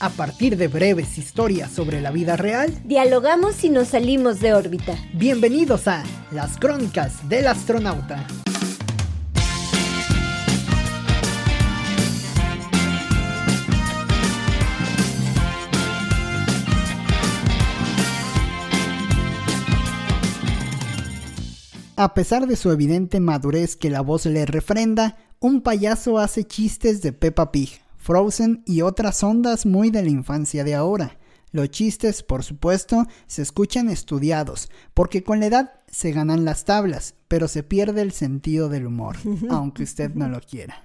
A 0.00 0.10
partir 0.10 0.56
de 0.56 0.66
breves 0.66 1.18
historias 1.18 1.70
sobre 1.70 2.00
la 2.00 2.10
vida 2.10 2.36
real, 2.36 2.82
dialogamos 2.84 3.62
y 3.62 3.70
nos 3.70 3.88
salimos 3.88 4.40
de 4.40 4.52
órbita. 4.52 4.96
Bienvenidos 5.12 5.86
a 5.86 6.02
Las 6.32 6.58
Crónicas 6.58 7.28
del 7.28 7.46
Astronauta. 7.46 8.26
A 21.94 22.14
pesar 22.14 22.48
de 22.48 22.56
su 22.56 22.72
evidente 22.72 23.20
madurez 23.20 23.76
que 23.76 23.90
la 23.90 24.00
voz 24.00 24.26
le 24.26 24.44
refrenda, 24.44 25.16
un 25.38 25.60
payaso 25.60 26.18
hace 26.18 26.42
chistes 26.42 27.00
de 27.00 27.12
Peppa 27.12 27.52
Pig 27.52 27.83
Frozen 28.04 28.62
y 28.66 28.82
otras 28.82 29.24
ondas 29.24 29.64
muy 29.64 29.90
de 29.90 30.02
la 30.02 30.10
infancia 30.10 30.62
de 30.62 30.74
ahora. 30.74 31.16
Los 31.52 31.70
chistes, 31.70 32.22
por 32.22 32.44
supuesto, 32.44 33.06
se 33.26 33.40
escuchan 33.40 33.88
estudiados, 33.88 34.68
porque 34.92 35.24
con 35.24 35.40
la 35.40 35.46
edad 35.46 35.72
se 35.86 36.12
ganan 36.12 36.44
las 36.44 36.66
tablas, 36.66 37.14
pero 37.28 37.48
se 37.48 37.62
pierde 37.62 38.02
el 38.02 38.12
sentido 38.12 38.68
del 38.68 38.86
humor, 38.86 39.16
aunque 39.48 39.84
usted 39.84 40.12
no 40.14 40.28
lo 40.28 40.42
quiera. 40.42 40.84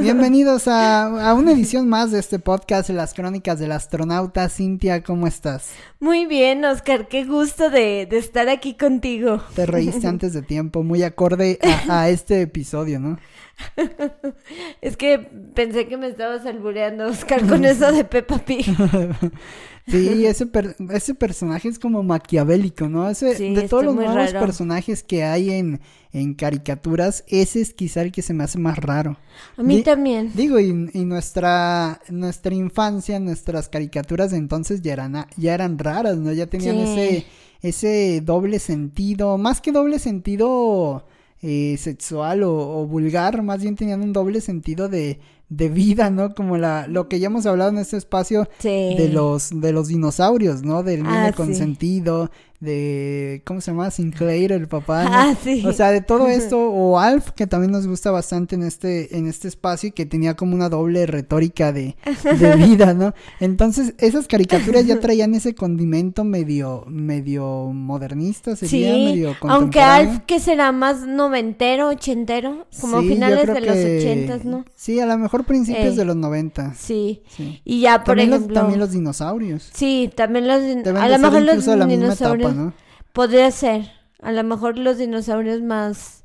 Bienvenidos 0.00 0.64
a, 0.66 1.34
una 1.38 1.52
edición 1.52 1.88
más 1.88 2.10
de 2.10 2.18
este 2.18 2.40
podcast, 2.40 2.90
Las 2.90 3.14
Crónicas 3.14 3.60
del 3.60 3.70
Astronauta. 3.70 4.48
Cintia, 4.48 5.04
¿cómo 5.04 5.28
estás? 5.28 5.70
Muy 6.00 6.26
bien, 6.26 6.64
Oscar, 6.64 7.06
qué 7.06 7.24
gusto 7.24 7.70
de, 7.70 8.08
estar 8.10 8.48
aquí 8.48 8.74
contigo. 8.74 9.40
Te 9.54 9.66
reíste 9.66 10.08
antes 10.08 10.32
de 10.32 10.42
tiempo, 10.42 10.82
muy 10.82 11.04
acorde 11.04 11.60
a 11.88 12.08
este 12.08 12.42
episodio, 12.42 12.98
¿no? 12.98 13.18
es 14.80 14.96
que 14.96 15.18
pensé 15.54 15.86
que 15.86 15.96
me 15.96 16.08
estabas 16.08 16.46
albureando, 16.46 17.06
Oscar, 17.06 17.46
con 17.46 17.64
eso 17.64 17.92
de 17.92 18.04
Peppa 18.04 18.38
Pig. 18.38 18.64
sí, 19.86 20.26
ese, 20.26 20.48
ese 20.90 21.14
personaje 21.14 21.68
es 21.68 21.78
como 21.78 22.02
maquiavélico, 22.02 22.88
¿no? 22.88 23.08
Ese, 23.08 23.34
de 23.34 23.68
todos 23.68 23.84
los 23.84 23.94
nuevos 23.94 24.32
personajes 24.32 25.02
que 25.02 25.24
hay 25.24 25.50
en, 25.50 25.80
en 26.12 26.34
caricaturas, 26.34 27.24
ese 27.26 27.60
es 27.60 27.72
quizá 27.72 28.02
el 28.02 28.12
que 28.12 28.22
se 28.22 28.34
me 28.34 28.44
hace 28.44 28.58
más 28.58 28.78
raro. 28.78 29.18
A 29.56 29.62
mí 29.62 29.82
también. 29.82 30.32
Digo, 30.34 30.58
y, 30.58 30.72
nuestra, 30.72 32.00
nuestra 32.08 32.54
infancia, 32.54 33.18
nuestras 33.18 33.68
caricaturas 33.68 34.30
de 34.30 34.38
entonces 34.38 34.82
ya 34.82 34.92
eran, 34.92 35.26
ya 35.36 35.54
eran 35.54 35.78
raras, 35.78 36.16
¿no? 36.16 36.32
Ya 36.32 36.46
tenían 36.46 36.78
ese, 36.78 37.26
ese 37.62 38.20
doble 38.22 38.58
sentido, 38.58 39.38
más 39.38 39.60
que 39.60 39.72
doble 39.72 39.98
sentido 39.98 41.04
eh, 41.42 41.76
sexual 41.76 42.44
o, 42.44 42.86
vulgar, 42.86 43.42
más 43.42 43.60
bien 43.60 43.74
tenían 43.74 44.00
un 44.00 44.12
doble 44.12 44.40
sentido 44.40 44.88
de, 44.88 45.18
de 45.48 45.68
vida, 45.68 46.08
¿no? 46.08 46.34
Como 46.34 46.56
la, 46.56 46.86
lo 46.86 47.08
que 47.08 47.18
ya 47.18 47.26
hemos 47.26 47.46
hablado 47.46 47.70
en 47.70 47.78
este 47.78 47.96
espacio 47.96 48.48
de 48.62 49.10
los, 49.12 49.50
de 49.60 49.72
los 49.72 49.88
dinosaurios, 49.88 50.62
¿no? 50.62 50.82
Del 50.82 51.02
niño 51.02 51.14
ah, 51.14 51.32
consentido, 51.36 52.30
de, 52.62 53.42
¿cómo 53.44 53.60
se 53.60 53.72
llama? 53.72 53.90
Sinclair, 53.90 54.52
el 54.52 54.68
papá. 54.68 55.04
Ah, 55.08 55.34
sí. 55.42 55.64
O 55.66 55.72
sea, 55.72 55.90
de 55.90 56.00
todo 56.00 56.28
esto, 56.28 56.70
o 56.70 56.98
Alf, 56.98 57.30
que 57.32 57.48
también 57.48 57.72
nos 57.72 57.88
gusta 57.88 58.12
bastante 58.12 58.54
en 58.54 58.62
este, 58.62 59.18
en 59.18 59.26
este 59.26 59.48
espacio 59.48 59.88
y 59.88 59.92
que 59.92 60.06
tenía 60.06 60.34
como 60.34 60.54
una 60.54 60.68
doble 60.68 61.06
retórica 61.06 61.72
de, 61.72 61.96
de 62.38 62.56
vida, 62.56 62.94
¿no? 62.94 63.14
Entonces, 63.40 63.94
esas 63.98 64.28
caricaturas 64.28 64.86
ya 64.86 65.00
traían 65.00 65.34
ese 65.34 65.56
condimento 65.56 66.22
medio, 66.22 66.84
medio 66.86 67.72
modernista, 67.72 68.54
sería 68.54 68.94
sí, 68.94 69.04
medio 69.06 69.36
Aunque 69.40 69.80
Alf, 69.80 70.20
que 70.26 70.38
será 70.38 70.70
más 70.70 71.04
noventero, 71.04 71.88
ochentero, 71.88 72.66
como 72.80 73.00
finales 73.00 73.48
de 73.48 73.60
los 73.60 73.76
ochentas, 73.76 74.44
¿no? 74.44 74.64
Sí, 74.76 75.00
a 75.00 75.06
lo 75.06 75.18
mejor 75.18 75.44
principios 75.44 75.96
de 75.96 76.04
los 76.04 76.14
noventa. 76.14 76.74
Sí. 76.74 77.22
Y 77.64 77.80
ya, 77.80 78.04
por 78.04 78.20
ejemplo. 78.20 78.54
también 78.54 78.78
los 78.78 78.92
dinosaurios. 78.92 79.68
Sí, 79.74 80.12
también 80.14 80.46
los, 80.46 80.62
a 80.96 81.08
lo 81.08 81.18
mejor 81.18 81.42
los 81.42 81.88
dinosaurios. 81.88 82.51
Podría 83.12 83.50
ser. 83.50 83.90
A 84.20 84.32
lo 84.32 84.44
mejor 84.44 84.78
los 84.78 84.98
dinosaurios 84.98 85.60
más 85.62 86.21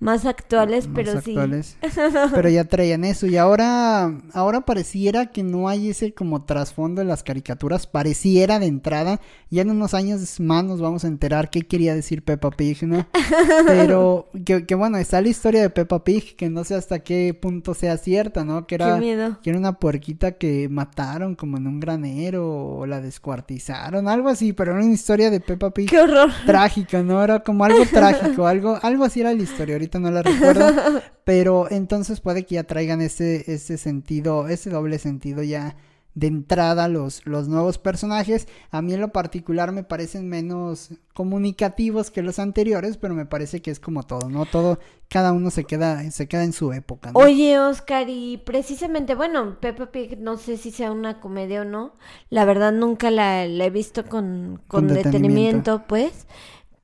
más 0.00 0.24
actuales, 0.24 0.88
pero 0.92 1.12
actuales. 1.12 1.76
sí. 1.82 1.90
Pero 2.34 2.48
ya 2.48 2.64
traían 2.64 3.04
eso 3.04 3.26
y 3.26 3.36
ahora 3.36 4.12
ahora 4.32 4.62
pareciera 4.62 5.26
que 5.26 5.42
no 5.42 5.68
hay 5.68 5.90
ese 5.90 6.14
como 6.14 6.44
trasfondo 6.44 7.02
en 7.02 7.08
las 7.08 7.22
caricaturas, 7.22 7.86
pareciera 7.86 8.58
de 8.58 8.66
entrada, 8.66 9.20
ya 9.50 9.62
en 9.62 9.70
unos 9.70 9.92
años 9.92 10.40
más 10.40 10.64
nos 10.64 10.80
vamos 10.80 11.04
a 11.04 11.08
enterar 11.08 11.50
qué 11.50 11.62
quería 11.62 11.94
decir 11.94 12.24
Peppa 12.24 12.50
Pig, 12.50 12.82
¿no? 12.84 13.06
Pero 13.66 14.30
que, 14.44 14.74
bueno, 14.74 14.96
está 14.96 15.20
la 15.20 15.28
historia 15.28 15.60
de 15.60 15.70
Peppa 15.70 16.02
Pig, 16.02 16.34
que 16.36 16.48
no 16.48 16.64
sé 16.64 16.74
hasta 16.76 17.00
qué 17.00 17.36
punto 17.38 17.74
sea 17.74 17.98
cierta, 17.98 18.44
¿no? 18.44 18.66
Que 18.66 18.76
era, 18.76 18.98
que 19.42 19.50
era 19.50 19.58
una 19.58 19.78
puerquita 19.78 20.32
que 20.32 20.68
mataron 20.70 21.34
como 21.34 21.58
en 21.58 21.66
un 21.66 21.78
granero 21.78 22.48
o 22.48 22.86
la 22.86 23.00
descuartizaron, 23.02 24.08
algo 24.08 24.28
así, 24.30 24.54
pero 24.54 24.72
era 24.72 24.80
una 24.80 24.94
historia 24.94 25.30
de 25.30 25.40
Peppa 25.40 25.70
Pig. 25.70 25.90
Qué 25.90 26.00
horror. 26.00 26.30
Trágica, 26.46 27.02
¿no? 27.02 27.22
Era 27.22 27.40
como 27.40 27.64
algo 27.64 27.84
trágico, 27.92 28.46
algo, 28.46 28.78
algo 28.80 29.04
así 29.04 29.20
era 29.20 29.34
la 29.34 29.42
historia 29.42 29.74
no 29.98 30.10
la 30.10 30.22
recuerdo, 30.22 30.66
pero 31.24 31.70
entonces 31.70 32.20
puede 32.20 32.44
que 32.44 32.56
ya 32.56 32.64
traigan 32.64 33.00
ese, 33.00 33.52
ese 33.52 33.78
sentido, 33.78 34.48
ese 34.48 34.70
doble 34.70 34.98
sentido 34.98 35.42
ya 35.42 35.76
de 36.14 36.26
entrada 36.26 36.88
los, 36.88 37.24
los 37.26 37.48
nuevos 37.48 37.78
personajes. 37.78 38.48
A 38.70 38.82
mí 38.82 38.94
en 38.94 39.00
lo 39.00 39.08
particular 39.08 39.72
me 39.72 39.84
parecen 39.84 40.28
menos 40.28 40.90
comunicativos 41.14 42.10
que 42.10 42.22
los 42.22 42.38
anteriores, 42.38 42.96
pero 42.96 43.14
me 43.14 43.26
parece 43.26 43.62
que 43.62 43.70
es 43.70 43.78
como 43.78 44.02
todo, 44.02 44.28
¿no? 44.28 44.44
Todo, 44.44 44.78
cada 45.08 45.32
uno 45.32 45.50
se 45.50 45.64
queda, 45.64 46.10
se 46.10 46.26
queda 46.26 46.44
en 46.44 46.52
su 46.52 46.72
época. 46.72 47.10
Oye, 47.14 47.58
Oscar, 47.58 48.06
y 48.08 48.38
precisamente, 48.38 49.14
bueno, 49.14 49.58
Peppa 49.60 49.92
Pig 49.92 50.18
no 50.18 50.36
sé 50.36 50.56
si 50.56 50.70
sea 50.70 50.90
una 50.90 51.20
comedia 51.20 51.62
o 51.62 51.64
no. 51.64 51.94
La 52.28 52.44
verdad 52.44 52.72
nunca 52.72 53.10
la, 53.10 53.44
he 53.44 53.70
visto 53.70 54.04
con, 54.06 54.60
con, 54.66 54.88
detenimiento, 54.88 55.84
pues. 55.86 56.26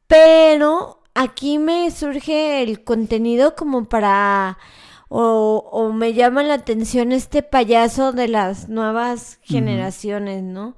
Pero 0.07 1.03
aquí 1.17 1.59
me 1.59 1.91
surge 1.91 2.63
el 2.63 2.85
contenido 2.85 3.57
como 3.57 3.89
para... 3.89 4.59
O, 5.09 5.93
me 5.95 6.15
llama 6.15 6.43
la 6.43 6.55
atención 6.55 7.13
este 7.13 7.45
payaso 7.45 8.13
de 8.13 8.27
las 8.27 8.69
nuevas 8.69 9.39
generaciones, 9.43 10.43
¿no? 10.43 10.77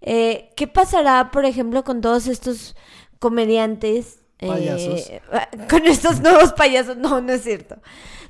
Eh, 0.00 0.48
¿Qué 0.56 0.66
pasará, 0.66 1.30
por 1.30 1.44
ejemplo, 1.44 1.84
con 1.84 2.00
todos 2.00 2.26
estos 2.26 2.74
comediantes? 3.18 4.20
Eh, 4.38 5.20
con 5.70 5.86
estos 5.86 6.20
nuevos 6.20 6.54
payasos, 6.54 6.96
no, 6.96 7.20
no 7.20 7.34
es 7.34 7.42
cierto. 7.42 7.76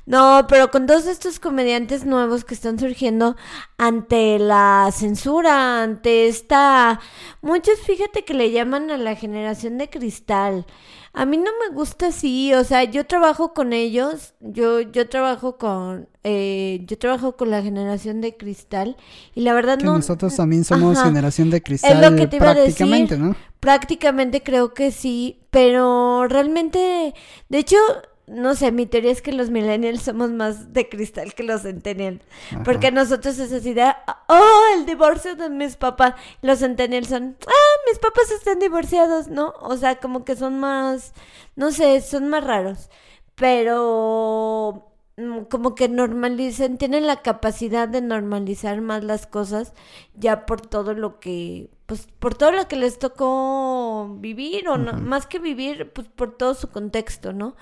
No, 0.07 0.45
pero 0.47 0.71
con 0.71 0.85
todos 0.85 1.05
estos 1.05 1.37
comediantes 1.37 2.05
nuevos 2.05 2.45
que 2.45 2.53
están 2.53 2.79
surgiendo 2.79 3.35
ante 3.77 4.39
la 4.39 4.89
censura, 4.93 5.83
ante 5.83 6.29
esta... 6.29 7.01
Muchos, 7.41 7.77
fíjate 7.85 8.23
que 8.23 8.33
le 8.33 8.51
llaman 8.51 8.89
a 8.89 8.97
la 8.97 9.15
generación 9.15 9.77
de 9.77 9.89
cristal. 9.89 10.65
A 11.11 11.25
mí 11.25 11.35
no 11.35 11.51
me 11.59 11.75
gusta 11.75 12.07
así, 12.07 12.53
o 12.53 12.63
sea, 12.63 12.85
yo 12.85 13.05
trabajo 13.05 13.53
con 13.53 13.73
ellos, 13.73 14.33
yo, 14.39 14.79
yo 14.79 15.09
trabajo 15.09 15.57
con, 15.57 16.07
eh, 16.23 16.85
yo 16.85 16.97
trabajo 16.97 17.35
con 17.35 17.51
la 17.51 17.61
generación 17.61 18.21
de 18.21 18.37
cristal 18.37 18.95
y 19.35 19.41
la 19.41 19.53
verdad 19.53 19.77
no. 19.77 19.95
Nosotros 19.95 20.37
también 20.37 20.63
somos 20.63 21.01
generación 21.03 21.49
de 21.49 21.61
cristal. 21.61 22.01
Es 22.01 22.09
lo 22.11 22.15
que 22.15 22.27
te 22.27 22.37
iba 22.37 22.53
prácticamente, 22.53 23.15
a 23.15 23.17
decir. 23.17 23.31
¿no? 23.31 23.35
Prácticamente 23.59 24.41
creo 24.41 24.73
que 24.73 24.91
sí, 24.91 25.41
pero 25.49 26.27
realmente, 26.29 27.13
de 27.49 27.57
hecho, 27.57 27.77
no 28.27 28.55
sé, 28.55 28.73
mi 28.73 28.85
teoría 28.85 29.11
es 29.11 29.21
que 29.21 29.31
los 29.31 29.49
millennials 29.49 30.01
somos 30.01 30.31
más 30.31 30.73
de 30.73 30.89
cristal 30.89 31.33
que 31.33 31.43
los 31.43 31.61
centennials. 31.61 32.21
Porque 32.65 32.91
nosotros 32.91 33.39
es 33.39 33.53
así 33.53 33.73
de, 33.73 33.85
oh, 34.27 34.63
el 34.75 34.85
divorcio 34.85 35.35
de 35.35 35.49
mis 35.49 35.77
papás. 35.77 36.13
Los 36.41 36.59
centennials 36.59 37.07
son, 37.07 37.37
ah, 37.47 37.89
mis 37.89 37.99
papás 37.99 38.29
están 38.31 38.59
divorciados, 38.59 39.29
¿no? 39.29 39.53
O 39.61 39.77
sea, 39.77 39.95
como 39.99 40.25
que 40.25 40.35
son 40.35 40.59
más, 40.59 41.13
no 41.55 41.71
sé, 41.71 42.01
son 42.01 42.27
más 42.27 42.43
raros. 42.43 42.89
Pero 43.35 44.91
mm, 45.15 45.43
como 45.43 45.73
que 45.73 45.87
normalicen, 45.87 46.77
tienen 46.77 47.07
la 47.07 47.21
capacidad 47.21 47.87
de 47.87 48.01
normalizar 48.01 48.81
más 48.81 49.05
las 49.05 49.25
cosas 49.25 49.73
ya 50.15 50.45
por 50.45 50.59
todo 50.59 50.93
lo 50.93 51.19
que, 51.21 51.69
pues 51.85 52.07
por 52.19 52.35
todo 52.35 52.51
lo 52.51 52.67
que 52.67 52.75
les 52.75 52.99
tocó 52.99 54.17
vivir 54.19 54.67
o 54.67 54.77
no, 54.77 54.93
más 54.93 55.27
que 55.27 55.39
vivir, 55.39 55.93
pues 55.93 56.07
por 56.09 56.35
todo 56.35 56.53
su 56.55 56.69
contexto, 56.69 57.31
¿no? 57.31 57.55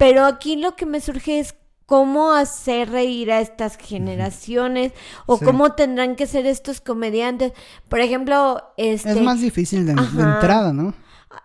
Pero 0.00 0.24
aquí 0.24 0.56
lo 0.56 0.76
que 0.76 0.86
me 0.86 0.98
surge 0.98 1.40
es 1.40 1.54
cómo 1.84 2.32
hacer 2.32 2.88
reír 2.88 3.30
a 3.30 3.42
estas 3.42 3.76
generaciones 3.76 4.92
o 5.26 5.38
cómo 5.38 5.72
tendrán 5.72 6.16
que 6.16 6.26
ser 6.26 6.46
estos 6.46 6.80
comediantes. 6.80 7.52
Por 7.86 8.00
ejemplo, 8.00 8.62
este... 8.78 9.10
Es 9.10 9.20
más 9.20 9.42
difícil 9.42 9.84
de, 9.84 9.92
entrada, 9.92 10.72
¿no? 10.72 10.94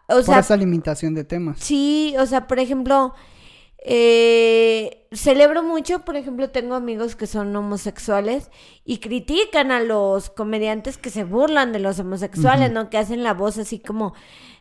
O 0.08 0.24
por 0.24 0.38
esa 0.38 0.56
limitación 0.56 1.14
de 1.16 1.26
temas. 1.26 1.60
Sí, 1.60 2.16
o 2.18 2.26
sea, 2.26 2.48
por 2.48 2.60
ejemplo, 2.60 3.14
eh, 3.80 5.06
celebro 5.12 5.62
mucho, 5.62 6.06
por 6.06 6.16
ejemplo, 6.16 6.50
tengo 6.50 6.76
amigos 6.76 7.18
que 7.18 7.28
son 7.28 7.54
homosexuales 7.54 8.50
y 8.86 9.00
critican 9.00 9.72
a 9.72 9.82
los 9.82 10.30
comediantes 10.30 10.98
que 10.98 11.10
se 11.10 11.26
burlan 11.26 11.74
de 11.74 11.80
los 11.80 12.00
homosexuales, 12.00 12.72
¿no? 12.72 12.90
Que 12.90 13.00
hacen 13.00 13.22
la 13.22 13.34
voz 13.34 13.58
así 13.58 13.80
como 13.80 14.14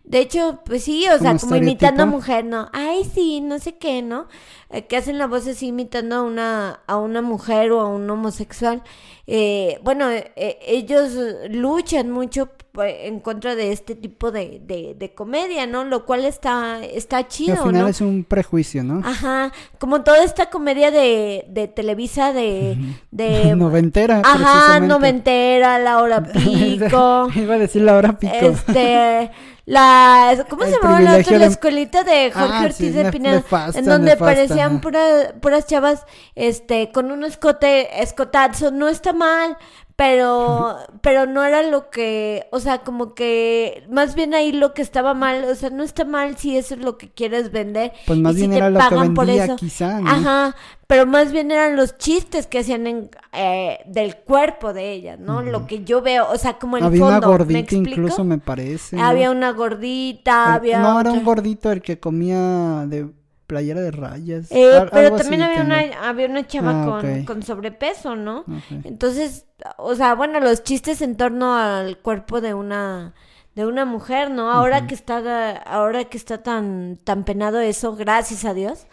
de 0.04 0.18
hecho, 0.18 0.60
pues 0.66 0.84
sí, 0.84 1.06
o 1.08 1.18
sea, 1.18 1.34
como 1.38 1.56
imitando 1.56 2.02
a 2.02 2.06
mujer, 2.06 2.44
¿no? 2.44 2.68
Ay, 2.74 3.04
sí, 3.04 3.40
no 3.40 3.58
sé 3.58 3.78
qué, 3.78 4.02
¿no? 4.02 4.28
Eh, 4.68 4.86
que 4.86 4.98
hacen 4.98 5.16
la 5.16 5.26
voz 5.26 5.46
así 5.46 5.68
imitando 5.68 6.16
a 6.16 6.22
una, 6.22 6.80
a 6.86 6.98
una 6.98 7.22
mujer 7.22 7.72
o 7.72 7.80
a 7.80 7.88
un 7.88 8.08
homosexual. 8.10 8.82
Eh, 9.26 9.78
bueno, 9.82 10.10
eh, 10.10 10.58
ellos 10.66 11.12
luchan 11.48 12.10
mucho 12.10 12.50
en 12.82 13.20
contra 13.20 13.54
de 13.54 13.72
este 13.72 13.94
tipo 13.94 14.32
de, 14.32 14.60
de, 14.60 15.14
comedia, 15.14 15.66
¿no? 15.66 15.84
Lo 15.84 16.04
cual 16.04 16.24
está, 16.24 16.84
está 16.84 17.28
chido, 17.28 17.62
al 17.62 17.68
final 17.70 17.88
es 17.88 18.00
un 18.00 18.24
prejuicio, 18.24 18.82
¿no? 18.82 19.00
Ajá, 19.04 19.52
como 19.78 20.02
toda 20.02 20.24
esta 20.24 20.50
comedia 20.50 20.90
de, 20.90 21.46
de 21.48 21.68
Televisa 21.68 22.32
de... 22.32 22.76
de 23.12 23.54
noventera, 23.56 24.22
Ajá, 24.24 24.80
noventera, 24.80 25.78
La 25.78 26.02
Hora 26.02 26.22
Pico. 26.24 27.28
Iba 27.34 27.54
a 27.54 27.58
decir 27.58 27.82
La 27.82 27.96
Hora 27.96 28.18
Pico. 28.18 28.34
Este... 28.34 29.30
La, 29.66 30.44
¿Cómo 30.50 30.64
se 30.64 30.72
llamaba 30.72 31.00
la 31.00 31.16
otra? 31.16 31.38
La 31.38 31.46
escuelita 31.46 32.04
de 32.04 32.30
Jorge 32.30 32.52
ah, 32.52 32.64
Ortiz 32.66 32.94
de 32.94 33.10
Pineda. 33.10 33.42
en 33.74 33.86
donde 33.86 34.14
parecían 34.18 34.82
puras 34.82 35.66
chavas 35.66 36.04
este, 36.34 36.92
con 36.92 37.10
un 37.10 37.24
escote, 37.24 38.02
escotazo. 38.02 38.72
No 38.72 38.88
está 38.88 39.13
mal, 39.14 39.56
pero 39.96 40.76
pero 41.02 41.26
no 41.26 41.44
era 41.44 41.62
lo 41.62 41.88
que, 41.90 42.46
o 42.50 42.58
sea, 42.58 42.78
como 42.78 43.14
que 43.14 43.84
más 43.88 44.14
bien 44.14 44.34
ahí 44.34 44.50
lo 44.50 44.74
que 44.74 44.82
estaba 44.82 45.14
mal, 45.14 45.44
o 45.44 45.54
sea, 45.54 45.70
no 45.70 45.84
está 45.84 46.04
mal 46.04 46.36
si 46.36 46.56
eso 46.56 46.74
es 46.74 46.80
lo 46.80 46.98
que 46.98 47.10
quieres 47.10 47.52
vender. 47.52 47.92
Pues 48.06 48.18
más 48.18 48.34
bien 48.34 48.52
era 48.52 48.70
lo 48.70 48.80
que 48.80 48.94
vendía 48.94 49.54
quizá, 49.56 49.98
Ajá, 49.98 50.56
pero 50.88 51.06
más 51.06 51.30
bien 51.30 51.52
eran 51.52 51.76
los 51.76 51.96
chistes 51.96 52.46
que 52.46 52.58
hacían 52.58 52.86
en, 52.86 53.10
eh, 53.32 53.78
del 53.86 54.16
cuerpo 54.16 54.72
de 54.72 54.92
ella, 54.92 55.16
¿no? 55.16 55.42
Lo 55.42 55.66
que 55.66 55.84
yo 55.84 56.02
veo, 56.02 56.28
o 56.30 56.38
sea, 56.38 56.58
como 56.58 56.76
el 56.76 56.84
había 56.84 57.00
fondo. 57.00 57.14
Había 57.14 57.28
una 57.28 57.36
gordita 57.38 57.74
incluso, 57.74 58.24
me 58.24 58.38
parece. 58.38 59.00
Había 59.00 59.30
una 59.30 59.52
gordita, 59.52 60.54
había 60.54 60.80
No, 60.80 61.00
era 61.00 61.12
un 61.12 61.24
gordito 61.24 61.70
el 61.70 61.82
que 61.82 62.00
comía 62.00 62.84
de 62.86 63.08
playera 63.46 63.80
de 63.80 63.90
rayas. 63.90 64.50
Eh, 64.50 64.86
pero 64.92 65.16
también 65.16 65.42
había, 65.42 65.62
una, 65.62 66.08
había 66.08 66.26
una 66.26 66.46
chava 66.46 67.00
ah, 67.00 67.24
con, 67.26 67.42
sobrepeso, 67.42 68.16
¿no? 68.16 68.44
Entonces, 68.84 69.46
o 69.76 69.94
sea, 69.94 70.14
bueno, 70.14 70.40
los 70.40 70.62
chistes 70.62 71.02
en 71.02 71.16
torno 71.16 71.54
al 71.56 71.98
cuerpo 71.98 72.40
de 72.40 72.54
una 72.54 73.14
de 73.54 73.66
una 73.66 73.84
mujer, 73.84 74.30
¿no? 74.30 74.50
Ahora 74.50 74.86
que 74.86 74.94
está 74.94 75.56
ahora 75.58 76.04
que 76.04 76.16
está 76.16 76.42
tan 76.42 76.98
tan 77.04 77.24
penado 77.24 77.60
eso, 77.60 77.94
gracias 77.94 78.44
a 78.44 78.54
Dios. 78.54 78.86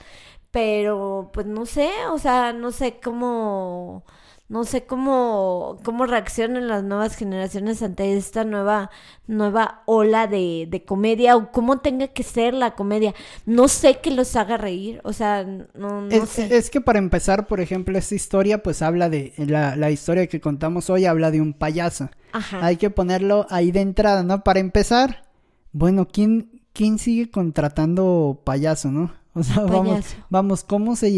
Pero 0.51 1.31
pues 1.33 1.45
no 1.48 1.65
sé, 1.65 1.89
o 2.12 2.19
sea, 2.19 2.51
no 2.53 2.71
sé 2.71 3.00
cómo 3.01 4.03
no 4.51 4.65
sé 4.65 4.83
cómo, 4.83 5.77
cómo 5.81 6.06
reaccionan 6.06 6.68
las 6.68 6.83
nuevas 6.83 7.15
generaciones 7.15 7.81
ante 7.81 8.18
esta 8.18 8.44
nueva, 8.44 8.92
nueva 9.25 9.81
ola 9.86 10.27
de, 10.27 10.68
de, 10.69 10.83
comedia 10.83 11.38
o 11.38 11.53
cómo 11.53 11.80
tenga 11.80 12.09
que 12.09 12.24
ser 12.24 12.53
la 12.53 12.75
comedia. 12.75 13.15
No 13.45 13.69
sé 13.69 14.00
qué 14.03 14.12
los 14.12 14.36
haga 14.36 14.57
reír, 14.57 15.00
o 15.06 15.13
sea, 15.13 15.45
no, 15.45 16.01
no 16.01 16.09
es, 16.09 16.27
sé. 16.27 16.53
Es 16.53 16.69
que 16.69 16.81
para 16.81 17.00
empezar, 17.00 17.48
por 17.48 17.62
ejemplo, 17.62 17.98
esta 17.98 18.13
historia 18.13 18.62
pues 18.62 18.81
habla 18.81 19.09
de, 19.09 19.31
la, 19.38 19.77
la 19.77 19.89
historia 19.89 20.27
que 20.27 20.42
contamos 20.42 20.89
hoy 20.89 21.06
habla 21.06 21.31
de 21.31 21.39
un 21.39 21.53
payaso. 21.53 22.09
Ajá. 22.33 22.59
Hay 22.65 22.75
que 22.75 22.89
ponerlo 22.89 23.48
ahí 23.50 23.71
de 23.71 23.80
entrada, 23.80 24.21
¿no? 24.21 24.44
Para 24.44 24.59
empezar, 24.59 25.30
bueno, 25.71 26.09
¿quién, 26.09 26.62
quién 26.74 27.00
sigue 27.00 27.31
contratando 27.31 28.42
payaso, 28.44 28.92
no? 28.92 29.13
O 29.33 29.44
sea, 29.44 29.63
vamos, 29.63 30.13
vamos, 30.30 30.65
¿cómo 30.65 30.98
se 30.98 31.09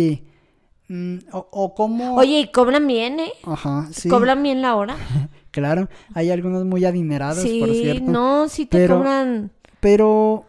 Mm, 0.89 1.17
o, 1.31 1.47
o 1.51 1.75
cómo... 1.75 2.15
Oye, 2.15 2.39
y 2.39 2.51
cobran 2.51 2.87
bien, 2.87 3.19
¿eh? 3.19 3.31
Ajá, 3.43 3.87
sí. 3.91 4.09
Cobran 4.09 4.43
bien 4.43 4.61
la 4.61 4.75
hora. 4.75 4.97
claro, 5.51 5.89
hay 6.13 6.31
algunos 6.31 6.65
muy 6.65 6.85
adinerados, 6.85 7.43
por 7.43 7.69
cierto. 7.73 8.11
no, 8.11 8.49
sí 8.49 8.65
te 8.65 8.87
cobran... 8.87 9.51
Pero, 9.79 10.45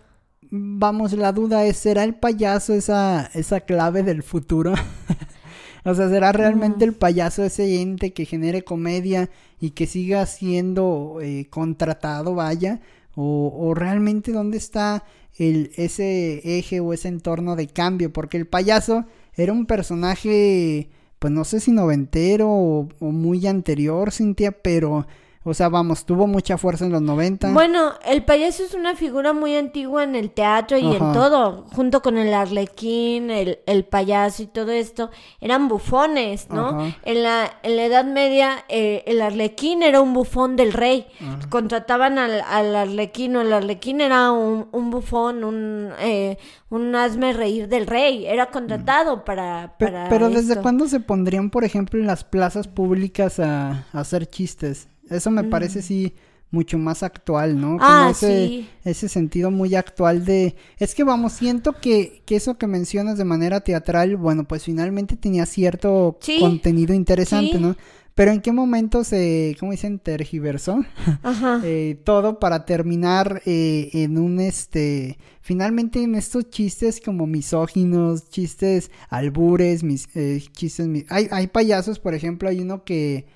vamos, 0.50 1.12
la 1.12 1.32
duda 1.32 1.64
es, 1.64 1.76
¿será 1.76 2.04
el 2.04 2.14
payaso 2.14 2.75
esa, 2.75 3.31
esa 3.34 3.60
clave 3.60 4.02
del 4.02 4.22
futuro? 4.22 4.75
o 5.84 5.94
sea, 5.94 6.08
¿será 6.08 6.32
realmente 6.32 6.84
el 6.84 6.92
payaso 6.92 7.42
ese 7.42 7.81
ente 7.81 8.12
que 8.12 8.25
genere 8.25 8.62
comedia 8.62 9.31
y 9.60 9.70
que 9.70 9.86
siga 9.86 10.25
siendo 10.26 11.19
eh, 11.20 11.48
contratado, 11.50 12.34
vaya? 12.34 12.81
O, 13.16 13.52
o 13.56 13.75
realmente 13.75 14.31
dónde 14.31 14.58
está 14.58 15.04
el, 15.36 15.72
ese 15.76 16.58
eje 16.58 16.78
o 16.78 16.92
ese 16.92 17.08
entorno 17.08 17.56
de 17.56 17.66
cambio? 17.66 18.12
Porque 18.12 18.36
el 18.36 18.46
payaso 18.46 19.06
era 19.36 19.52
un 19.52 19.66
personaje, 19.66 20.88
pues 21.19 21.32
no 21.32 21.44
sé 21.44 21.60
si 21.60 21.72
noventero 21.72 22.48
o, 22.50 22.88
muy 23.00 23.46
anterior, 23.46 24.12
Cintia, 24.12 24.52
pero 24.52 25.06
o 25.46 25.52
sea, 25.52 25.69
vamos, 25.69 26.06
tuvo 26.06 26.26
mucha 26.26 26.56
fuerza 26.56 26.87
en 26.87 26.93
los 26.93 27.02
90. 27.02 27.52
Bueno, 27.52 27.93
el 28.06 28.25
payaso 28.25 28.64
es 28.64 28.73
una 28.73 28.96
figura 28.96 29.35
muy 29.35 29.55
antigua 29.56 30.02
en 30.02 30.17
el 30.17 30.31
teatro 30.31 30.79
y 30.79 30.87
en 30.87 31.12
todo, 31.12 31.67
junto 31.75 32.00
con 32.00 32.17
el 32.17 32.32
arlequín, 32.32 33.31
el, 33.31 33.58
el, 33.67 33.85
payaso 33.85 34.43
y 34.43 34.46
todo 34.46 34.73
esto, 34.73 35.11
eran 35.43 35.69
bufones, 35.69 36.49
¿no? 36.49 36.94
En 37.05 37.23
la, 37.23 37.58
en 37.62 37.76
la 37.76 37.85
Edad 37.85 38.06
Media, 38.06 38.64
eh, 38.70 39.02
el 39.06 39.20
arlequín 39.20 39.82
era 39.82 40.00
un 40.00 40.14
bufón 40.14 40.56
del 40.56 40.73
rey. 40.73 41.06
Contrataban 41.50 42.19
al, 42.19 42.41
al, 42.41 42.75
arlequín 42.75 43.37
o 43.37 43.43
el 43.43 43.52
arlequín 43.52 44.00
era 44.00 44.32
un, 44.32 44.69
un 44.73 44.91
bufón, 44.91 45.44
un, 45.44 45.91
eh, 46.00 46.38
un 46.70 46.96
asme 46.96 47.35
reír 47.35 47.69
del 47.69 47.87
rey, 47.87 48.25
era 48.25 48.46
contratado 48.46 49.26
para, 49.26 49.75
para... 49.79 50.08
Pero, 50.08 50.31
¿desde 50.31 50.56
cuándo 50.56 50.88
se 50.88 51.00
pondrían, 51.00 51.50
por 51.50 51.64
ejemplo, 51.64 52.00
en 52.00 52.06
las 52.06 52.25
plazas 52.25 52.67
públicas 52.67 53.38
a, 53.38 53.85
a 53.93 54.00
hacer 54.00 54.26
chistes? 54.26 54.88
Eso 55.10 55.30
me 55.30 55.44
parece 55.44 55.80
mm. 55.80 55.82
sí 55.82 56.14
mucho 56.54 56.78
más 56.78 57.02
actual, 57.02 57.60
¿no? 57.60 57.72
Como 57.78 57.82
ah, 57.82 58.08
ese, 58.10 58.46
sí. 58.46 58.68
ese 58.84 59.08
sentido 59.08 59.50
muy 59.50 59.74
actual 59.74 60.24
de... 60.24 60.54
Es 60.78 60.94
que 60.94 61.04
vamos, 61.04 61.32
siento 61.32 61.74
que, 61.74 62.22
que 62.24 62.36
eso 62.36 62.56
que 62.56 62.66
mencionas 62.66 63.18
de 63.18 63.24
manera 63.24 63.60
teatral, 63.60 64.16
bueno, 64.16 64.44
pues 64.44 64.64
finalmente 64.64 65.16
tenía 65.16 65.44
cierto 65.44 66.18
contenido 66.40 66.94
interesante, 66.94 67.58
¿no? 67.58 67.76
Pero 68.14 68.30
en 68.30 68.40
qué 68.40 68.52
momento 68.52 69.02
se, 69.02 69.56
¿cómo 69.58 69.72
dicen? 69.72 69.98
Tergiversó 69.98 70.84
Ajá. 71.24 71.60
eh, 71.64 72.00
todo 72.04 72.38
para 72.38 72.64
terminar 72.64 73.42
eh, 73.44 73.90
en 73.92 74.18
un, 74.18 74.38
este, 74.38 75.18
finalmente 75.40 76.00
en 76.00 76.14
estos 76.14 76.48
chistes 76.48 77.00
como 77.04 77.26
misóginos, 77.26 78.30
chistes 78.30 78.92
albures, 79.08 79.82
mis, 79.82 80.06
eh, 80.14 80.40
chistes... 80.52 80.88
Hay, 81.08 81.26
hay 81.32 81.48
payasos, 81.48 81.98
por 81.98 82.14
ejemplo, 82.14 82.48
hay 82.48 82.60
uno 82.60 82.84
que 82.84 83.26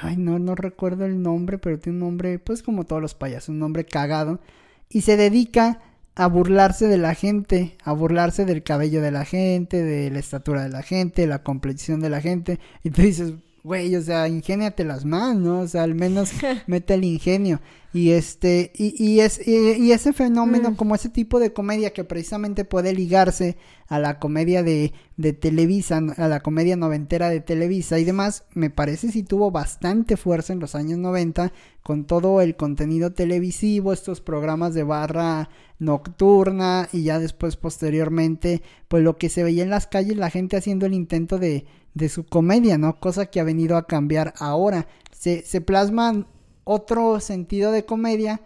Ay, 0.00 0.16
no, 0.16 0.38
no 0.38 0.54
recuerdo 0.54 1.04
el 1.04 1.22
nombre, 1.22 1.58
pero 1.58 1.78
tiene 1.78 1.98
un 1.98 2.04
nombre, 2.04 2.38
pues 2.38 2.62
como 2.62 2.84
todos 2.84 3.02
los 3.02 3.14
payasos, 3.14 3.50
un 3.50 3.58
nombre 3.58 3.84
cagado. 3.84 4.40
Y 4.88 5.02
se 5.02 5.16
dedica 5.16 5.80
a 6.14 6.26
burlarse 6.26 6.86
de 6.88 6.98
la 6.98 7.14
gente, 7.14 7.76
a 7.84 7.92
burlarse 7.92 8.44
del 8.44 8.62
cabello 8.62 9.00
de 9.02 9.10
la 9.10 9.24
gente, 9.24 9.82
de 9.82 10.10
la 10.10 10.18
estatura 10.18 10.62
de 10.62 10.68
la 10.68 10.82
gente, 10.82 11.26
la 11.26 11.42
complexión 11.42 12.00
de 12.00 12.10
la 12.10 12.20
gente. 12.20 12.60
Y 12.82 12.90
tú 12.90 13.02
dices, 13.02 13.34
güey, 13.64 13.94
o 13.94 14.02
sea, 14.02 14.28
ingéniatelas 14.28 15.04
más, 15.04 15.36
¿no? 15.36 15.60
O 15.60 15.68
sea, 15.68 15.84
al 15.84 15.94
menos 15.94 16.32
mete 16.66 16.94
el 16.94 17.04
ingenio. 17.04 17.60
Y 17.94 18.12
este, 18.12 18.72
y, 18.74 18.94
y, 18.96 19.20
es, 19.20 19.46
y, 19.46 19.92
ese 19.92 20.14
fenómeno, 20.14 20.70
mm. 20.70 20.76
como 20.76 20.94
ese 20.94 21.10
tipo 21.10 21.38
de 21.38 21.52
comedia 21.52 21.92
que 21.92 22.04
precisamente 22.04 22.64
puede 22.64 22.94
ligarse 22.94 23.58
a 23.86 23.98
la 23.98 24.18
comedia 24.18 24.62
de, 24.62 24.94
de 25.18 25.34
Televisa, 25.34 26.00
a 26.16 26.28
la 26.28 26.40
comedia 26.40 26.74
noventera 26.76 27.28
de 27.28 27.40
Televisa 27.40 27.98
y 27.98 28.04
demás, 28.04 28.44
me 28.54 28.70
parece 28.70 29.12
si 29.12 29.22
tuvo 29.22 29.50
bastante 29.50 30.16
fuerza 30.16 30.54
en 30.54 30.60
los 30.60 30.74
años 30.74 30.98
90 30.98 31.52
con 31.82 32.06
todo 32.06 32.40
el 32.40 32.56
contenido 32.56 33.12
televisivo, 33.12 33.92
estos 33.92 34.22
programas 34.22 34.72
de 34.72 34.84
barra 34.84 35.50
nocturna 35.78 36.88
y 36.92 37.02
ya 37.02 37.18
después 37.18 37.56
posteriormente, 37.56 38.62
pues 38.88 39.02
lo 39.02 39.18
que 39.18 39.28
se 39.28 39.44
veía 39.44 39.64
en 39.64 39.70
las 39.70 39.86
calles, 39.86 40.16
la 40.16 40.30
gente 40.30 40.56
haciendo 40.56 40.86
el 40.86 40.94
intento 40.94 41.38
de, 41.38 41.66
de 41.94 42.08
su 42.08 42.24
comedia, 42.24 42.78
¿no? 42.78 42.98
Cosa 43.00 43.26
que 43.26 43.40
ha 43.40 43.44
venido 43.44 43.76
a 43.76 43.86
cambiar 43.86 44.34
ahora. 44.38 44.86
Se, 45.10 45.42
se 45.42 45.60
plasma 45.60 46.26
otro 46.64 47.20
sentido 47.20 47.72
de 47.72 47.84
comedia, 47.84 48.40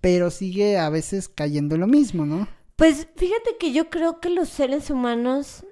pero 0.00 0.30
sigue 0.30 0.78
a 0.78 0.90
veces 0.90 1.28
cayendo 1.28 1.76
lo 1.76 1.86
mismo, 1.86 2.26
¿no? 2.26 2.48
Pues 2.76 3.08
fíjate 3.16 3.56
que 3.58 3.72
yo 3.72 3.90
creo 3.90 4.20
que 4.20 4.30
los 4.30 4.48
seres 4.48 4.90
humanos 4.90 5.64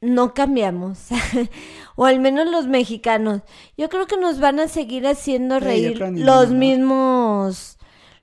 no 0.00 0.34
cambiamos, 0.34 1.06
o 1.96 2.04
al 2.04 2.20
menos 2.20 2.48
los 2.50 2.66
mexicanos. 2.66 3.42
Yo 3.76 3.88
creo 3.88 4.06
que 4.06 4.16
nos 4.16 4.40
van 4.40 4.60
a 4.60 4.68
seguir 4.68 5.06
haciendo 5.06 5.60
reír 5.60 6.00
los 6.00 6.50
mismos 6.50 7.76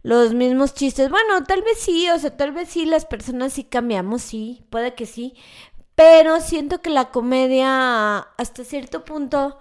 los 0.03 0.33
mismos 0.33 0.73
chistes. 0.73 1.09
Bueno, 1.09 1.43
tal 1.45 1.61
vez 1.61 1.77
sí, 1.79 2.09
o 2.09 2.19
sea, 2.19 2.35
tal 2.35 2.51
vez 2.51 2.67
sí 2.69 2.85
las 2.85 3.05
personas 3.05 3.53
sí 3.53 3.63
cambiamos, 3.63 4.21
sí, 4.21 4.65
puede 4.69 4.93
que 4.95 5.05
sí, 5.05 5.33
pero 5.95 6.41
siento 6.41 6.81
que 6.81 6.89
la 6.89 7.11
comedia 7.11 8.19
hasta 8.19 8.63
cierto 8.63 9.05
punto 9.05 9.57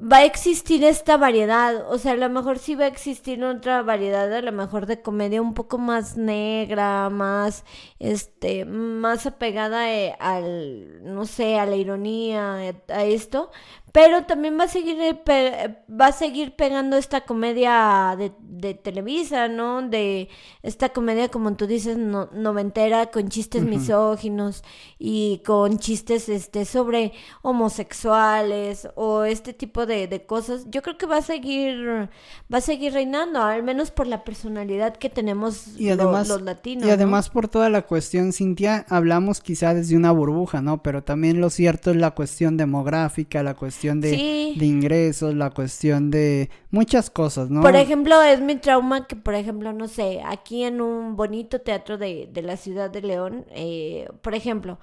va 0.00 0.18
a 0.18 0.24
existir 0.26 0.84
esta 0.84 1.16
variedad, 1.16 1.90
o 1.90 1.96
sea, 1.98 2.12
a 2.12 2.16
lo 2.16 2.28
mejor 2.28 2.58
sí 2.58 2.74
va 2.74 2.84
a 2.84 2.88
existir 2.88 3.42
otra 3.42 3.82
variedad, 3.82 4.32
a 4.32 4.42
lo 4.42 4.52
mejor 4.52 4.84
de 4.86 5.00
comedia 5.00 5.40
un 5.40 5.54
poco 5.54 5.78
más 5.78 6.16
negra, 6.18 7.08
más, 7.08 7.64
este, 7.98 8.66
más 8.66 9.24
apegada 9.26 9.90
eh, 9.92 10.14
al, 10.20 11.02
no 11.02 11.24
sé, 11.24 11.58
a 11.58 11.64
la 11.66 11.76
ironía, 11.76 12.74
a 12.88 13.04
esto, 13.04 13.50
pero 13.96 14.24
también 14.24 14.58
va 14.60 14.64
a 14.64 14.68
seguir 14.68 14.98
eh, 15.00 15.76
va 15.90 16.08
a 16.08 16.12
seguir 16.12 16.54
pegando 16.54 16.98
esta 16.98 17.22
comedia 17.22 18.14
de, 18.18 18.30
de, 18.40 18.74
Televisa, 18.74 19.48
¿no? 19.48 19.88
De 19.88 20.28
esta 20.62 20.90
comedia 20.90 21.30
como 21.30 21.56
tú 21.56 21.66
dices 21.66 21.96
no, 21.96 22.28
noventera 22.34 23.06
con 23.06 23.30
chistes 23.30 23.62
misóginos 23.62 24.64
y 24.98 25.40
con 25.46 25.78
chistes 25.78 26.28
este 26.28 26.66
sobre 26.66 27.14
homosexuales 27.40 28.86
o 28.96 29.24
este 29.24 29.54
tipo 29.54 29.86
de, 29.86 30.08
de, 30.08 30.26
cosas. 30.26 30.66
Yo 30.68 30.82
creo 30.82 30.98
que 30.98 31.06
va 31.06 31.16
a 31.16 31.22
seguir 31.22 32.10
va 32.52 32.58
a 32.58 32.60
seguir 32.60 32.92
reinando, 32.92 33.40
al 33.40 33.62
menos 33.62 33.90
por 33.92 34.06
la 34.06 34.24
personalidad 34.24 34.94
que 34.94 35.08
tenemos 35.08 35.68
y 35.78 35.88
además, 35.88 36.28
los, 36.28 36.42
latinos. 36.42 36.86
Y 36.86 36.90
además 36.90 37.30
por 37.30 37.48
toda 37.48 37.70
la 37.70 37.80
cuestión, 37.80 38.34
Cintia, 38.34 38.84
hablamos 38.90 39.40
quizá 39.40 39.72
desde 39.72 39.96
una 39.96 40.12
burbuja, 40.12 40.60
¿no? 40.60 40.82
Pero 40.82 41.02
también 41.02 41.40
lo 41.40 41.48
cierto 41.48 41.92
es 41.92 41.96
la 41.96 42.10
cuestión 42.10 42.58
demográfica, 42.58 43.42
la 43.42 43.54
cuestión 43.54 43.85
de, 43.94 44.54
ingresos, 44.60 45.34
la 45.34 45.50
cuestión 45.50 46.10
de 46.10 46.50
muchas 46.70 47.10
cosas, 47.10 47.50
¿no? 47.50 47.62
Por 47.62 47.76
ejemplo, 47.76 48.22
es 48.22 48.40
mi 48.40 48.56
trauma 48.56 49.06
que, 49.06 49.16
por 49.16 49.34
ejemplo, 49.34 49.72
no 49.72 49.88
sé, 49.88 50.22
aquí 50.24 50.64
en 50.64 50.80
un 50.80 51.16
bonito 51.16 51.60
teatro 51.60 51.98
de, 51.98 52.28
de 52.32 52.42
la 52.42 52.56
ciudad 52.56 52.90
de 52.90 53.02
León, 53.02 53.46
eh, 53.50 54.08
por 54.22 54.34
ejemplo, 54.34 54.78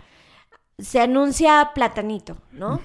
se 0.79 0.99
anuncia 0.99 1.71
Platanito, 1.73 2.37
¿no? 2.51 2.81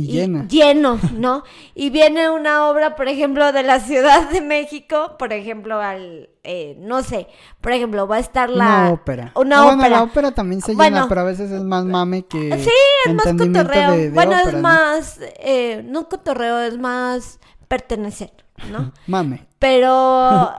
Y, 0.00 0.12
llena. 0.12 0.46
lleno, 0.48 0.98
¿no? 1.14 1.44
Y 1.74 1.90
viene 1.90 2.30
una 2.30 2.68
obra, 2.68 2.96
por 2.96 3.08
ejemplo, 3.08 3.52
de 3.52 3.62
la 3.62 3.80
Ciudad 3.80 4.30
de 4.30 4.40
México, 4.40 5.16
por 5.18 5.32
ejemplo, 5.32 5.80
al, 5.80 6.30
eh, 6.42 6.76
no 6.78 7.02
sé, 7.02 7.28
por 7.60 7.72
ejemplo, 7.72 8.06
va 8.08 8.16
a 8.16 8.20
estar 8.20 8.50
la... 8.50 8.64
Una 8.64 8.90
ópera. 8.92 9.32
Una 9.34 9.66
ópera. 9.66 9.88
la 9.88 10.02
ópera 10.02 10.32
también 10.32 10.60
se 10.60 10.74
llena, 10.74 11.08
pero 11.08 11.20
a 11.22 11.24
veces 11.24 11.50
es 11.50 11.62
más 11.62 11.84
mame 11.84 12.22
que... 12.22 12.58
Sí, 12.58 12.70
es 13.06 13.14
más 13.14 13.26
cotorreo. 13.26 14.12
bueno, 14.12 14.36
es 14.38 14.54
más, 14.60 15.20
eh, 15.38 15.82
no 15.86 16.08
cotorreo, 16.08 16.60
es 16.60 16.78
más 16.78 17.38
pertenecer, 17.68 18.32
¿no? 18.70 18.92
mame. 19.06 19.46
Pero... 19.58 20.52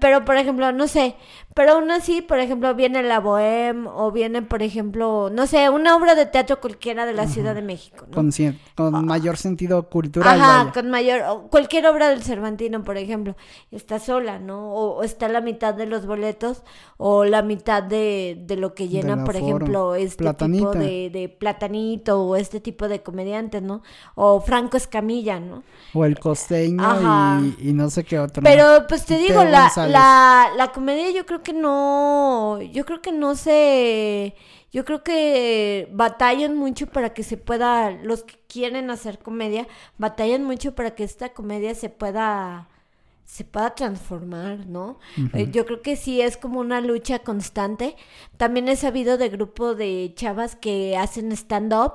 pero 0.00 0.24
por 0.24 0.36
ejemplo, 0.36 0.72
no 0.72 0.86
sé, 0.86 1.16
pero 1.54 1.74
aún 1.74 1.88
así, 1.92 2.20
por 2.20 2.40
ejemplo, 2.40 2.74
viene 2.74 3.04
la 3.04 3.22
Bohème 3.22 3.88
o 3.94 4.10
viene, 4.10 4.42
por 4.42 4.60
ejemplo, 4.64 5.30
no 5.32 5.46
sé, 5.46 5.70
una 5.70 5.94
obra 5.94 6.16
de 6.16 6.26
teatro 6.26 6.60
cualquiera 6.60 7.06
de 7.06 7.12
la 7.12 7.28
Ciudad 7.28 7.54
de 7.54 7.62
México, 7.62 8.06
¿no? 8.08 8.14
Con, 8.16 8.32
con 8.74 8.94
ah. 8.96 9.00
mayor 9.00 9.36
sentido 9.36 9.88
cultural. 9.88 10.40
Ajá, 10.40 10.72
con 10.72 10.90
mayor, 10.90 11.48
cualquier 11.50 11.86
obra 11.86 12.08
del 12.08 12.24
Cervantino, 12.24 12.82
por 12.82 12.96
ejemplo, 12.96 13.36
está 13.70 14.00
sola, 14.00 14.40
¿no? 14.40 14.72
O, 14.74 15.04
está 15.04 15.28
la 15.28 15.40
mitad 15.40 15.74
de 15.74 15.86
los 15.86 16.06
boletos 16.06 16.64
o 16.96 17.24
la 17.24 17.42
mitad 17.42 17.84
de, 17.84 18.36
de 18.44 18.56
lo 18.56 18.74
que 18.74 18.88
llena, 18.88 19.22
por 19.22 19.36
ejemplo, 19.36 19.94
este 19.94 20.34
tipo 20.34 20.72
de, 20.72 21.08
de, 21.10 21.28
platanito 21.28 22.20
o 22.20 22.34
este 22.34 22.58
tipo 22.58 22.88
de 22.88 23.04
comediantes, 23.04 23.62
¿no? 23.62 23.82
O 24.16 24.40
Franco 24.40 24.76
Escamilla, 24.76 25.38
¿no? 25.38 25.62
O 25.92 26.04
el 26.04 26.18
costeño 26.18 26.82
y, 27.60 27.72
no 27.72 27.90
sé 27.90 28.02
qué 28.02 28.18
otro. 28.18 28.42
Pero 28.42 28.86
pues 28.88 29.04
te 29.06 29.18
digo, 29.18 29.44
la, 29.44 29.70
la, 29.76 30.48
la 30.56 30.72
comedia 30.72 31.12
yo 31.12 31.24
creo 31.24 31.43
que 31.44 31.52
no, 31.52 32.60
yo 32.60 32.84
creo 32.84 33.00
que 33.00 33.12
no 33.12 33.36
se, 33.36 34.34
yo 34.72 34.84
creo 34.84 35.04
que 35.04 35.88
batallan 35.92 36.56
mucho 36.56 36.88
para 36.88 37.14
que 37.14 37.22
se 37.22 37.36
pueda, 37.36 37.90
los 37.92 38.24
que 38.24 38.34
quieren 38.48 38.90
hacer 38.90 39.20
comedia, 39.20 39.68
batallan 39.98 40.42
mucho 40.44 40.74
para 40.74 40.96
que 40.96 41.04
esta 41.04 41.32
comedia 41.32 41.74
se 41.76 41.90
pueda 41.90 42.68
se 43.24 43.42
pueda 43.42 43.74
transformar, 43.74 44.66
¿no? 44.66 44.98
Eh, 45.32 45.48
yo 45.50 45.64
creo 45.64 45.80
que 45.80 45.96
sí 45.96 46.20
es 46.20 46.36
como 46.36 46.60
una 46.60 46.80
lucha 46.80 47.20
constante. 47.20 47.96
También 48.36 48.68
he 48.68 48.76
sabido 48.76 49.16
de 49.16 49.28
grupo 49.30 49.74
de 49.74 50.12
chavas 50.14 50.56
que 50.56 50.96
hacen 50.96 51.32
stand-up. 51.32 51.94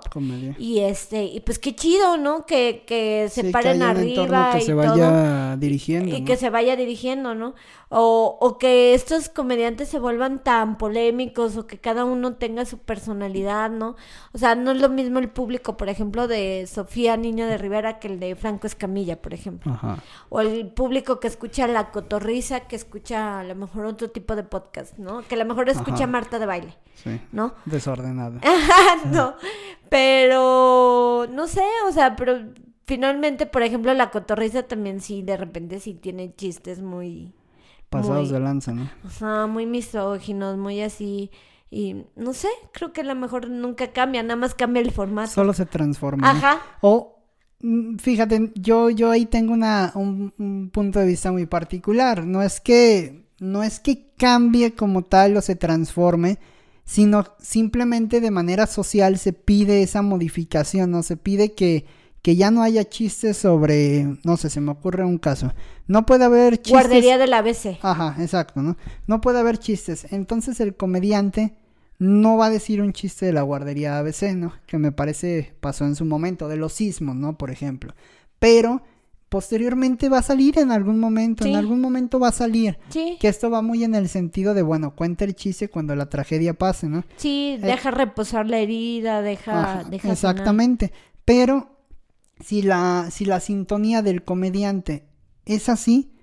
Y 0.57 0.79
este, 0.79 1.25
y 1.25 1.39
pues 1.41 1.59
qué 1.59 1.75
chido, 1.75 2.17
¿no? 2.17 2.45
Que, 2.45 2.83
que 2.86 3.29
se 3.29 3.51
paren 3.51 3.83
arriba. 3.83 4.51
Que 4.53 4.57
y 4.57 4.62
se 4.62 4.74
vaya 4.74 5.55
dirigiendo. 5.55 6.15
Y 6.15 6.25
que 6.25 6.36
se 6.36 6.50
vaya 6.50 6.75
dirigiendo, 6.75 7.36
¿no? 7.36 7.53
O, 7.89 8.38
o 8.39 8.57
que 8.57 8.93
estos 8.93 9.29
comediantes 9.29 9.89
se 9.89 9.98
vuelvan 9.98 10.43
tan 10.43 10.77
polémicos 10.77 11.57
o 11.57 11.65
que 11.65 11.79
cada 11.79 12.05
uno 12.05 12.36
tenga 12.36 12.65
su 12.65 12.79
personalidad, 12.79 13.69
¿no? 13.71 13.95
O 14.33 14.38
sea, 14.38 14.55
no 14.55 14.71
es 14.71 14.81
lo 14.81 14.89
mismo 14.89 15.19
el 15.19 15.29
público, 15.29 15.77
por 15.77 15.89
ejemplo, 15.89 16.27
de 16.27 16.67
Sofía 16.67 17.17
Niño 17.17 17.48
de 17.48 17.57
Rivera 17.57 18.00
que 18.00 18.07
el 18.07 18.19
de 18.19 18.36
Franco 18.36 18.67
Escamilla, 18.67 19.21
por 19.21 19.33
ejemplo. 19.33 19.71
Ajá. 19.71 20.03
O 20.29 20.41
el 20.41 20.67
público 20.67 21.18
que 21.19 21.27
escucha 21.27 21.67
la 21.67 21.91
cotorriza, 21.91 22.61
que 22.61 22.75
escucha 22.75 23.39
a 23.39 23.43
lo 23.43 23.55
mejor 23.55 23.85
otro 23.85 24.09
tipo 24.09 24.35
de 24.35 24.43
podcast, 24.43 24.97
¿no? 24.97 25.21
Que 25.21 25.35
a 25.35 25.38
lo 25.38 25.45
mejor 25.45 25.69
escucha 25.69 26.07
Marta 26.07 26.39
de 26.39 26.45
baile, 26.45 26.77
sí. 26.95 27.19
¿no? 27.31 27.53
Desordenada. 27.65 28.39
no, 29.11 29.35
pero 29.89 31.27
no 31.31 31.47
sé, 31.47 31.63
o 31.88 31.91
sea, 31.91 32.15
pero 32.15 32.39
finalmente, 32.85 33.45
por 33.45 33.63
ejemplo, 33.63 33.93
la 33.93 34.11
cotorriza 34.11 34.63
también 34.63 35.01
sí, 35.01 35.21
de 35.21 35.38
repente 35.38 35.79
sí 35.79 35.93
tiene 35.93 36.33
chistes 36.35 36.81
muy... 36.81 37.33
Pasados 37.89 38.29
de 38.29 38.39
lanza, 38.39 38.71
¿no? 38.71 38.88
Ajá, 39.05 39.47
muy 39.47 39.65
misóginos, 39.65 40.57
muy 40.57 40.81
así... 40.81 41.31
Y 41.71 42.05
no 42.15 42.33
sé, 42.33 42.47
creo 42.71 42.93
que 42.93 43.01
a 43.01 43.03
lo 43.03 43.13
mejor 43.13 43.47
nunca 43.47 43.91
cambia, 43.91 44.23
nada 44.23 44.35
más 44.35 44.55
cambia 44.55 44.81
el 44.81 44.91
formato. 44.91 45.29
Solo 45.29 45.53
se 45.53 45.67
transforma. 45.67 46.31
Ajá. 46.31 46.61
O 46.81 47.18
Mm, 47.18 47.18
fíjate, 47.97 48.51
yo, 48.55 48.89
yo 48.89 49.11
ahí 49.11 49.25
tengo 49.25 49.53
una, 49.53 49.91
un, 49.95 50.69
punto 50.71 50.99
de 50.99 51.05
vista 51.05 51.31
muy 51.31 51.45
particular. 51.45 52.25
No 52.25 52.41
es 52.41 52.59
que, 52.59 53.23
no 53.39 53.63
es 53.63 53.79
que 53.79 54.11
cambie 54.17 54.73
como 54.73 55.03
tal 55.03 55.37
o 55.37 55.41
se 55.41 55.55
transforme, 55.55 56.39
sino 56.85 57.25
simplemente 57.39 58.21
de 58.21 58.31
manera 58.31 58.65
social 58.65 59.17
se 59.17 59.33
pide 59.33 59.83
esa 59.83 60.01
modificación, 60.01 60.91
¿no? 60.91 61.03
Se 61.03 61.17
pide 61.17 61.53
que, 61.53 61.85
que 62.21 62.35
ya 62.35 62.49
no 62.51 62.63
haya 62.63 62.87
chistes 62.87 63.37
sobre, 63.37 64.17
no 64.23 64.37
sé, 64.37 64.49
se 64.49 64.61
me 64.61 64.71
ocurre 64.71 65.05
un 65.05 65.17
caso. 65.17 65.53
No 65.87 66.05
puede 66.05 66.25
haber 66.25 66.57
chistes. 66.57 66.71
Guardería 66.71 67.17
del 67.17 67.33
ABC. 67.33 67.77
Ajá, 67.81 68.15
exacto, 68.19 68.61
¿no? 68.61 68.77
No 69.07 69.21
puede 69.21 69.39
haber 69.39 69.57
chistes. 69.57 70.07
Entonces 70.11 70.59
el 70.59 70.75
comediante 70.75 71.53
no 71.99 72.37
va 72.37 72.47
a 72.47 72.49
decir 72.49 72.81
un 72.81 72.93
chiste 72.93 73.25
de 73.25 73.33
la 73.33 73.41
guardería 73.41 73.99
ABC, 73.99 74.33
¿no? 74.33 74.53
Que 74.65 74.77
me 74.77 74.91
parece 74.91 75.53
pasó 75.59 75.85
en 75.85 75.95
su 75.95 76.05
momento, 76.05 76.47
de 76.47 76.55
los 76.55 76.73
sismos, 76.73 77.15
¿no? 77.15 77.37
Por 77.37 77.51
ejemplo. 77.51 77.93
Pero 78.39 78.81
posteriormente 79.27 80.09
va 80.09 80.19
a 80.19 80.23
salir 80.23 80.57
en 80.57 80.71
algún 80.71 80.99
momento, 80.99 81.45
en 81.45 81.57
algún 81.57 81.81
momento 81.81 82.17
va 82.17 82.29
a 82.29 82.31
salir. 82.31 82.79
Sí. 82.89 83.17
Que 83.19 83.27
esto 83.27 83.49
va 83.49 83.61
muy 83.61 83.83
en 83.83 83.95
el 83.95 84.07
sentido 84.07 84.53
de, 84.53 84.61
bueno, 84.61 84.95
cuenta 84.95 85.25
el 85.25 85.35
chiste 85.35 85.67
cuando 85.67 85.93
la 85.95 86.09
tragedia 86.09 86.53
pase, 86.53 86.87
¿no? 86.87 87.03
Sí, 87.17 87.57
eh, 87.57 87.65
deja 87.65 87.91
reposar 87.91 88.47
la 88.47 88.59
herida, 88.59 89.21
deja... 89.21 89.83
deja 89.83 90.11
exactamente. 90.11 90.93
Pero 91.25 91.79
si 92.39 92.61
la, 92.61 93.09
si 93.11 93.25
la 93.25 93.41
sintonía 93.41 94.01
del 94.01 94.23
comediante 94.23 95.05
es 95.45 95.67
así, 95.67 96.13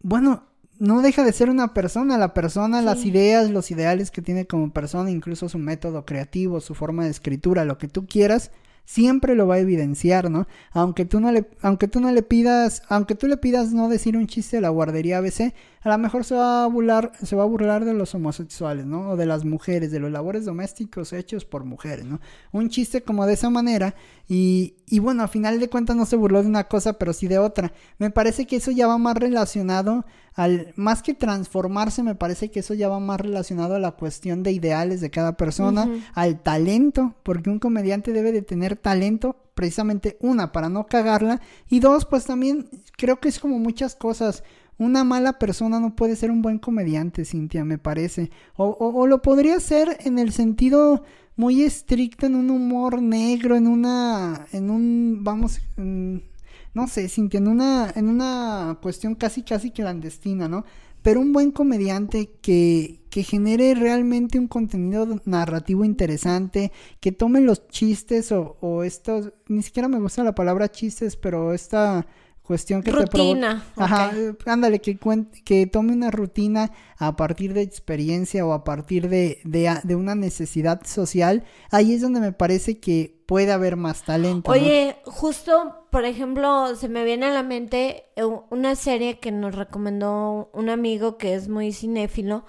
bueno, 0.00 0.48
no 0.78 1.02
deja 1.02 1.24
de 1.24 1.32
ser 1.32 1.50
una 1.50 1.74
persona, 1.74 2.18
la 2.18 2.34
persona, 2.34 2.82
las 2.82 3.04
ideas, 3.04 3.50
los 3.50 3.70
ideales 3.70 4.10
que 4.10 4.22
tiene 4.22 4.46
como 4.46 4.72
persona, 4.72 5.10
incluso 5.10 5.48
su 5.48 5.58
método 5.58 6.04
creativo, 6.04 6.60
su 6.60 6.74
forma 6.74 7.04
de 7.04 7.10
escritura, 7.10 7.64
lo 7.64 7.78
que 7.78 7.88
tú 7.88 8.06
quieras, 8.06 8.50
siempre 8.84 9.34
lo 9.34 9.46
va 9.46 9.56
a 9.56 9.60
evidenciar, 9.60 10.30
¿no? 10.30 10.46
Aunque 10.72 11.04
tú 11.04 11.20
no 11.20 11.32
le, 11.32 11.46
aunque 11.62 11.88
tú 11.88 12.00
no 12.00 12.10
le 12.12 12.22
pidas, 12.22 12.82
aunque 12.88 13.14
tú 13.14 13.26
le 13.26 13.36
pidas 13.36 13.72
no 13.72 13.88
decir 13.88 14.16
un 14.16 14.26
chiste 14.26 14.56
de 14.56 14.62
la 14.62 14.68
guardería 14.68 15.18
ABC, 15.18 15.54
a 15.84 15.90
lo 15.90 15.98
mejor 15.98 16.24
se 16.24 16.34
va 16.34 16.64
a 16.64 16.66
burlar, 16.66 17.12
se 17.22 17.36
va 17.36 17.42
a 17.42 17.46
burlar 17.46 17.84
de 17.84 17.92
los 17.92 18.14
homosexuales, 18.14 18.86
¿no? 18.86 19.10
O 19.10 19.16
de 19.16 19.26
las 19.26 19.44
mujeres, 19.44 19.92
de 19.92 20.00
los 20.00 20.10
labores 20.10 20.46
domésticos 20.46 21.12
hechos 21.12 21.44
por 21.44 21.64
mujeres, 21.64 22.06
¿no? 22.06 22.20
Un 22.52 22.70
chiste 22.70 23.02
como 23.02 23.26
de 23.26 23.34
esa 23.34 23.50
manera 23.50 23.94
y, 24.26 24.76
y 24.86 24.98
bueno, 24.98 25.22
a 25.22 25.28
final 25.28 25.60
de 25.60 25.68
cuentas 25.68 25.94
no 25.94 26.06
se 26.06 26.16
burló 26.16 26.42
de 26.42 26.48
una 26.48 26.64
cosa, 26.64 26.94
pero 26.94 27.12
sí 27.12 27.28
de 27.28 27.38
otra. 27.38 27.72
Me 27.98 28.10
parece 28.10 28.46
que 28.46 28.56
eso 28.56 28.70
ya 28.70 28.86
va 28.86 28.96
más 28.96 29.16
relacionado 29.16 30.06
al, 30.34 30.72
más 30.76 31.02
que 31.02 31.12
transformarse, 31.12 32.02
me 32.02 32.14
parece 32.14 32.50
que 32.50 32.60
eso 32.60 32.72
ya 32.72 32.88
va 32.88 32.98
más 32.98 33.20
relacionado 33.20 33.74
a 33.74 33.78
la 33.78 33.92
cuestión 33.92 34.42
de 34.42 34.52
ideales 34.52 35.02
de 35.02 35.10
cada 35.10 35.36
persona, 35.36 35.86
al 36.14 36.40
talento, 36.42 37.14
porque 37.22 37.50
un 37.50 37.58
comediante 37.58 38.12
debe 38.12 38.32
de 38.32 38.40
tener 38.40 38.76
talento 38.76 39.36
precisamente 39.54 40.16
una 40.20 40.50
para 40.50 40.68
no 40.68 40.86
cagarla 40.86 41.40
y 41.70 41.78
dos 41.78 42.06
pues 42.06 42.24
también 42.24 42.68
creo 42.96 43.20
que 43.20 43.28
es 43.28 43.38
como 43.38 43.60
muchas 43.60 43.94
cosas 43.94 44.42
una 44.78 45.04
mala 45.04 45.38
persona 45.38 45.80
no 45.80 45.94
puede 45.94 46.16
ser 46.16 46.30
un 46.30 46.42
buen 46.42 46.58
comediante, 46.58 47.24
Cintia, 47.24 47.64
me 47.64 47.78
parece. 47.78 48.30
O, 48.56 48.66
o, 48.68 49.06
lo 49.06 49.22
podría 49.22 49.58
ser 49.60 49.98
en 50.00 50.18
el 50.18 50.32
sentido 50.32 51.04
muy 51.36 51.62
estricto, 51.62 52.26
en 52.26 52.34
un 52.36 52.50
humor 52.50 53.02
negro, 53.02 53.56
en 53.56 53.66
una, 53.66 54.46
en 54.52 54.70
un, 54.70 55.20
vamos, 55.22 55.60
no 55.76 56.86
sé, 56.88 57.08
Cintia, 57.08 57.38
en 57.38 57.48
una, 57.48 57.92
en 57.94 58.08
una 58.08 58.78
cuestión 58.82 59.14
casi, 59.14 59.42
casi 59.42 59.70
clandestina, 59.70 60.48
¿no? 60.48 60.64
pero 61.04 61.20
un 61.20 61.34
buen 61.34 61.50
comediante 61.50 62.30
que, 62.40 63.02
que 63.10 63.22
genere 63.22 63.74
realmente 63.74 64.38
un 64.38 64.48
contenido 64.48 65.20
narrativo 65.26 65.84
interesante, 65.84 66.72
que 66.98 67.12
tome 67.12 67.42
los 67.42 67.68
chistes 67.68 68.32
o, 68.32 68.56
o 68.62 68.84
estos, 68.84 69.30
ni 69.46 69.62
siquiera 69.62 69.86
me 69.86 70.00
gusta 70.00 70.24
la 70.24 70.34
palabra 70.34 70.70
chistes, 70.70 71.16
pero 71.16 71.52
esta 71.52 72.06
cuestión 72.44 72.82
que 72.82 72.92
rutina, 72.92 73.64
te 73.74 73.82
Ajá, 73.82 74.12
ándale, 74.46 74.80
que, 74.80 74.98
que 75.44 75.66
tome 75.66 75.92
una 75.94 76.10
rutina 76.10 76.70
a 76.98 77.16
partir 77.16 77.54
de 77.54 77.62
experiencia 77.62 78.44
o 78.44 78.52
a 78.52 78.64
partir 78.64 79.08
de, 79.08 79.40
de, 79.44 79.96
una 79.96 80.14
necesidad 80.14 80.84
social, 80.86 81.44
ahí 81.70 81.94
es 81.94 82.02
donde 82.02 82.20
me 82.20 82.32
parece 82.32 82.78
que 82.78 83.18
puede 83.26 83.50
haber 83.50 83.76
más 83.76 84.04
talento. 84.04 84.50
Oye, 84.50 84.96
justo, 85.06 85.86
por 85.90 86.04
ejemplo, 86.04 86.76
se 86.76 86.88
me 86.88 87.04
viene 87.04 87.26
a 87.26 87.32
la 87.32 87.42
mente 87.42 88.04
una 88.50 88.76
serie 88.76 89.18
que 89.18 89.32
nos 89.32 89.54
recomendó 89.54 90.50
un 90.52 90.68
amigo 90.68 91.16
que 91.16 91.34
es 91.34 91.48
muy 91.48 91.72
cinéfilo, 91.72 92.44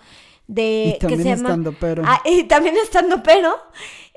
de... 0.48 0.98
también 1.00 1.24
que 1.24 1.24
se 1.24 1.32
estando 1.32 1.74
pero. 1.80 2.04
Ah, 2.06 2.22
y 2.25 2.44
también 2.44 2.75
estando 2.84 3.24
pero 3.24 3.56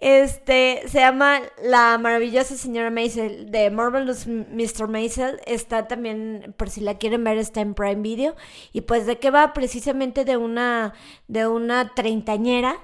este, 0.00 0.82
se 0.86 1.00
llama 1.00 1.40
La 1.60 1.98
maravillosa 1.98 2.56
señora 2.56 2.88
Maisel 2.88 3.50
de 3.50 3.68
Marvelous 3.70 4.28
Mr. 4.28 4.86
Maisel. 4.86 5.40
Está 5.44 5.88
también, 5.88 6.54
por 6.56 6.70
si 6.70 6.80
la 6.80 6.98
quieren 6.98 7.24
ver, 7.24 7.36
está 7.38 7.62
en 7.62 7.74
Prime 7.74 7.96
Video. 7.96 8.36
Y 8.72 8.82
pues 8.82 9.06
de 9.06 9.18
qué 9.18 9.32
va 9.32 9.52
precisamente 9.52 10.24
de 10.24 10.36
una, 10.36 10.94
de 11.26 11.48
una 11.48 11.94
treintañera, 11.94 12.76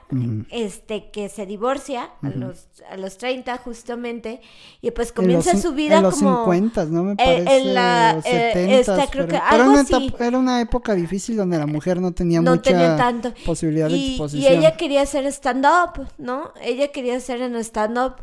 este, 0.51 1.11
que 1.13 1.29
se 1.29 1.47
divorcia 1.47 2.11
a 2.21 2.31
los, 2.31 2.67
a 2.91 2.97
los 2.97 3.17
30 3.17 3.59
justamente. 3.59 4.41
Y 4.81 4.91
pues 4.91 5.13
comienza 5.13 5.57
su 5.57 5.73
vida 5.73 5.99
en 5.99 6.03
los 6.03 6.17
como... 6.17 6.39
50, 6.39 6.85
¿no? 6.87 7.05
Me 7.05 7.17
parece, 7.17 7.59
en 7.59 7.75
la, 7.75 8.21
eh, 8.25 8.83
creo 9.13 9.29
que 9.29 9.37
algo 9.37 9.79
era, 9.79 9.85
una 9.93 10.27
era 10.27 10.39
una 10.39 10.61
época 10.61 10.95
difícil 10.95 11.37
donde 11.37 11.59
la 11.59 11.67
mujer 11.67 12.01
no 12.01 12.13
tenía 12.13 12.43
mucha 12.43 12.97
tanto. 12.97 13.33
posibilidad 13.47 13.89
de 13.89 14.05
exposición. 14.05 14.53
Y 14.53 14.57
ella 14.57 14.77
quería 14.77 15.03
hacer 15.03 15.27
stand-up, 15.27 16.09
¿no? 16.19 16.53
Ella 16.61 16.89
quería 16.89 17.04
hacer 17.13 17.43
en 17.43 17.57
stand-up. 17.57 18.17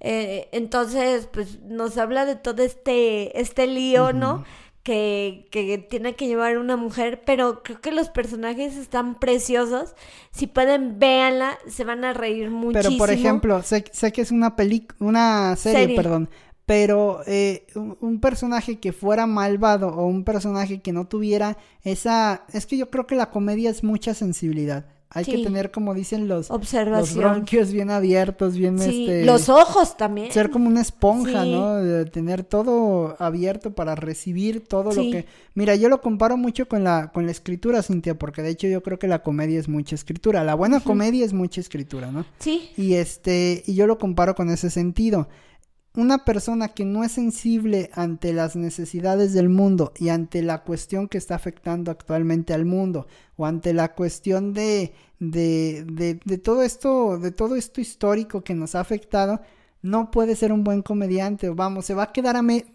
Eh, 0.00 0.48
entonces, 0.52 1.28
pues 1.32 1.60
nos 1.62 1.96
habla 1.98 2.26
de 2.26 2.36
todo 2.36 2.62
este, 2.62 3.40
este 3.40 3.66
lío, 3.66 4.12
¿no? 4.12 4.44
Que, 4.82 5.48
que, 5.50 5.78
tiene 5.78 6.14
que 6.14 6.28
llevar 6.28 6.58
una 6.58 6.76
mujer, 6.76 7.22
pero 7.26 7.64
creo 7.64 7.80
que 7.80 7.90
los 7.90 8.08
personajes 8.08 8.76
están 8.76 9.18
preciosos. 9.18 9.96
Si 10.30 10.46
pueden, 10.46 11.00
véanla, 11.00 11.58
se 11.66 11.82
van 11.82 12.04
a 12.04 12.12
reír 12.12 12.50
muchísimo. 12.50 12.90
Pero, 12.90 12.98
por 12.98 13.10
ejemplo, 13.10 13.62
sé, 13.64 13.84
sé 13.90 14.12
que 14.12 14.20
es 14.20 14.30
una 14.30 14.54
película, 14.54 14.96
una 15.00 15.56
serie, 15.56 15.96
perdón, 15.96 16.28
pero 16.66 17.20
eh, 17.26 17.66
un, 17.74 18.20
personaje 18.20 18.80
que 18.80 18.92
fuera 18.92 19.26
malvado 19.26 19.88
o 19.88 20.06
un 20.06 20.24
personaje 20.24 20.80
que 20.80 20.92
no 20.92 21.06
tuviera 21.06 21.56
esa... 21.84 22.44
Es 22.52 22.66
que 22.66 22.76
yo 22.76 22.90
creo 22.90 23.06
que 23.06 23.14
la 23.14 23.30
comedia 23.30 23.70
es 23.70 23.84
mucha 23.84 24.14
sensibilidad. 24.14 24.84
Hay 25.10 25.24
que 25.24 25.38
tener, 25.38 25.70
como 25.70 25.94
dicen 25.94 26.26
los, 26.28 26.50
los 26.50 27.14
bronquios 27.14 27.72
bien 27.72 27.90
abiertos, 27.90 28.56
bien 28.56 28.76
este... 28.78 29.24
Los 29.24 29.48
ojos 29.48 29.96
también. 29.96 30.32
Ser 30.32 30.50
como 30.50 30.66
una 30.66 30.80
esponja, 30.80 31.44
¿no? 31.44 31.76
De 31.76 32.04
tener 32.06 32.42
todo 32.42 33.16
abierto 33.18 33.74
para 33.74 33.94
recibir 33.94 34.66
todo 34.66 34.92
lo 34.92 35.02
que... 35.02 35.26
Mira, 35.54 35.74
yo 35.76 35.88
lo 35.88 36.00
comparo 36.00 36.36
mucho 36.36 36.66
con 36.68 36.84
la, 36.84 37.12
con 37.12 37.24
la 37.24 37.32
escritura, 37.32 37.82
Cintia, 37.82 38.18
porque 38.18 38.42
de 38.42 38.50
hecho 38.50 38.66
yo 38.66 38.82
creo 38.82 38.98
que 38.98 39.08
la 39.08 39.22
comedia 39.22 39.60
es 39.60 39.68
mucha 39.68 39.94
escritura. 39.94 40.44
La 40.44 40.54
buena 40.54 40.80
comedia 40.80 41.24
es 41.24 41.32
mucha 41.32 41.60
escritura, 41.60 42.10
¿no? 42.10 42.26
Sí. 42.40 42.70
Y 42.76 42.94
este, 42.94 43.62
y 43.64 43.74
yo 43.74 43.86
lo 43.86 43.98
comparo 43.98 44.34
con 44.34 44.50
ese 44.50 44.70
sentido 44.70 45.28
una 45.96 46.24
persona 46.24 46.68
que 46.68 46.84
no 46.84 47.02
es 47.04 47.12
sensible 47.12 47.90
ante 47.94 48.32
las 48.32 48.54
necesidades 48.54 49.32
del 49.32 49.48
mundo 49.48 49.92
y 49.98 50.10
ante 50.10 50.42
la 50.42 50.62
cuestión 50.62 51.08
que 51.08 51.18
está 51.18 51.34
afectando 51.34 51.90
actualmente 51.90 52.54
al 52.54 52.64
mundo 52.66 53.06
o 53.36 53.46
ante 53.46 53.72
la 53.72 53.94
cuestión 53.94 54.52
de, 54.52 54.92
de, 55.18 55.84
de, 55.90 56.20
de 56.24 56.38
todo 56.38 56.62
esto, 56.62 57.18
de 57.18 57.30
todo 57.30 57.56
esto 57.56 57.80
histórico 57.80 58.42
que 58.42 58.54
nos 58.54 58.74
ha 58.74 58.80
afectado, 58.80 59.40
no 59.82 60.10
puede 60.10 60.36
ser 60.36 60.52
un 60.52 60.64
buen 60.64 60.82
comediante. 60.82 61.48
Vamos, 61.48 61.86
se 61.86 61.94
va 61.94 62.04
a 62.04 62.12
quedar 62.12 62.36
a 62.36 62.42
me 62.42 62.66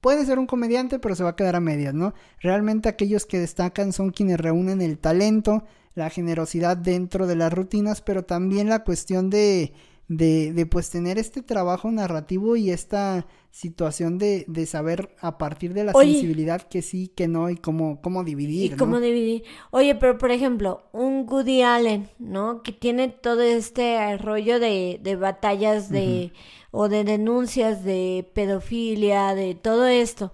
puede 0.00 0.24
ser 0.24 0.38
un 0.38 0.46
comediante, 0.46 0.98
pero 0.98 1.14
se 1.14 1.24
va 1.24 1.30
a 1.30 1.36
quedar 1.36 1.56
a 1.56 1.60
medias, 1.60 1.94
¿no? 1.94 2.14
Realmente 2.40 2.88
aquellos 2.88 3.26
que 3.26 3.40
destacan 3.40 3.92
son 3.92 4.10
quienes 4.10 4.38
reúnen 4.38 4.80
el 4.80 4.98
talento, 4.98 5.64
la 5.94 6.10
generosidad 6.10 6.76
dentro 6.76 7.26
de 7.26 7.36
las 7.36 7.52
rutinas, 7.52 8.02
pero 8.02 8.24
también 8.24 8.68
la 8.68 8.84
cuestión 8.84 9.30
de 9.30 9.72
de, 10.08 10.54
de 10.54 10.66
pues 10.66 10.90
tener 10.90 11.18
este 11.18 11.42
trabajo 11.42 11.90
narrativo 11.90 12.56
y 12.56 12.70
esta 12.70 13.26
situación 13.50 14.18
de, 14.18 14.44
de 14.48 14.66
saber 14.66 15.14
a 15.20 15.36
partir 15.36 15.74
de 15.74 15.84
la 15.84 15.92
sensibilidad 15.92 16.62
que 16.62 16.80
sí, 16.80 17.08
que 17.08 17.28
no 17.28 17.50
y 17.50 17.56
cómo, 17.56 18.00
cómo 18.00 18.24
dividir. 18.24 18.72
Y 18.72 18.76
cómo 18.76 19.00
dividir. 19.00 19.44
Oye, 19.70 19.94
pero 19.94 20.16
por 20.16 20.30
ejemplo, 20.30 20.82
un 20.92 21.26
Woody 21.28 21.62
Allen, 21.62 22.08
¿no? 22.18 22.62
Que 22.62 22.72
tiene 22.72 23.08
todo 23.08 23.42
este 23.42 24.16
rollo 24.16 24.58
de, 24.58 24.98
de 25.02 25.16
batallas 25.16 25.90
de, 25.90 26.32
o 26.70 26.88
de 26.88 27.04
denuncias 27.04 27.84
de 27.84 28.30
pedofilia, 28.34 29.34
de 29.34 29.54
todo 29.54 29.86
esto. 29.86 30.32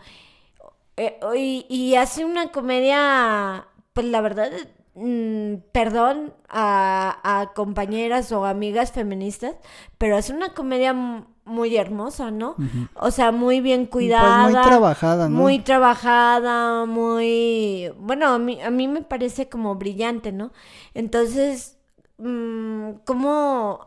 Eh, 0.97 1.19
y, 1.37 1.67
y 1.69 1.97
hace 1.97 2.25
una 2.25 2.53
comedia, 2.53 3.67
pues 3.93 4.07
la 4.07 4.21
verdad, 4.21 4.53
Mm, 4.97 5.57
perdón 5.73 6.35
a, 6.49 7.51
compañeras 7.57 8.31
o 8.31 8.45
amigas 8.45 8.93
feministas, 8.93 9.57
pero 9.99 10.17
es 10.17 10.31
una 10.31 10.55
comedia 10.55 10.95
muy 11.45 11.77
hermosa, 11.77 12.31
¿no? 12.31 12.55
O 12.95 13.11
sea, 13.11 13.33
muy 13.33 13.61
bien 13.61 13.87
cuidada. 13.87 14.45
Pues 14.45 14.55
muy 14.55 14.63
trabajada, 14.63 15.29
¿no? 15.29 15.37
Muy 15.37 15.59
trabajada, 15.59 16.87
muy... 16.87 17.93
Bueno, 17.99 18.29
a 18.29 18.39
mí, 18.39 18.63
a 18.63 18.71
mí 18.71 18.87
me 18.89 19.03
parece 19.03 19.49
como 19.49 19.75
brillante, 19.75 20.31
¿no? 20.31 20.53
Entonces, 20.95 21.77
¿cómo, 22.17 23.81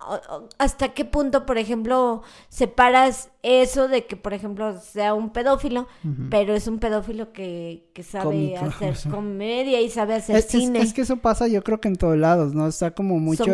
hasta 0.58 0.90
qué 0.90 1.06
punto, 1.06 1.46
por 1.46 1.58
ejemplo, 1.58 2.24
separas 2.50 3.30
eso 3.42 3.88
de 3.88 4.06
que, 4.06 4.18
por 4.18 4.34
ejemplo, 4.34 4.80
sea 4.82 5.14
un 5.14 5.32
pedófilo, 5.32 5.88
pero 6.30 6.54
es 6.54 6.68
un 6.68 6.80
pedófilo 6.80 7.32
que, 7.32 7.90
que 7.94 8.04
sabe 8.04 8.58
hacer 8.58 8.96
comedia 9.12 9.82
y 9.82 9.90
sabe 9.90 10.16
hacer 10.16 10.42
cine? 10.42 10.80
Es, 10.80 10.94
que 10.94 11.02
eso 11.02 11.18
pasa 11.18 11.48
yo 11.48 11.64
creo 11.64 11.80
que 11.80 11.88
en 11.88 11.96
todos 11.96 12.18
lados, 12.18 12.54
¿no? 12.54 12.68
Está 12.68 12.92
como 12.92 13.20
mucho 13.20 13.46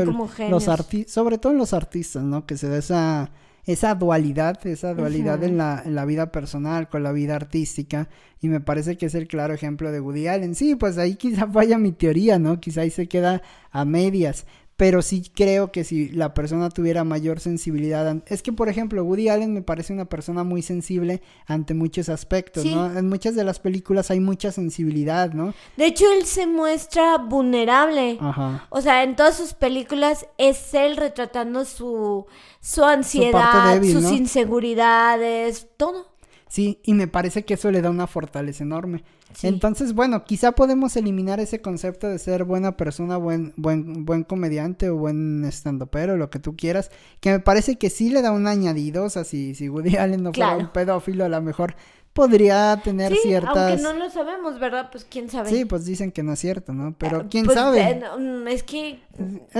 los 0.49 0.67
artistas, 0.67 1.13
sobre 1.13 1.37
todo 1.37 1.51
en 1.51 1.59
los 1.59 1.73
artistas, 1.73 2.23
¿no? 2.23 2.45
Que 2.45 2.57
se 2.57 2.67
da 2.67 2.77
esa 2.77 3.31
esa 3.65 3.95
dualidad, 3.95 4.65
esa 4.67 4.93
dualidad 4.93 5.41
en, 5.43 5.57
la, 5.57 5.81
en 5.85 5.95
la 5.95 6.03
vida 6.03 6.31
personal 6.31 6.89
con 6.89 7.01
la 7.01 7.13
vida 7.13 7.35
artística 7.35 8.09
y 8.41 8.49
me 8.49 8.59
parece 8.59 8.97
que 8.97 9.05
es 9.05 9.15
el 9.15 9.27
claro 9.27 9.53
ejemplo 9.53 9.91
de 9.91 10.01
Woody 10.01 10.27
Allen. 10.27 10.53
Sí, 10.53 10.75
pues 10.75 10.97
ahí 10.97 11.15
quizá 11.15 11.45
vaya 11.51 11.77
mi 11.77 11.93
teoría, 11.93 12.39
¿no? 12.39 12.59
Quizá 12.59 12.81
ahí 12.81 12.89
se 12.89 13.07
queda 13.07 13.41
a 13.71 13.85
medias, 13.85 14.45
pero 14.77 15.01
sí 15.01 15.31
creo 15.33 15.71
que 15.71 15.83
si 15.83 16.09
la 16.09 16.33
persona 16.33 16.69
tuviera 16.69 17.03
mayor 17.03 17.39
sensibilidad, 17.39 18.23
es 18.27 18.41
que 18.41 18.51
por 18.51 18.69
ejemplo 18.69 19.03
Woody 19.03 19.29
Allen 19.29 19.53
me 19.53 19.61
parece 19.61 19.93
una 19.93 20.05
persona 20.05 20.43
muy 20.43 20.61
sensible 20.61 21.21
ante 21.45 21.73
muchos 21.73 22.09
aspectos, 22.09 22.65
¿no? 22.65 22.97
En 22.97 23.07
muchas 23.07 23.35
de 23.35 23.43
las 23.43 23.59
películas 23.59 24.09
hay 24.11 24.19
mucha 24.19 24.51
sensibilidad, 24.51 25.31
¿no? 25.33 25.53
De 25.77 25.85
hecho 25.85 26.05
él 26.11 26.25
se 26.25 26.47
muestra 26.47 27.17
vulnerable, 27.17 28.17
Ajá. 28.19 28.67
o 28.69 28.81
sea, 28.81 29.03
en 29.03 29.15
todas 29.15 29.37
sus 29.37 29.53
películas 29.53 30.25
es 30.37 30.73
él 30.73 30.97
retratando 30.97 31.65
su, 31.65 32.25
su 32.59 32.83
ansiedad, 32.83 33.81
sus 33.83 34.11
inseguridades, 34.11 35.67
todo. 35.77 36.12
Sí, 36.53 36.79
y 36.83 36.93
me 36.93 37.07
parece 37.07 37.45
que 37.45 37.55
eso 37.55 37.71
le 37.71 37.81
da 37.81 37.89
una 37.89 38.05
fortaleza 38.05 38.63
enorme. 38.63 39.03
Entonces, 39.41 39.95
bueno, 39.95 40.23
quizá 40.23 40.51
podemos 40.51 40.95
eliminar 40.95 41.39
ese 41.39 41.61
concepto 41.61 42.07
de 42.07 42.19
ser 42.19 42.43
buena 42.43 42.77
persona, 42.77 43.17
buen, 43.17 43.53
buen, 43.55 44.05
buen 44.05 44.23
comediante 44.23 44.87
o 44.91 44.95
buen 44.95 45.49
pero 45.89 46.15
lo 46.15 46.29
que 46.29 46.37
tú 46.37 46.55
quieras, 46.55 46.91
que 47.21 47.31
me 47.31 47.39
parece 47.39 47.79
que 47.79 47.89
sí 47.89 48.11
le 48.11 48.21
da 48.21 48.31
un 48.31 48.45
añadido, 48.45 49.05
o 49.05 49.09
sea, 49.09 49.23
si, 49.23 49.55
si 49.55 49.67
Woody 49.67 49.97
Allen 49.97 50.21
no 50.21 50.31
fuera 50.31 50.55
un 50.55 50.71
pedófilo, 50.71 51.25
a 51.25 51.29
lo 51.29 51.41
mejor 51.41 51.75
podría 52.13 52.79
tener 52.83 53.11
sí, 53.13 53.19
ciertas... 53.23 53.57
aunque 53.57 53.81
no 53.81 53.93
lo 53.93 54.11
sabemos, 54.11 54.59
¿verdad? 54.59 54.89
Pues 54.91 55.07
quién 55.09 55.31
sabe. 55.31 55.49
Sí, 55.49 55.65
pues 55.65 55.85
dicen 55.85 56.11
que 56.11 56.21
no 56.21 56.33
es 56.33 56.39
cierto, 56.39 56.71
¿no? 56.71 56.93
Pero 56.99 57.21
eh, 57.21 57.25
quién 57.31 57.45
pues, 57.45 57.57
sabe. 57.57 57.81
Eh, 57.81 58.03
mm, 58.19 58.47
es 58.47 58.61
que 58.61 58.99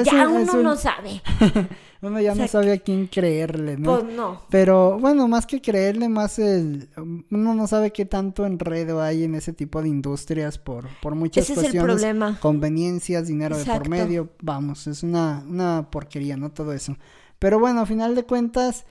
ya 0.06 0.27
uno 0.27 0.62
no 0.62 0.75
sabe. 0.75 1.23
uno 2.04 2.20
ya 2.20 2.36
no 2.36 2.48
sabe 2.48 2.74
a 2.74 2.78
quién 2.78 3.08
creerle, 3.08 3.78
¿no? 3.78 4.00
Pues 4.00 4.13
no. 4.13 4.42
Pero 4.50 5.00
bueno, 5.00 5.28
más 5.28 5.46
que 5.46 5.62
creerle, 5.62 6.10
más 6.10 6.38
el... 6.38 6.89
Uno 6.98 7.56
no 7.56 7.66
sabe 7.66 7.92
qué 7.92 8.06
tanto 8.06 8.46
enredo 8.46 9.02
hay 9.02 9.24
en 9.24 9.36
ese 9.36 9.54
tipo 9.54 9.82
de 9.82 9.88
industrias 9.88 10.58
por, 10.58 10.88
por 11.02 11.16
muchas 11.16 11.46
ese 11.46 11.54
cuestiones. 11.54 11.96
Es 11.96 12.04
el 12.04 12.18
problema. 12.18 12.39
Conveniencias, 12.42 13.28
dinero 13.28 13.58
de 13.58 13.66
por 13.66 13.88
medio. 13.88 14.30
Vamos, 14.42 14.86
es 14.88 15.02
una, 15.02 15.44
una 15.48 15.89
porquería, 15.89 16.36
¿no? 16.36 16.52
Todo 16.52 16.74
eso. 16.74 16.98
Pero 17.39 17.60
bueno, 17.60 17.82
a 17.82 17.86
final 17.86 18.16
de 18.16 18.24
cuentas 18.24 18.86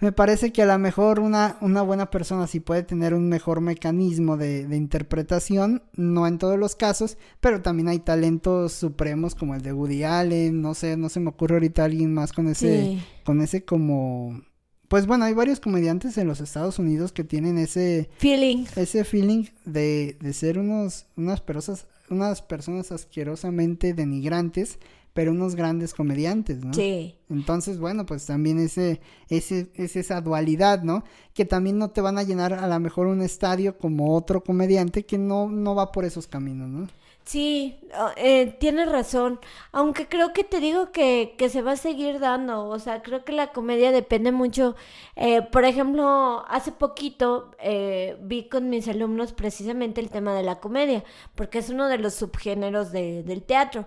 me 0.00 0.12
parece 0.12 0.52
que 0.52 0.62
a 0.62 0.66
lo 0.66 0.78
mejor 0.78 1.20
una, 1.20 1.56
una 1.60 1.82
buena 1.82 2.10
persona 2.10 2.46
sí 2.46 2.60
puede 2.60 2.82
tener 2.82 3.14
un 3.14 3.28
mejor 3.28 3.60
mecanismo 3.60 4.36
de, 4.36 4.66
de, 4.66 4.76
interpretación, 4.76 5.82
no 5.94 6.26
en 6.26 6.38
todos 6.38 6.58
los 6.58 6.76
casos, 6.76 7.16
pero 7.40 7.62
también 7.62 7.88
hay 7.88 8.00
talentos 8.00 8.72
supremos 8.72 9.34
como 9.34 9.54
el 9.54 9.62
de 9.62 9.72
Woody 9.72 10.04
Allen, 10.04 10.60
no 10.60 10.74
sé, 10.74 10.96
no 10.96 11.08
se 11.08 11.20
me 11.20 11.30
ocurre 11.30 11.54
ahorita 11.56 11.84
alguien 11.84 12.12
más 12.12 12.32
con 12.32 12.48
ese, 12.48 12.98
con 13.24 13.40
ese 13.40 13.64
como 13.64 14.42
pues 14.88 15.06
bueno, 15.06 15.24
hay 15.24 15.34
varios 15.34 15.60
comediantes 15.60 16.16
en 16.16 16.28
los 16.28 16.40
Estados 16.40 16.78
Unidos 16.78 17.10
que 17.10 17.24
tienen 17.24 17.58
ese 17.58 18.08
feeling, 18.18 18.66
ese 18.76 19.04
feeling 19.04 19.46
de, 19.64 20.16
de 20.20 20.32
ser 20.32 20.58
unos, 20.58 21.06
unas 21.16 21.40
personas, 21.40 21.86
unas 22.08 22.42
personas 22.42 22.92
asquerosamente 22.92 23.94
denigrantes, 23.94 24.78
pero 25.16 25.32
unos 25.32 25.54
grandes 25.54 25.94
comediantes, 25.94 26.62
¿no? 26.62 26.74
Sí. 26.74 27.16
Entonces, 27.30 27.78
bueno, 27.78 28.04
pues 28.04 28.26
también 28.26 28.58
ese, 28.58 29.00
ese, 29.30 29.70
es 29.74 29.96
esa 29.96 30.20
dualidad, 30.20 30.82
¿no? 30.82 31.04
Que 31.32 31.46
también 31.46 31.78
no 31.78 31.88
te 31.88 32.02
van 32.02 32.18
a 32.18 32.22
llenar 32.22 32.52
a 32.52 32.68
lo 32.68 32.78
mejor 32.80 33.06
un 33.06 33.22
estadio 33.22 33.78
como 33.78 34.14
otro 34.14 34.44
comediante 34.44 35.06
que 35.06 35.16
no, 35.16 35.48
no 35.48 35.74
va 35.74 35.90
por 35.90 36.04
esos 36.04 36.26
caminos, 36.26 36.68
¿no? 36.68 36.86
Sí, 37.26 37.80
ah, 37.92 38.12
eh, 38.16 38.54
tienes 38.60 38.88
razón, 38.88 39.40
aunque 39.72 40.06
creo 40.06 40.32
que 40.32 40.44
te 40.44 40.60
digo 40.60 40.92
que, 40.92 41.34
que, 41.36 41.48
se 41.48 41.60
va 41.60 41.72
a 41.72 41.76
seguir 41.76 42.20
dando, 42.20 42.68
o 42.68 42.78
sea, 42.78 43.02
creo 43.02 43.24
que 43.24 43.32
la 43.32 43.48
comedia 43.48 43.90
depende 43.90 44.30
mucho, 44.30 44.76
eh, 45.16 45.42
por 45.42 45.64
ejemplo, 45.64 46.44
hace 46.48 46.70
poquito 46.70 47.50
eh, 47.58 48.16
vi 48.22 48.48
con 48.48 48.70
mis 48.70 48.86
alumnos 48.86 49.32
precisamente 49.32 50.00
el 50.00 50.08
tema 50.08 50.34
de 50.34 50.44
la 50.44 50.60
comedia, 50.60 51.02
porque 51.34 51.58
es 51.58 51.68
uno 51.68 51.88
de 51.88 51.98
los 51.98 52.14
subgéneros 52.14 52.92
de, 52.92 53.24
del 53.24 53.42
teatro, 53.42 53.86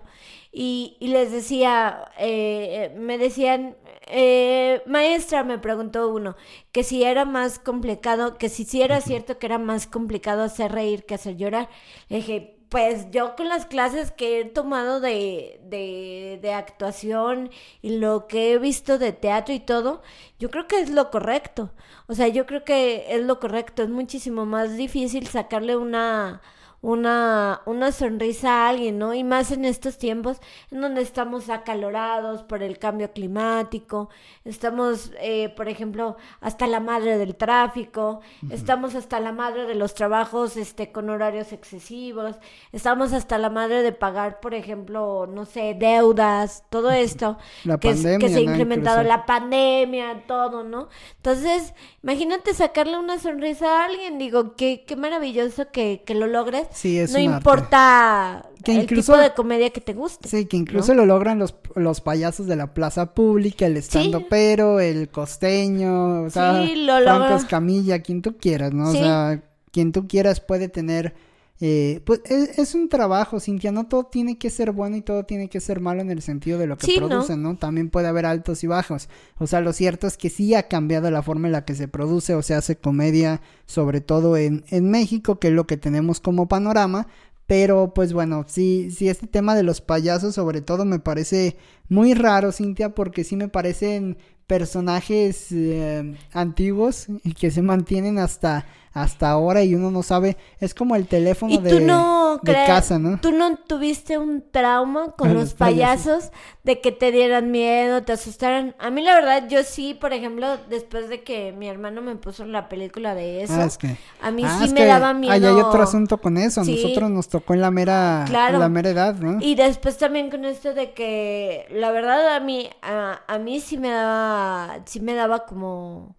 y, 0.52 0.96
y 1.00 1.08
les 1.08 1.30
decía, 1.30 2.10
eh, 2.18 2.92
me 2.96 3.18
decían, 3.18 3.76
eh, 4.06 4.82
maestra, 4.86 5.44
me 5.44 5.58
preguntó 5.58 6.08
uno, 6.08 6.36
que 6.72 6.82
si 6.82 7.04
era 7.04 7.24
más 7.24 7.58
complicado, 7.58 8.36
que 8.38 8.48
si 8.48 8.64
sí 8.64 8.82
era 8.82 9.00
cierto 9.00 9.38
que 9.38 9.46
era 9.46 9.58
más 9.58 9.86
complicado 9.86 10.42
hacer 10.42 10.72
reír 10.72 11.04
que 11.06 11.14
hacer 11.14 11.36
llorar, 11.36 11.68
le 12.08 12.16
dije, 12.16 12.56
pues 12.68 13.10
yo 13.10 13.36
con 13.36 13.48
las 13.48 13.66
clases 13.66 14.12
que 14.12 14.40
he 14.40 14.44
tomado 14.44 15.00
de, 15.00 15.60
de, 15.64 16.38
de, 16.40 16.52
actuación 16.52 17.50
y 17.82 17.98
lo 17.98 18.28
que 18.28 18.52
he 18.52 18.58
visto 18.58 18.98
de 18.98 19.12
teatro 19.12 19.52
y 19.54 19.60
todo, 19.60 20.02
yo 20.38 20.50
creo 20.50 20.68
que 20.68 20.80
es 20.80 20.90
lo 20.90 21.10
correcto. 21.10 21.72
O 22.06 22.14
sea, 22.14 22.28
yo 22.28 22.46
creo 22.46 22.64
que 22.64 23.06
es 23.14 23.22
lo 23.22 23.40
correcto. 23.40 23.82
Es 23.82 23.88
muchísimo 23.90 24.46
más 24.46 24.76
difícil 24.76 25.26
sacarle 25.26 25.76
una 25.76 26.42
una, 26.82 27.60
una 27.66 27.92
sonrisa 27.92 28.64
a 28.64 28.68
alguien, 28.70 28.98
¿no? 28.98 29.12
Y 29.12 29.22
más 29.22 29.52
en 29.52 29.64
estos 29.66 29.98
tiempos 29.98 30.38
en 30.70 30.80
donde 30.80 31.02
estamos 31.02 31.50
acalorados 31.50 32.42
por 32.42 32.62
el 32.62 32.78
cambio 32.78 33.12
climático, 33.12 34.08
estamos, 34.44 35.12
eh, 35.20 35.50
por 35.50 35.68
ejemplo, 35.68 36.16
hasta 36.40 36.66
la 36.66 36.80
madre 36.80 37.18
del 37.18 37.36
tráfico, 37.36 38.20
estamos 38.50 38.94
hasta 38.94 39.20
la 39.20 39.32
madre 39.32 39.66
de 39.66 39.74
los 39.74 39.94
trabajos 39.94 40.56
este, 40.56 40.90
con 40.90 41.10
horarios 41.10 41.52
excesivos, 41.52 42.36
estamos 42.72 43.12
hasta 43.12 43.36
la 43.36 43.50
madre 43.50 43.82
de 43.82 43.92
pagar, 43.92 44.40
por 44.40 44.54
ejemplo, 44.54 45.26
no 45.26 45.44
sé, 45.44 45.76
deudas, 45.78 46.64
todo 46.70 46.90
esto, 46.90 47.36
que, 47.80 47.90
que, 48.18 48.28
se 48.28 48.38
ha 48.38 48.40
incrementado 48.40 49.02
la 49.02 49.26
pandemia, 49.26 50.24
todo, 50.26 50.64
¿no? 50.64 50.88
Entonces, 51.16 51.74
imagínate 52.02 52.54
sacarle 52.54 52.98
una 52.98 53.18
sonrisa 53.18 53.82
a 53.82 53.84
alguien, 53.84 54.18
digo, 54.18 54.56
qué, 54.56 54.84
qué 54.86 54.96
maravilloso 54.96 55.70
que, 55.70 56.02
que 56.06 56.14
lo 56.14 56.26
logres 56.26 56.69
Sí, 56.72 56.98
es 56.98 57.12
no 57.12 57.18
importa 57.18 58.46
que 58.64 58.80
el 58.80 58.86
tipo 58.86 59.16
de 59.16 59.32
comedia 59.34 59.70
que 59.70 59.80
te 59.80 59.94
guste. 59.94 60.28
Sí, 60.28 60.46
que 60.46 60.56
incluso 60.56 60.94
lo 60.94 61.06
logran 61.06 61.38
los, 61.38 61.54
los 61.74 62.00
payasos 62.00 62.46
de 62.46 62.56
la 62.56 62.74
plaza 62.74 63.14
pública, 63.14 63.66
el 63.66 63.76
estando 63.76 64.28
pero, 64.28 64.80
el 64.80 65.08
costeño, 65.08 66.22
o 66.22 66.30
sea, 66.30 66.62
sí, 66.62 66.76
lo 66.76 67.00
Franco 67.02 67.34
Escamilla, 67.34 68.00
quien 68.00 68.22
tú 68.22 68.36
quieras, 68.36 68.72
¿no? 68.72 68.90
O 68.90 68.92
sea, 68.92 69.42
quien 69.72 69.92
tú 69.92 70.06
quieras 70.06 70.40
puede 70.40 70.68
tener 70.68 71.14
eh, 71.62 72.00
pues 72.06 72.22
es, 72.24 72.74
un 72.74 72.88
trabajo, 72.88 73.38
Cintia, 73.38 73.70
no 73.70 73.86
todo 73.86 74.04
tiene 74.04 74.38
que 74.38 74.48
ser 74.48 74.72
bueno 74.72 74.96
y 74.96 75.02
todo 75.02 75.24
tiene 75.24 75.50
que 75.50 75.60
ser 75.60 75.80
malo 75.80 76.00
en 76.00 76.10
el 76.10 76.22
sentido 76.22 76.58
de 76.58 76.66
lo 76.66 76.78
que 76.78 76.94
producen, 76.96 77.42
¿no? 77.42 77.56
También 77.56 77.90
puede 77.90 78.08
haber 78.08 78.24
altos 78.24 78.64
y 78.64 78.66
bajos. 78.66 79.10
O 79.38 79.46
sea, 79.46 79.60
lo 79.60 79.74
cierto 79.74 80.06
es 80.06 80.16
que 80.16 80.30
sí 80.30 80.54
ha 80.54 80.68
cambiado 80.68 81.10
la 81.10 81.22
forma 81.22 81.48
en 81.48 81.52
la 81.52 81.66
que 81.66 81.74
se 81.74 81.86
produce 81.86 82.34
o 82.34 82.40
se 82.40 82.54
hace 82.54 82.76
comedia, 82.76 83.42
sobre 83.66 84.00
todo 84.00 84.38
en, 84.38 84.64
en 84.70 84.90
México, 84.90 85.38
que 85.38 85.48
es 85.48 85.54
lo 85.54 85.66
que 85.66 85.76
tenemos 85.76 86.20
como 86.20 86.48
panorama. 86.48 87.08
Pero 87.46 87.92
pues 87.92 88.14
bueno, 88.14 88.46
sí, 88.46 88.90
sí, 88.90 89.08
este 89.10 89.26
tema 89.26 89.54
de 89.54 89.64
los 89.64 89.82
payasos 89.82 90.36
sobre 90.36 90.62
todo 90.62 90.86
me 90.86 91.00
parece 91.00 91.56
muy 91.88 92.14
raro, 92.14 92.52
Cintia, 92.52 92.94
porque 92.94 93.24
sí 93.24 93.36
me 93.36 93.48
parecen 93.48 94.16
personajes 94.46 95.52
eh, 95.52 96.14
antiguos 96.32 97.06
y 97.22 97.34
que 97.34 97.50
se 97.50 97.60
mantienen 97.60 98.18
hasta 98.18 98.66
hasta 98.92 99.30
ahora 99.30 99.62
y 99.62 99.74
uno 99.74 99.90
no 99.90 100.02
sabe, 100.02 100.36
es 100.58 100.74
como 100.74 100.96
el 100.96 101.06
teléfono 101.06 101.60
de, 101.60 102.52
casa, 102.66 102.98
¿no? 102.98 103.20
¿Tú 103.20 103.30
no 103.30 103.56
tuviste 103.56 104.18
un 104.18 104.42
trauma 104.50 105.12
con 105.16 105.32
los, 105.32 105.54
payasos, 105.54 106.30
de 106.64 106.80
que 106.80 106.90
te 106.90 107.12
dieran 107.12 107.52
miedo, 107.52 108.02
te 108.02 108.12
asustaran? 108.12 108.74
A 108.80 108.90
mí 108.90 109.02
la 109.02 109.14
verdad, 109.14 109.48
yo 109.48 109.62
sí, 109.62 109.94
por 109.94 110.12
ejemplo, 110.12 110.58
después 110.68 111.08
de 111.08 111.22
que 111.22 111.52
mi 111.52 111.68
hermano 111.68 112.02
me 112.02 112.16
puso 112.16 112.44
la 112.44 112.68
película 112.68 113.14
de 113.14 113.44
eso, 113.44 113.54
ah, 113.54 113.64
es 113.64 113.78
que, 113.78 113.96
a 114.20 114.30
mí 114.32 114.42
ah, 114.44 114.58
sí 114.60 114.72
me 114.72 114.84
daba 114.84 115.14
miedo. 115.14 115.32
Ahí 115.32 115.44
hay 115.44 115.60
otro 115.60 115.82
asunto 115.82 116.18
con 116.18 116.36
eso, 116.36 116.64
nosotros 116.64 117.10
nos 117.10 117.28
tocó 117.28 117.54
en 117.54 117.60
la 117.60 117.70
mera, 117.70 118.26
la 118.28 118.68
mera 118.68 118.90
edad, 118.90 119.14
¿no? 119.14 119.38
Y 119.40 119.54
después 119.54 119.98
también 119.98 120.30
con 120.30 120.44
esto 120.44 120.74
de 120.74 120.92
que, 120.92 121.66
la 121.70 121.92
verdad, 121.92 122.34
a 122.34 122.40
mí, 122.40 122.68
a, 122.82 123.20
a 123.28 123.38
mí 123.38 123.60
sí 123.60 123.76
me 123.76 123.90
daba, 123.90 124.80
sí 124.84 124.98
me 124.98 125.14
daba 125.14 125.46
como 125.46 126.16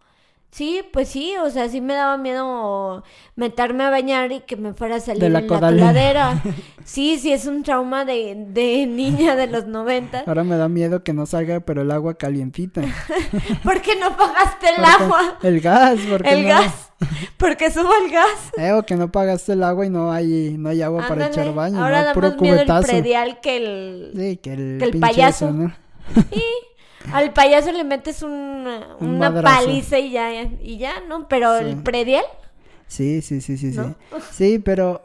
Sí, 0.51 0.81
pues 0.91 1.07
sí, 1.07 1.33
o 1.41 1.49
sea, 1.49 1.69
sí 1.69 1.79
me 1.79 1.93
daba 1.93 2.17
miedo 2.17 3.03
meterme 3.37 3.85
a 3.85 3.89
bañar 3.89 4.33
y 4.33 4.41
que 4.41 4.57
me 4.57 4.73
fuera 4.73 4.97
a 4.97 4.99
salir 4.99 5.23
en 5.23 5.33
la 5.33 5.47
coladera. 5.47 6.41
Sí, 6.83 7.19
sí, 7.19 7.31
es 7.31 7.45
un 7.45 7.61
trauma 7.61 8.05
de, 8.05 8.35
de 8.49 8.87
niña 8.87 9.35
de 9.35 9.45
los 9.45 9.67
90. 9.67 10.23
Ahora 10.25 10.43
me 10.43 10.57
da 10.57 10.67
miedo 10.67 11.03
que 11.03 11.13
no 11.13 11.27
salga, 11.27 11.59
pero 11.59 11.83
el 11.83 11.91
agua 11.91 12.15
calientita. 12.15 12.81
¿Por 13.63 13.81
qué 13.81 13.95
no 13.95 14.17
pagaste 14.17 14.67
el 14.75 14.83
agua? 14.83 15.37
El 15.43 15.61
gas, 15.61 15.99
¿por 15.99 16.25
El 16.27 16.43
gas. 16.43 16.91
Porque 17.37 17.69
subo 17.69 17.91
el 18.03 18.11
gas. 18.11 18.51
Eh, 18.57 18.71
o 18.71 18.83
que 18.83 18.95
no 18.95 19.11
pagaste 19.11 19.53
el 19.53 19.63
agua 19.63 19.85
y 19.85 19.89
no 19.91 20.11
hay, 20.11 20.55
no 20.57 20.69
hay 20.69 20.81
agua 20.81 21.07
para 21.07 21.27
echar 21.27 21.53
baño. 21.53 21.81
Ahora 21.81 21.99
¿no? 21.99 22.05
da 22.07 22.29
más 22.29 22.41
miedo 22.41 22.61
el 22.61 22.83
predial 22.83 23.39
que 23.41 23.57
el, 23.57 24.11
sí, 24.15 24.37
que 24.37 24.53
el, 24.53 24.77
que 24.79 24.85
el 24.85 24.99
payaso. 24.99 25.51
¿no? 25.51 25.71
Sí. 26.31 26.43
Al 27.13 27.33
payaso 27.33 27.71
le 27.71 27.83
metes 27.83 28.23
un, 28.23 28.67
una 28.99 29.41
paliza 29.41 29.99
y 29.99 30.11
ya, 30.11 30.43
y 30.43 30.77
ya, 30.77 31.01
¿no? 31.07 31.27
Pero 31.27 31.57
el 31.57 31.77
predial. 31.77 32.25
Sí, 32.87 33.21
sí, 33.21 33.41
sí, 33.41 33.57
sí, 33.57 33.73
sí. 33.73 33.79
Sí, 34.31 34.59
pero 34.59 35.03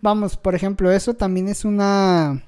vamos, 0.00 0.36
por 0.36 0.54
ejemplo, 0.54 0.90
eso 0.90 1.14
también 1.14 1.48
es 1.48 1.64
una 1.64 2.42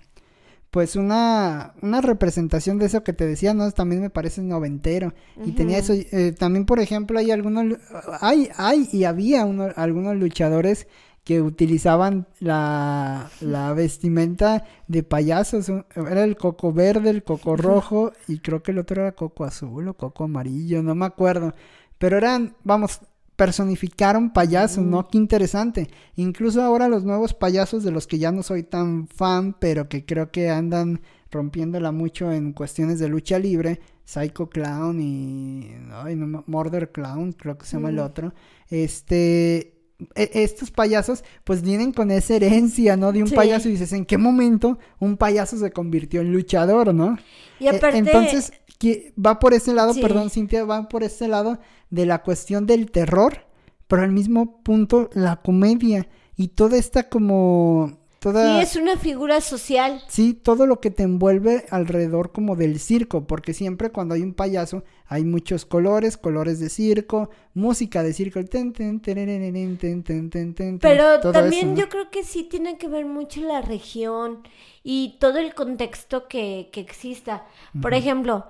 pues 0.77 0.95
una, 0.95 1.73
una 1.81 2.03
representación 2.03 2.79
de 2.79 2.85
eso 2.85 3.03
que 3.03 3.15
te 3.15 3.27
decía, 3.27 3.55
¿no? 3.55 3.71
También 3.73 4.03
me 4.03 4.11
parece 4.11 4.43
noventero. 4.43 5.15
Y 5.43 5.53
tenía 5.53 5.79
eso, 5.79 5.95
eh, 5.95 6.35
también 6.39 6.67
por 6.67 6.81
ejemplo 6.81 7.19
hay 7.19 7.31
algunos, 7.31 7.79
hay, 8.21 8.51
hay 8.59 8.87
y 8.93 9.05
había 9.05 9.47
uno, 9.47 9.69
algunos 9.75 10.17
luchadores 10.17 10.87
que 11.27 11.43
utilizaban 11.43 12.29
la, 12.39 13.29
la 13.41 13.73
vestimenta 13.73 14.63
de 14.87 15.03
payasos. 15.03 15.69
Era 15.97 16.23
el 16.23 16.37
coco 16.37 16.73
verde, 16.73 17.11
el 17.11 17.25
coco 17.25 17.57
rojo 17.57 18.13
y 18.29 18.39
creo 18.39 18.63
que 18.63 18.71
el 18.71 18.79
otro 18.79 19.03
era 19.03 19.11
coco 19.11 19.43
azul 19.43 19.89
o 19.89 19.95
coco 19.95 20.23
amarillo, 20.23 20.85
no 20.85 20.95
me 20.95 21.05
acuerdo. 21.05 21.53
Pero 21.99 22.17
eran, 22.17 22.55
vamos, 22.63 23.01
personificaron 23.35 24.33
payasos, 24.33 24.85
¿no? 24.85 25.09
Qué 25.09 25.19
interesante. 25.19 25.91
Incluso 26.15 26.63
ahora 26.63 26.87
los 26.87 27.03
nuevos 27.03 27.35
payasos 27.35 27.83
de 27.83 27.91
los 27.91 28.07
que 28.07 28.21
ya 28.21 28.31
no 28.31 28.45
soy 28.45 28.63
tan 28.63 29.09
fan, 29.09 29.57
pero 29.59 29.89
que 29.89 30.07
creo 30.07 30.31
que 30.31 30.49
andan 30.49 31.01
rompiéndola 31.33 31.91
mucho 31.91 32.31
en 32.31 32.53
cuestiones 32.53 33.01
de 33.01 33.09
lucha 33.09 33.41
libre, 33.41 33.81
Psycho 34.05 34.49
Clown 34.49 35.01
y 35.01 35.73
ay, 35.91 36.15
no, 36.15 36.45
Murder 36.47 36.93
Clown, 36.93 37.33
creo 37.33 37.59
que 37.59 37.67
se 37.67 37.79
llama 37.79 37.89
el 37.89 37.99
otro. 37.99 38.33
Este 38.71 39.76
estos 40.15 40.71
payasos 40.71 41.25
pues 41.45 41.63
vienen 41.63 41.93
con 41.93 42.11
esa 42.11 42.37
herencia, 42.37 42.97
¿no? 42.97 43.13
De 43.13 43.23
un 43.23 43.31
payaso 43.31 43.69
y 43.69 43.73
dices, 43.73 43.93
¿en 43.93 44.05
qué 44.05 44.19
momento 44.19 44.79
un 44.99 45.17
payaso 45.17 45.57
se 45.57 45.71
convirtió 45.71 46.21
en 46.21 46.33
luchador, 46.33 46.95
¿no? 46.95 47.17
Y 47.59 47.67
e, 47.67 47.71
aparte... 47.71 47.99
Entonces, 47.99 48.53
va 49.19 49.39
por 49.39 49.55
ese 49.55 49.73
lado, 49.73 49.95
perdón, 49.95 50.31
Cintia, 50.31 50.65
va 50.65 50.89
por 50.89 51.03
ese 51.03 51.29
lado 51.29 51.59
de 51.91 52.07
la 52.07 52.23
cuestión 52.23 52.67
del 52.67 52.91
terror, 52.91 53.47
pero 53.87 54.03
al 54.03 54.13
mismo 54.13 54.63
punto 54.63 55.09
la 55.15 55.37
comedia 55.37 56.09
y 56.37 56.49
toda 56.49 56.77
esta 56.77 57.09
como 57.09 57.99
Sí, 58.33 58.61
es 58.61 58.77
una 58.77 58.97
figura 58.97 59.41
social. 59.41 60.03
Sí, 60.09 60.35
todo 60.35 60.67
lo 60.67 60.81
que 60.81 60.91
te 60.91 61.03
envuelve 61.03 61.65
alrededor 61.71 62.33
como 62.33 62.57
del 62.57 62.81
circo, 62.81 63.27
porque 63.27 63.55
siempre 63.55 63.91
cuando 63.91 64.15
hay 64.15 64.23
un 64.23 64.35
payaso 64.35 64.85
hay 65.09 65.25
muchos 65.25 65.65
colores, 65.65 66.17
colores 66.17 66.59
de 66.59 66.69
circo, 66.69 67.31
música 67.55 68.03
de 68.03 68.13
circo, 68.13 68.41
Pero 70.81 71.21
también 71.21 71.77
yo 71.77 71.89
creo 71.89 72.11
que 72.11 72.25
sí 72.25 72.45
tiene 72.45 72.77
que 72.77 72.89
ver 72.89 73.07
mucho 73.07 73.41
la 73.41 73.61
región 73.63 74.43
y 74.83 75.17
todo 75.21 75.39
el 75.39 75.55
contexto 75.55 76.27
que, 76.27 76.71
que 76.73 76.81
exista. 76.81 77.45
Por 77.81 77.95
ejemplo, 77.95 78.47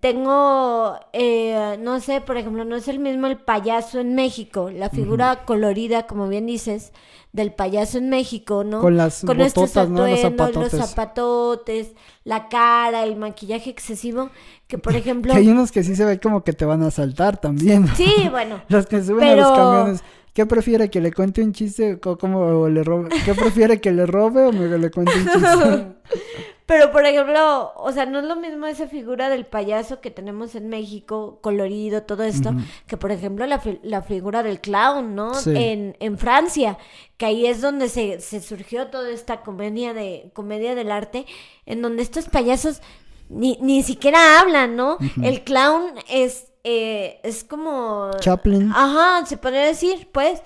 tengo, 0.00 0.94
eh, 1.12 1.78
no 1.80 2.00
sé, 2.00 2.20
por 2.20 2.36
ejemplo, 2.36 2.64
no 2.64 2.76
es 2.76 2.86
el 2.88 2.98
mismo 2.98 3.26
el 3.26 3.38
payaso 3.38 3.98
en 3.98 4.14
México, 4.14 4.70
la 4.70 4.90
figura 4.90 5.44
colorida, 5.46 6.06
como 6.06 6.28
bien 6.28 6.46
dices, 6.46 6.92
del 7.32 7.52
payaso 7.52 7.98
en 7.98 8.08
México, 8.10 8.64
¿no? 8.64 8.80
Con 8.80 8.96
las 8.96 9.24
Con 9.24 9.40
estos 9.40 9.74
bototas, 9.74 9.88
¿no? 9.88 10.06
Los 10.06 10.18
atuendos, 10.24 10.54
los 10.56 10.70
zapatotes. 10.70 10.90
zapatotes, 10.90 11.88
la 12.24 12.48
cara, 12.48 13.04
el 13.04 13.16
maquillaje 13.16 13.70
excesivo, 13.70 14.30
que 14.66 14.78
por 14.78 14.96
ejemplo... 14.96 15.32
Que 15.32 15.38
hay 15.38 15.48
unos 15.48 15.70
que 15.72 15.82
sí 15.84 15.94
se 15.94 16.04
ve 16.04 16.18
como 16.18 16.42
que 16.42 16.52
te 16.52 16.64
van 16.64 16.82
a 16.82 16.90
saltar 16.90 17.38
también. 17.40 17.86
Sí, 17.96 18.12
bueno, 18.30 18.60
Los 18.68 18.86
que 18.86 19.02
suben 19.02 19.28
a 19.28 19.36
los 19.36 19.50
Pero- 19.50 19.54
camiones. 19.56 20.02
¿Qué 20.32 20.46
prefiere? 20.46 20.90
¿Que 20.90 21.00
le 21.00 21.12
cuente 21.12 21.42
un 21.42 21.52
chiste 21.52 21.98
o 22.04 22.16
como 22.18 22.68
le 22.68 22.82
robe? 22.84 23.08
¿Qué 23.24 23.34
prefiere? 23.34 23.80
¿Que 23.80 23.90
le 23.92 24.06
robe 24.06 24.44
o 24.46 24.52
me 24.52 24.78
le 24.78 24.90
cuente 24.90 25.12
un 25.18 25.24
chiste? 25.26 25.86
Pero, 26.66 26.92
por 26.92 27.04
ejemplo, 27.04 27.72
o 27.74 27.90
sea, 27.90 28.06
no 28.06 28.20
es 28.20 28.24
lo 28.26 28.36
mismo 28.36 28.64
esa 28.68 28.86
figura 28.86 29.28
del 29.28 29.44
payaso 29.44 30.00
que 30.00 30.12
tenemos 30.12 30.54
en 30.54 30.68
México, 30.68 31.40
colorido, 31.42 32.04
todo 32.04 32.22
esto, 32.22 32.54
que, 32.86 32.96
por 32.96 33.10
ejemplo, 33.10 33.44
la, 33.46 33.58
fi- 33.58 33.80
la 33.82 34.02
figura 34.02 34.44
del 34.44 34.60
clown, 34.60 35.16
¿no? 35.16 35.34
Sí. 35.34 35.50
En, 35.52 35.96
en 35.98 36.16
Francia, 36.16 36.78
que 37.16 37.26
ahí 37.26 37.46
es 37.46 37.60
donde 37.60 37.88
se, 37.88 38.20
se 38.20 38.40
surgió 38.40 38.86
toda 38.86 39.10
esta 39.10 39.40
comedia, 39.40 39.94
de, 39.94 40.30
comedia 40.32 40.76
del 40.76 40.92
arte, 40.92 41.26
en 41.66 41.82
donde 41.82 42.04
estos 42.04 42.28
payasos 42.28 42.82
ni, 43.28 43.58
ni 43.60 43.82
siquiera 43.82 44.38
hablan, 44.38 44.76
¿no? 44.76 44.96
El 45.24 45.42
clown 45.42 45.86
es, 46.08 46.49
eh, 46.64 47.20
es 47.22 47.44
como... 47.44 48.10
Chaplin. 48.20 48.70
Ajá, 48.74 49.26
se 49.26 49.36
podría 49.36 49.62
decir, 49.62 50.08
pues. 50.12 50.42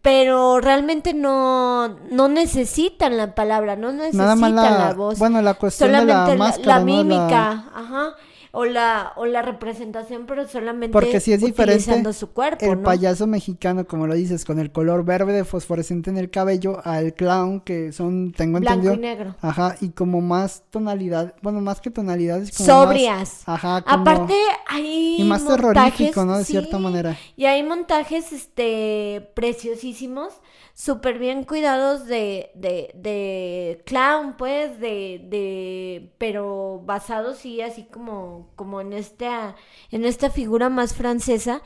Pero 0.00 0.60
realmente 0.60 1.12
no, 1.12 1.88
no 2.10 2.28
necesitan 2.28 3.16
la 3.16 3.34
palabra, 3.34 3.74
no 3.74 3.90
necesitan 3.90 4.26
Nada 4.26 4.36
más 4.36 4.52
la, 4.52 4.70
la 4.86 4.94
voz. 4.94 5.18
bueno, 5.18 5.42
la 5.42 5.54
cuestión 5.54 5.90
solamente 5.90 6.14
la 6.14 6.28
la, 6.28 6.34
máscara, 6.36 6.66
la 6.68 6.78
¿no? 6.78 6.84
mímica, 6.84 7.64
ajá. 7.74 8.14
O 8.50 8.64
la, 8.64 9.12
o 9.16 9.26
la 9.26 9.42
representación, 9.42 10.24
pero 10.26 10.48
solamente 10.48 10.92
Porque 10.92 11.20
si 11.20 11.32
es 11.34 11.40
diferente 11.40 11.82
utilizando 11.82 12.12
su 12.14 12.30
cuerpo, 12.32 12.64
el 12.64 12.78
¿no? 12.78 12.82
payaso 12.82 13.26
mexicano, 13.26 13.86
como 13.86 14.06
lo 14.06 14.14
dices, 14.14 14.44
con 14.46 14.58
el 14.58 14.72
color 14.72 15.04
verde 15.04 15.44
fosforescente 15.44 16.08
en 16.08 16.16
el 16.16 16.30
cabello, 16.30 16.80
al 16.84 17.12
clown, 17.12 17.60
que 17.60 17.92
son, 17.92 18.32
tengo 18.32 18.58
Blanco 18.58 18.86
entendido. 18.88 18.94
y 18.94 18.98
negro. 18.98 19.36
Ajá, 19.42 19.76
y 19.82 19.90
como 19.90 20.22
más 20.22 20.62
tonalidad, 20.70 21.34
bueno, 21.42 21.60
más 21.60 21.80
que 21.82 21.90
tonalidades, 21.90 22.56
como 22.56 22.66
Sobrias. 22.66 23.42
más- 23.46 23.48
ajá, 23.48 23.82
como, 23.82 23.96
Aparte, 24.00 24.34
hay 24.66 25.16
y 25.20 25.24
más 25.24 25.42
montajes, 25.44 25.74
terrorífico, 25.74 26.24
¿no? 26.24 26.38
De 26.38 26.44
sí, 26.44 26.52
cierta 26.52 26.78
manera. 26.78 27.16
Y 27.36 27.44
hay 27.44 27.62
montajes, 27.62 28.32
este, 28.32 29.30
preciosísimos, 29.34 30.32
súper 30.78 31.18
bien 31.18 31.42
cuidados 31.44 32.06
de, 32.06 32.52
de, 32.54 32.92
de 32.94 33.82
clown, 33.84 34.36
pues, 34.36 34.78
de, 34.80 35.20
de, 35.24 36.12
pero 36.18 36.80
basados 36.84 37.38
sí, 37.38 37.60
así 37.60 37.84
como, 37.84 38.52
como 38.54 38.80
en 38.80 38.92
esta, 38.92 39.56
en 39.90 40.04
esta 40.04 40.30
figura 40.30 40.68
más 40.68 40.94
francesa. 40.94 41.62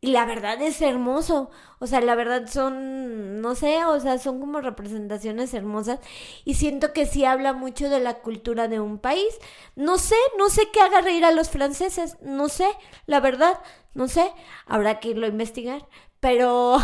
Y 0.00 0.08
la 0.12 0.24
verdad 0.26 0.60
es 0.62 0.80
hermoso. 0.82 1.50
O 1.78 1.86
sea, 1.86 2.00
la 2.00 2.14
verdad 2.14 2.46
son, 2.48 3.40
no 3.40 3.54
sé, 3.54 3.84
o 3.84 3.98
sea, 4.00 4.18
son 4.18 4.40
como 4.40 4.60
representaciones 4.60 5.52
hermosas. 5.54 6.00
Y 6.44 6.54
siento 6.54 6.92
que 6.92 7.06
sí 7.06 7.24
habla 7.24 7.52
mucho 7.52 7.88
de 7.90 8.00
la 8.00 8.14
cultura 8.20 8.68
de 8.68 8.80
un 8.80 8.98
país. 8.98 9.38
No 9.74 9.98
sé, 9.98 10.16
no 10.38 10.48
sé 10.50 10.68
qué 10.72 10.80
haga 10.80 11.00
reír 11.00 11.24
a 11.24 11.32
los 11.32 11.50
franceses. 11.50 12.18
No 12.22 12.48
sé, 12.48 12.66
la 13.06 13.20
verdad, 13.20 13.58
no 13.94 14.08
sé. 14.08 14.30
Habrá 14.66 15.00
que 15.00 15.08
irlo 15.10 15.26
a 15.26 15.30
investigar. 15.30 15.86
Pero, 16.28 16.78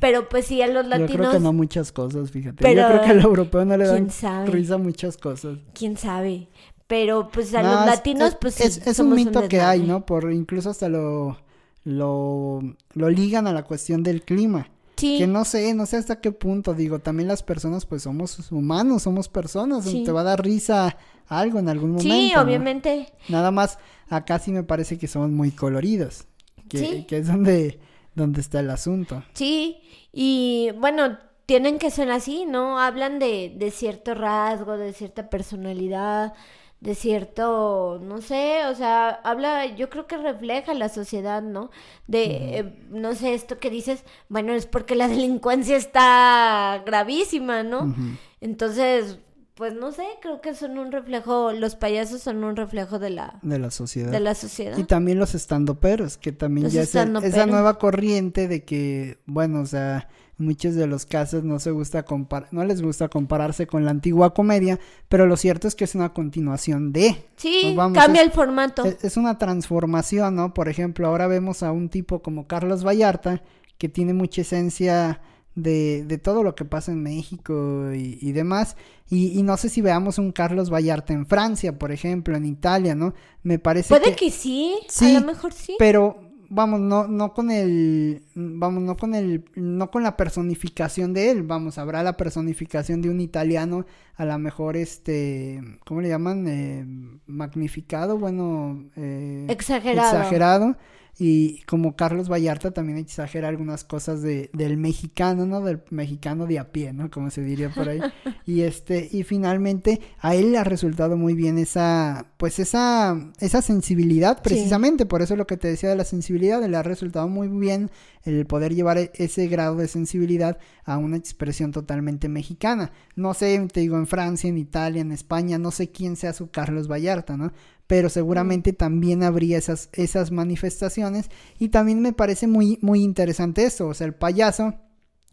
pero 0.00 0.28
pues 0.28 0.46
sí, 0.46 0.62
a 0.62 0.68
los 0.68 0.84
Yo 0.84 0.88
latinos. 0.90 1.12
creo 1.16 1.30
que 1.32 1.40
no 1.40 1.52
muchas 1.52 1.90
cosas, 1.90 2.30
fíjate. 2.30 2.58
Pero, 2.62 2.82
Yo 2.82 2.88
creo 2.88 3.00
que 3.02 3.10
al 3.10 3.20
europeo 3.20 3.64
no 3.64 3.76
le 3.76 3.86
dan 3.86 4.08
risa 4.46 4.78
muchas 4.78 5.16
cosas. 5.16 5.58
quién 5.74 5.96
sabe. 5.96 6.48
Pero 6.86 7.30
pues 7.32 7.52
a 7.54 7.62
No, 7.62 7.72
los 7.72 7.80
es- 7.80 7.86
latinos, 7.86 8.28
es, 8.30 8.34
pues 8.36 8.54
sí, 8.54 8.62
es, 8.64 8.86
es 8.86 8.98
un 9.00 9.12
mito 9.14 9.48
que 9.48 9.60
hay. 9.60 9.82
¿no? 9.82 10.06
Por 10.06 10.32
incluso 10.32 10.70
hasta 10.70 10.88
lo, 10.88 11.38
lo, 11.84 12.60
lo 12.94 13.10
ligan 13.10 13.46
a 13.46 13.52
la 13.52 13.64
cuestión 13.64 14.02
del 14.02 14.22
clima. 14.22 14.70
Sí. 14.96 15.16
Que 15.18 15.26
no 15.26 15.44
sé, 15.44 15.72
no 15.74 15.86
sé 15.86 15.96
hasta 15.96 16.20
qué 16.20 16.30
punto, 16.30 16.74
digo, 16.74 16.98
también 16.98 17.26
las 17.28 17.42
personas 17.42 17.86
pues 17.86 18.02
somos 18.02 18.50
humanos, 18.52 19.02
somos 19.04 19.28
personas, 19.28 19.84
Sí. 19.84 20.04
te 20.04 20.12
va 20.12 20.20
a 20.20 20.24
dar 20.24 20.44
risa 20.44 20.96
algo 21.26 21.58
en 21.58 21.68
algún 21.70 21.92
momento. 21.92 22.12
Sí, 22.14 22.32
¿no? 22.34 22.42
obviamente. 22.42 23.06
Nada 23.28 23.50
más, 23.50 23.78
acá 24.10 24.38
sí 24.38 24.52
me 24.52 24.62
parece 24.62 24.98
que 24.98 25.08
somos 25.08 25.30
muy 25.30 25.52
coloridos, 25.52 26.26
que, 26.68 26.78
Sí. 26.78 27.04
que 27.08 27.18
es 27.18 27.28
donde, 27.28 27.80
donde 28.14 28.40
está 28.40 28.60
el 28.60 28.70
asunto. 28.70 29.22
Sí, 29.34 29.80
y 30.12 30.70
bueno, 30.78 31.18
tienen 31.46 31.78
que 31.78 31.90
ser 31.90 32.10
así, 32.10 32.44
¿no? 32.46 32.78
Hablan 32.78 33.18
de, 33.18 33.52
de 33.56 33.70
cierto 33.70 34.14
rasgo, 34.14 34.76
de 34.76 34.92
cierta 34.92 35.28
personalidad, 35.30 36.34
de 36.80 36.94
cierto, 36.94 38.00
no 38.02 38.22
sé, 38.22 38.64
o 38.66 38.74
sea, 38.74 39.10
habla, 39.10 39.66
yo 39.66 39.90
creo 39.90 40.06
que 40.06 40.16
refleja 40.16 40.72
la 40.72 40.88
sociedad, 40.88 41.42
¿no? 41.42 41.70
De, 42.06 42.58
eh, 42.58 42.86
no 42.88 43.14
sé, 43.14 43.34
esto 43.34 43.58
que 43.58 43.68
dices, 43.68 44.04
bueno, 44.28 44.54
es 44.54 44.66
porque 44.66 44.94
la 44.94 45.08
delincuencia 45.08 45.76
está 45.76 46.82
gravísima, 46.86 47.62
¿no? 47.62 47.94
Entonces, 48.40 49.18
pues 49.60 49.74
no 49.74 49.92
sé, 49.92 50.04
creo 50.22 50.40
que 50.40 50.54
son 50.54 50.78
un 50.78 50.90
reflejo, 50.90 51.52
los 51.52 51.76
payasos 51.76 52.22
son 52.22 52.42
un 52.44 52.56
reflejo 52.56 52.98
de 52.98 53.10
la, 53.10 53.38
De 53.42 53.58
la 53.58 53.70
sociedad. 53.70 54.10
de 54.10 54.18
la 54.18 54.34
sociedad. 54.34 54.78
Y 54.78 54.84
también 54.84 55.18
los 55.18 55.34
estandoperos, 55.34 56.16
que 56.16 56.32
también 56.32 56.64
Los 56.64 56.72
ya 56.72 56.80
es 56.80 56.94
el- 56.94 57.14
esa 57.22 57.44
nueva 57.44 57.78
corriente 57.78 58.48
de 58.48 58.64
que, 58.64 59.18
bueno, 59.26 59.60
o 59.60 59.66
sea, 59.66 60.08
en 60.38 60.46
muchos 60.46 60.74
de 60.76 60.86
los 60.86 61.04
casos 61.04 61.44
no 61.44 61.58
se 61.58 61.72
gusta 61.72 62.02
compar 62.04 62.48
no 62.52 62.64
les 62.64 62.80
gusta 62.80 63.08
compararse 63.10 63.66
con 63.66 63.84
la 63.84 63.90
antigua 63.90 64.32
comedia, 64.32 64.80
pero 65.10 65.26
lo 65.26 65.36
cierto 65.36 65.68
es 65.68 65.74
que 65.74 65.84
es 65.84 65.94
una 65.94 66.14
continuación 66.14 66.90
de. 66.94 67.22
Sí, 67.36 67.58
Pues 67.64 67.76
vamos, 67.76 67.98
cambia 67.98 68.22
es- 68.22 68.28
el 68.28 68.32
formato. 68.32 68.86
Es, 68.86 69.04
es 69.04 69.16
una 69.18 69.36
transformación, 69.36 70.36
¿no? 70.36 70.54
Por 70.54 70.70
ejemplo, 70.70 71.06
ahora 71.06 71.26
vemos 71.26 71.62
a 71.62 71.70
un 71.70 71.90
tipo 71.90 72.22
como 72.22 72.46
Carlos 72.46 72.82
Vallarta, 72.82 73.42
que 73.76 73.90
tiene 73.90 74.14
mucha 74.14 74.40
esencia 74.40 75.20
de, 75.54 76.04
de 76.04 76.18
todo 76.18 76.42
lo 76.42 76.54
que 76.54 76.64
pasa 76.64 76.92
en 76.92 77.02
México 77.02 77.92
y, 77.94 78.18
y 78.20 78.32
demás. 78.32 78.76
Y, 79.08 79.38
y 79.38 79.42
no 79.42 79.56
sé 79.56 79.68
si 79.68 79.80
veamos 79.82 80.18
un 80.18 80.32
Carlos 80.32 80.70
Vallarta 80.72 81.12
en 81.12 81.26
Francia, 81.26 81.78
por 81.78 81.92
ejemplo, 81.92 82.36
en 82.36 82.44
Italia, 82.46 82.94
¿no? 82.94 83.14
Me 83.42 83.58
parece 83.58 83.88
Puede 83.88 84.14
que... 84.14 84.26
que 84.26 84.30
sí, 84.30 84.74
Sí, 84.88 85.16
a 85.16 85.20
lo 85.20 85.26
mejor 85.26 85.52
sí. 85.52 85.74
Pero 85.78 86.20
vamos, 86.48 86.80
no, 86.80 87.06
no 87.08 87.32
con 87.32 87.50
el, 87.50 88.22
vamos, 88.34 88.82
no 88.82 88.96
con 88.96 89.14
el, 89.14 89.44
no 89.54 89.90
con 89.90 90.02
la 90.02 90.16
personificación 90.16 91.12
de 91.14 91.30
él, 91.30 91.42
vamos, 91.44 91.78
habrá 91.78 92.02
la 92.02 92.16
personificación 92.16 93.02
de 93.02 93.08
un 93.08 93.20
italiano, 93.20 93.86
a 94.16 94.24
lo 94.24 94.38
mejor 94.38 94.76
este, 94.76 95.60
¿cómo 95.86 96.00
le 96.00 96.08
llaman? 96.08 96.46
Eh, 96.48 96.84
magnificado, 97.26 98.18
bueno, 98.18 98.84
eh, 98.96 99.46
Exagerado. 99.48 100.08
exagerado. 100.08 100.76
Y 101.18 101.62
como 101.62 101.96
Carlos 101.96 102.30
Vallarta 102.30 102.70
también 102.70 102.98
exagera 102.98 103.48
algunas 103.48 103.84
cosas 103.84 104.22
de, 104.22 104.50
del 104.52 104.76
mexicano, 104.76 105.46
¿no? 105.46 105.60
Del 105.60 105.82
mexicano 105.90 106.46
de 106.46 106.58
a 106.58 106.72
pie, 106.72 106.92
¿no? 106.92 107.10
Como 107.10 107.30
se 107.30 107.42
diría 107.42 107.70
por 107.70 107.88
ahí. 107.88 108.00
y 108.46 108.62
este, 108.62 109.08
y 109.10 109.22
finalmente 109.22 110.00
a 110.20 110.34
él 110.34 110.52
le 110.52 110.58
ha 110.58 110.64
resultado 110.64 111.16
muy 111.16 111.34
bien 111.34 111.58
esa, 111.58 112.32
pues 112.36 112.58
esa, 112.58 113.32
esa 113.38 113.62
sensibilidad, 113.62 114.42
precisamente, 114.42 115.06
por 115.06 115.22
eso 115.22 115.36
lo 115.36 115.46
que 115.46 115.56
te 115.56 115.68
decía 115.68 115.90
de 115.90 115.96
la 115.96 116.04
sensibilidad, 116.04 116.62
le 116.66 116.76
ha 116.76 116.82
resultado 116.82 117.28
muy 117.28 117.48
bien 117.48 117.90
el 118.24 118.46
poder 118.46 118.74
llevar 118.74 118.98
e- 118.98 119.10
ese 119.14 119.46
grado 119.48 119.76
de 119.76 119.88
sensibilidad 119.88 120.58
a 120.84 120.98
una 120.98 121.16
expresión 121.16 121.72
totalmente 121.72 122.28
mexicana. 122.28 122.92
No 123.16 123.34
sé, 123.34 123.66
te 123.72 123.80
digo, 123.80 123.96
en 123.96 124.06
Francia, 124.06 124.48
en 124.48 124.58
Italia, 124.58 125.02
en 125.02 125.12
España, 125.12 125.58
no 125.58 125.70
sé 125.70 125.90
quién 125.90 126.16
sea 126.16 126.32
su 126.32 126.50
Carlos 126.50 126.88
Vallarta, 126.88 127.36
¿no? 127.36 127.52
Pero 127.90 128.08
seguramente 128.08 128.72
también 128.72 129.24
habría 129.24 129.58
esas, 129.58 129.88
esas 129.92 130.30
manifestaciones. 130.30 131.28
Y 131.58 131.70
también 131.70 132.00
me 132.00 132.12
parece 132.12 132.46
muy, 132.46 132.78
muy 132.82 133.02
interesante 133.02 133.64
eso, 133.64 133.88
o 133.88 133.94
sea, 133.94 134.06
el 134.06 134.14
payaso, 134.14 134.74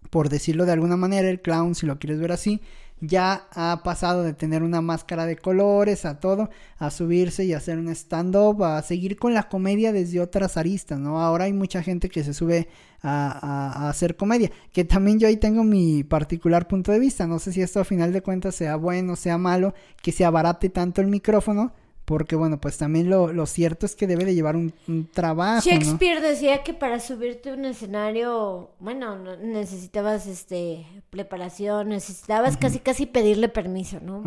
por 0.10 0.30
decirlo 0.30 0.66
de 0.66 0.72
alguna 0.72 0.98
manera, 0.98 1.30
el 1.30 1.42
clown, 1.42 1.76
si 1.76 1.86
lo 1.86 2.00
quieres 2.00 2.20
ver 2.20 2.32
así, 2.32 2.62
ya 3.00 3.48
ha 3.54 3.84
pasado 3.84 4.24
de 4.24 4.34
tener 4.34 4.64
una 4.64 4.82
máscara 4.82 5.28
de 5.28 5.36
colores 5.38 6.04
a 6.06 6.20
todo, 6.20 6.50
a 6.80 6.90
subirse 6.90 7.46
y 7.46 7.54
hacer 7.54 7.78
un 7.78 7.90
stand-up, 7.90 8.64
a 8.64 8.82
seguir 8.82 9.18
con 9.18 9.36
la 9.36 9.50
comedia 9.50 9.94
desde 9.94 10.20
otras 10.20 10.58
aristas, 10.58 10.98
¿no? 11.00 11.22
Ahora 11.22 11.44
hay 11.46 11.54
mucha 11.54 11.84
gente 11.84 12.10
que 12.10 12.24
se 12.24 12.34
sube 12.34 12.70
a, 13.04 13.28
a- 13.30 13.86
a 13.86 13.90
hacer 13.90 14.16
comedia, 14.16 14.50
que 14.74 14.84
también 14.84 15.20
yo 15.20 15.28
ahí 15.28 15.38
tengo 15.38 15.64
mi 15.64 16.04
particular 16.04 16.68
punto 16.68 16.92
de 16.92 17.00
vista, 17.00 17.28
no 17.28 17.38
sé 17.38 17.52
si 17.54 17.62
esto 17.62 17.80
a 17.80 17.86
final 17.86 18.12
de 18.14 18.24
cuentas 18.24 18.56
sea 18.56 18.76
bueno, 18.78 19.16
sea 19.16 19.38
malo, 19.38 19.76
que 20.02 20.12
se 20.12 20.26
abarate 20.26 20.70
tanto 20.70 21.02
el 21.02 21.08
micrófono, 21.08 21.74
porque 22.08 22.38
bueno, 22.38 22.58
pues 22.58 22.78
también 22.78 23.10
lo, 23.10 23.34
lo 23.34 23.46
cierto 23.46 23.86
es 23.86 23.94
que 23.94 24.08
debe 24.08 24.24
de 24.24 24.34
llevar 24.34 24.56
un, 24.56 24.74
un 24.88 25.12
trabajo, 25.12 25.62
¿no? 25.70 25.76
Shakespeare 25.76 26.22
decía 26.22 26.64
que 26.64 26.74
para 26.74 27.02
subirte 27.02 27.50
a 27.50 27.54
un 27.56 27.66
escenario, 27.66 28.72
bueno, 28.80 29.18
no- 29.18 29.36
necesitabas 29.36 30.26
este 30.26 30.88
preparación, 31.10 31.90
necesitabas 31.90 32.56
casi 32.62 32.80
casi 32.80 33.08
pedirle 33.08 33.50
permiso, 33.50 34.00
¿no? 34.02 34.22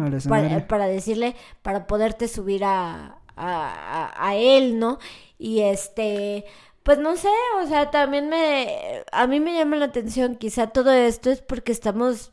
Para 0.69 0.87
decirle, 0.88 1.35
para 1.62 1.87
poderte 1.87 2.29
subir 2.29 2.64
a, 2.64 3.16
a, 3.35 4.11
a- 4.14 4.29
a 4.29 4.37
él, 4.37 4.79
¿no? 4.79 4.99
Y 5.38 5.61
este, 5.61 6.45
pues 6.83 6.99
no 6.99 7.16
sé, 7.16 7.29
o 7.64 7.66
sea, 7.66 7.90
también 7.90 8.29
me, 8.29 9.03
a 9.11 9.27
mí 9.27 9.40
me 9.40 9.55
llama 9.55 9.77
la 9.77 9.87
atención, 9.87 10.35
quizá 10.35 10.66
todo 10.66 10.93
esto 10.93 11.31
es 11.31 11.40
porque 11.40 11.73
estamos 11.73 12.31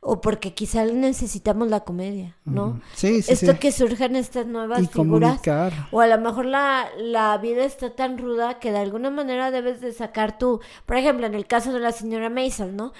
o 0.00 0.20
porque 0.20 0.54
quizá 0.54 0.84
necesitamos 0.84 1.68
la 1.68 1.80
comedia, 1.80 2.36
¿no? 2.44 2.80
Sí, 2.94 3.20
sí, 3.20 3.32
Esto 3.32 3.52
sí. 3.52 3.58
que 3.58 3.72
surjan 3.72 4.14
estas 4.16 4.46
nuevas 4.46 4.80
Y 4.80 4.86
figuras. 4.86 5.40
comunicar. 5.40 5.72
O 5.90 6.00
a 6.00 6.06
lo 6.06 6.18
mejor 6.18 6.46
la, 6.46 6.88
la 6.98 7.36
vida 7.38 7.64
está 7.64 7.94
tan 7.94 8.16
ruda 8.16 8.60
que 8.60 8.70
de 8.70 8.78
alguna 8.78 9.10
manera 9.10 9.50
debes 9.50 9.80
de 9.80 9.92
sacar 9.92 10.38
tu... 10.38 10.60
Por 10.86 10.96
ejemplo, 10.96 11.26
en 11.26 11.34
el 11.34 11.46
caso 11.46 11.72
de 11.72 11.80
la 11.80 11.92
señora 11.92 12.30
Maisel, 12.30 12.76
¿no? 12.76 12.92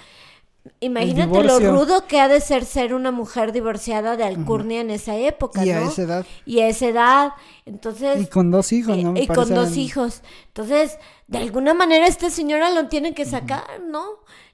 Imagínate 0.81 1.43
lo 1.43 1.57
rudo 1.59 2.05
que 2.05 2.19
ha 2.19 2.27
de 2.27 2.41
ser 2.41 2.65
ser 2.65 2.93
una 2.93 3.11
mujer 3.11 3.53
divorciada 3.53 4.17
de 4.17 4.25
alcurnia 4.25 4.81
en 4.81 4.89
esa 4.91 5.15
época, 5.15 5.65
Y 5.65 5.71
¿no? 5.71 5.77
a 5.79 5.81
esa 5.83 6.01
edad. 6.03 6.25
Y 6.45 6.59
a 6.59 6.67
esa 6.67 6.87
edad. 6.87 7.31
Entonces... 7.65 8.21
Y 8.21 8.27
con 8.27 8.51
dos 8.51 8.71
hijos, 8.73 8.97
¿no? 8.97 9.13
Me 9.13 9.21
y 9.21 9.27
con 9.27 9.49
dos 9.53 9.77
hijos. 9.77 10.21
Entonces, 10.47 10.97
de 11.27 11.37
alguna 11.37 11.73
manera 11.73 12.05
esta 12.07 12.29
señora 12.29 12.69
lo 12.71 12.87
tiene 12.87 13.13
que 13.13 13.25
sacar, 13.25 13.81
¿no? 13.87 14.03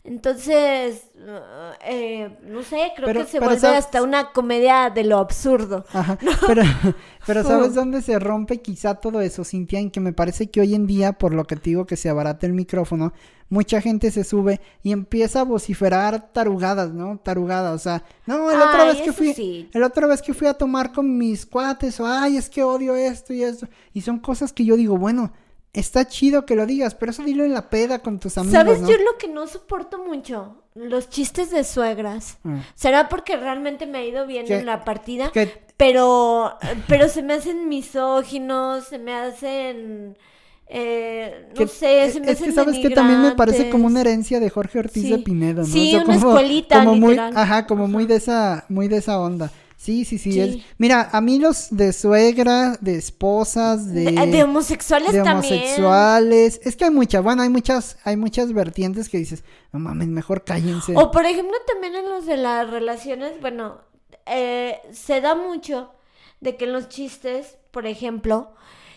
Entonces, 0.08 1.10
eh, 1.84 2.38
no 2.44 2.62
sé, 2.62 2.92
creo 2.96 3.08
Pero- 3.08 3.22
que 3.22 3.28
se 3.32 3.40
vuelve 3.40 3.60
sabes- 3.60 3.80
hasta 3.86 4.04
una 4.04 4.32
comedia 4.34 4.92
de 4.92 5.04
lo 5.04 5.18
absurdo. 5.18 5.84
Ajá, 5.94 6.18
pero, 6.48 6.62
pero 7.26 7.44
¿sabes 7.44 7.74
dónde 7.74 8.02
se 8.04 8.20
rompe 8.20 8.62
quizá 8.62 8.96
todo 8.96 9.20
eso, 9.22 9.44
Cintia? 9.44 9.80
En 9.80 9.90
que 9.90 10.00
me 10.00 10.14
parece 10.14 10.52
que 10.52 10.62
hoy 10.62 10.76
en 10.76 10.86
día, 10.86 11.14
por 11.14 11.34
lo 11.34 11.46
que 11.46 11.56
te 11.56 11.72
digo 11.72 11.86
que 11.86 11.98
se 11.98 12.10
abarata 12.10 12.46
el 12.46 12.54
micrófono, 12.54 13.14
mucha 13.50 13.82
gente 13.82 14.12
se 14.12 14.24
sube 14.24 14.62
y 14.84 14.92
empieza 14.92 15.42
a 15.42 15.44
vociferar 15.44 16.32
tarugadas, 16.34 16.92
¿no? 16.94 17.18
Tarugadas, 17.18 17.74
o 17.76 17.80
sea, 17.84 18.04
no, 18.28 18.38
la 18.52 18.66
otra 18.70 18.86
vez 18.86 19.02
que 19.02 19.12
fui, 19.12 19.34
sí. 19.34 19.70
la 19.74 19.88
otra 19.88 20.06
vez 20.08 20.22
que 20.22 20.34
fui 20.36 20.48
a 20.48 20.54
tomar 20.54 20.92
con 20.92 21.18
mis 21.18 21.46
cuates, 21.48 22.00
o 22.00 22.06
ay, 22.08 22.38
es 22.38 22.50
que 22.50 22.62
odio 22.64 22.96
esto 22.96 23.34
y 23.34 23.42
esto, 23.44 23.68
y 23.94 24.02
son 24.02 24.20
cosas 24.20 24.54
que 24.54 24.66
yo 24.66 24.76
digo, 24.76 24.98
bueno, 24.98 25.32
está 25.76 26.08
chido 26.08 26.46
que 26.46 26.56
lo 26.56 26.66
digas, 26.66 26.96
pero 26.96 27.12
eso 27.12 27.24
dilo 27.24 27.44
en 27.44 27.54
la 27.54 27.70
peda 27.70 28.00
con 28.00 28.20
tus 28.20 28.38
amigos, 28.38 28.54
¿Sabes 28.58 28.82
¿no? 28.82 28.90
yo 28.90 28.98
lo 28.98 29.18
que 29.18 29.28
no 29.28 29.46
soporto 29.48 30.04
mucho? 30.04 30.64
Los 30.74 31.10
chistes 31.10 31.52
de 31.52 31.64
suegras. 31.64 32.38
Ah. 32.44 32.62
¿Será 32.76 33.08
porque 33.10 33.38
realmente 33.38 33.86
me 33.86 34.00
ha 34.00 34.06
ido 34.06 34.26
bien 34.28 34.52
en 34.52 34.66
la 34.66 34.84
partida? 34.84 35.32
que- 35.32 35.64
Pero, 35.78 36.54
pero 36.88 37.08
se 37.10 37.22
me 37.22 37.34
hacen 37.36 37.68
misóginos, 37.70 38.86
se 38.88 38.98
me 38.98 39.14
hacen... 39.14 40.18
eh, 40.68 41.46
no 41.50 41.54
que- 41.54 41.68
sé, 41.68 42.12
se 42.12 42.20
me 42.20 42.32
es 42.32 42.42
que 42.42 42.52
sabes 42.52 42.80
que 42.80 42.90
también 42.90 43.22
me 43.22 43.32
parece 43.34 43.70
como 43.70 43.88
una 43.88 44.02
herencia 44.02 44.40
de 44.40 44.50
Jorge 44.50 44.80
Ortiz 44.80 45.04
Sí. 45.04 45.12
de 45.12 45.20
Pinedo, 45.20 45.62
¿no? 45.62 45.68
Sí, 45.68 45.90
O 45.96 46.00
sea, 46.00 46.06
una 46.06 46.16
escuelita, 46.16 46.80
como 46.80 46.96
muy, 46.96 47.18
ajá, 47.18 47.68
como 47.68 47.88
muy 47.88 48.06
de 48.06 48.16
esa, 48.16 48.66
muy 48.70 48.88
de 48.88 48.98
esa 48.98 49.20
onda. 49.20 49.52
Sí, 49.78 50.06
sí, 50.06 50.18
sí, 50.18 50.32
Sí. 50.32 50.40
es- 50.40 50.58
Mira, 50.78 51.10
a 51.12 51.22
mí 51.22 51.38
los 51.40 51.68
de 51.70 51.94
suegra, 51.94 52.78
de 52.82 52.96
esposas, 52.98 53.94
de, 53.94 54.06
De, 54.12 54.28
de 54.28 54.44
homosexuales 54.44 55.12
de 55.14 55.22
también. 55.22 55.54
homosexuales, 55.54 56.60
es 56.64 56.76
que 56.76 56.86
hay 56.86 56.92
muchas, 56.92 57.24
bueno, 57.24 57.42
hay 57.44 57.50
muchas, 57.50 57.98
hay 58.04 58.18
muchas 58.18 58.52
vertientes 58.54 59.10
que 59.10 59.18
dices, 59.18 59.44
no 59.74 59.80
mames, 59.80 60.08
mejor 60.08 60.44
cállense. 60.44 60.94
O 60.96 61.12
por 61.12 61.26
ejemplo 61.26 61.56
también 61.68 61.96
en 61.96 62.10
los 62.10 62.26
de 62.26 62.38
las 62.38 62.70
relaciones, 62.70 63.34
bueno, 63.42 63.80
eh, 64.26 64.80
se 64.92 65.22
da 65.22 65.36
mucho 65.36 65.92
de 66.42 66.56
que 66.58 66.66
en 66.66 66.74
los 66.74 66.90
chistes, 66.90 67.58
por 67.72 67.86
ejemplo, 67.86 68.54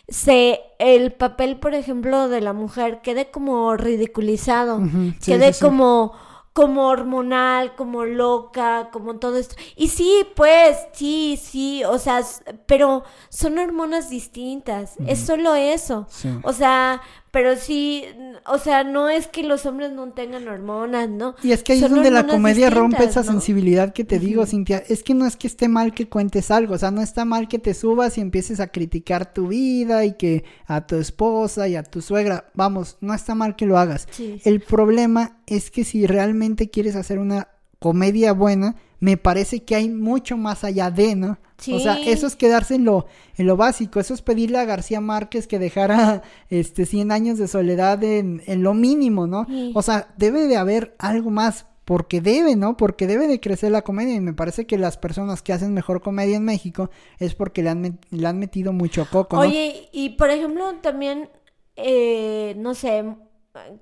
se 0.09 0.61
el 0.79 1.13
papel, 1.13 1.59
por 1.59 1.75
ejemplo, 1.75 2.29
de 2.31 2.41
la 2.41 2.53
mujer 2.55 3.01
quede 3.03 3.31
como 3.31 3.77
ridiculizado, 3.77 4.81
sí, 5.21 5.33
quede 5.33 5.53
sí. 5.53 5.61
como 5.63 6.15
como 6.53 6.89
hormonal, 6.89 7.75
como 7.77 8.05
loca, 8.05 8.91
como 8.93 9.19
todo 9.19 9.37
esto. 9.37 9.55
Y 9.77 9.89
sí, 9.89 10.27
pues, 10.35 10.77
sí, 10.93 11.39
sí, 11.41 11.85
o 11.85 11.99
sea, 11.99 12.23
pero 12.67 13.05
son 13.29 13.59
hormonas 13.59 14.11
distintas, 14.11 14.97
es 15.07 15.21
solo 15.21 15.55
eso. 15.55 16.07
Sí. 16.09 16.31
O 16.43 16.53
sea, 16.53 17.01
pero 17.31 17.57
sí, 17.57 18.05
o 18.47 18.59
sea, 18.59 18.85
no 18.85 19.09
es 19.09 19.27
que 19.27 19.43
los 19.43 19.67
hombres 19.67 19.93
no 19.93 20.11
tengan 20.13 20.49
hormonas, 20.49 21.09
¿no? 21.09 21.35
Y 21.43 21.53
es 21.53 21.63
que 21.63 21.73
ahí 21.73 21.85
es 21.85 21.91
donde 21.91 22.11
la 22.11 22.27
comedia 22.27 22.71
rompe 22.71 23.05
esa 23.05 23.23
sensibilidad 23.23 23.93
que 23.93 24.05
te 24.05 24.19
digo, 24.19 24.47
Cintia. 24.47 24.83
Es 24.89 25.03
que 25.03 25.15
no 25.15 25.27
es 25.27 25.37
que 25.37 25.47
esté 25.47 25.69
mal 25.69 25.93
que 25.95 26.09
cuentes 26.09 26.51
algo, 26.51 26.75
o 26.75 26.79
sea, 26.79 26.91
no 26.91 27.03
está 27.03 27.25
mal 27.25 27.49
que 27.49 27.59
te 27.59 27.75
subas 27.75 28.19
y 28.19 28.21
empieces 28.21 28.61
a 28.61 28.69
criticar 28.69 29.33
tu 29.33 29.49
vida 29.49 30.05
y 30.05 30.15
que 30.15 30.45
a 30.67 30.87
tu 30.87 30.97
esposa 30.97 31.69
y 31.69 31.77
a 31.77 31.83
tu 31.83 32.01
suegra, 32.01 32.51
vamos, 32.55 32.97
no 33.01 33.15
está 33.15 33.35
mal 33.35 33.57
que 33.57 33.67
lo 33.67 33.79
hagas. 33.79 34.07
Sí. 34.11 34.41
El 34.45 34.61
problema 34.61 35.39
es 35.47 35.71
que 35.71 35.85
si 35.85 36.07
realmente 36.07 36.71
quieres 36.71 36.97
hacer 36.97 37.19
una 37.19 37.49
comedia 37.79 38.33
buena, 38.33 38.77
me 39.01 39.17
parece 39.17 39.63
que 39.65 39.75
hay 39.77 39.89
mucho 39.89 40.37
más 40.37 40.65
allá 40.65 40.91
de, 40.91 41.15
¿no? 41.15 41.39
O 41.73 41.79
sea, 41.81 41.95
Sí. 41.97 42.09
eso 42.11 42.27
es 42.27 42.37
quedarse 42.37 42.77
en 42.77 42.85
lo, 42.85 43.07
en 43.37 43.47
lo 43.47 43.57
básico, 43.57 43.99
eso 44.01 44.15
es 44.15 44.23
pedirle 44.23 44.59
a 44.59 44.65
García 44.65 45.01
Márquez 45.01 45.47
que 45.47 45.59
dejara 45.59 46.23
este 46.51 46.87
100 46.87 47.11
años 47.13 47.39
de 47.39 47.49
soledad 47.49 48.03
en, 48.05 48.43
en 48.47 48.63
lo 48.63 48.75
mínimo, 48.75 49.27
¿no? 49.27 49.45
Sí. 49.47 49.73
O 49.75 49.83
sea, 49.83 50.13
debe 50.17 50.47
de 50.47 50.57
haber 50.57 50.95
algo 50.99 51.31
más, 51.31 51.67
porque 51.85 52.21
debe, 52.21 52.55
¿no? 52.55 52.77
Porque 52.77 53.07
debe 53.07 53.27
de 53.29 53.41
crecer 53.41 53.73
la 53.73 53.83
comedia 53.83 54.15
y 54.15 54.21
me 54.21 54.35
parece 54.35 54.67
que 54.67 54.77
las 54.79 54.99
personas 54.99 55.43
que 55.43 55.53
hacen 55.53 55.73
mejor 55.75 56.01
comedia 56.03 56.37
en 56.37 56.45
México 56.45 56.91
es 57.19 57.35
porque 57.35 57.63
le 57.63 57.71
han, 57.71 57.83
met- 57.83 57.99
le 58.11 58.27
han 58.27 58.39
metido 58.39 58.73
mucho 58.73 59.07
coco, 59.11 59.37
¿no? 59.37 59.43
Oye, 59.43 59.89
y 59.91 60.11
por 60.11 60.31
ejemplo 60.31 60.75
también, 60.83 61.29
eh, 61.77 62.55
no 62.59 62.75
sé, 62.75 63.05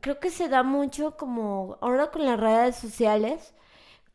creo 0.01 0.21
que 0.21 0.31
se 0.31 0.49
da 0.49 0.63
mucho 0.63 1.17
como 1.17 1.79
ahora 1.81 2.11
con 2.11 2.25
las 2.25 2.39
redes 2.39 2.77
sociales, 2.77 3.55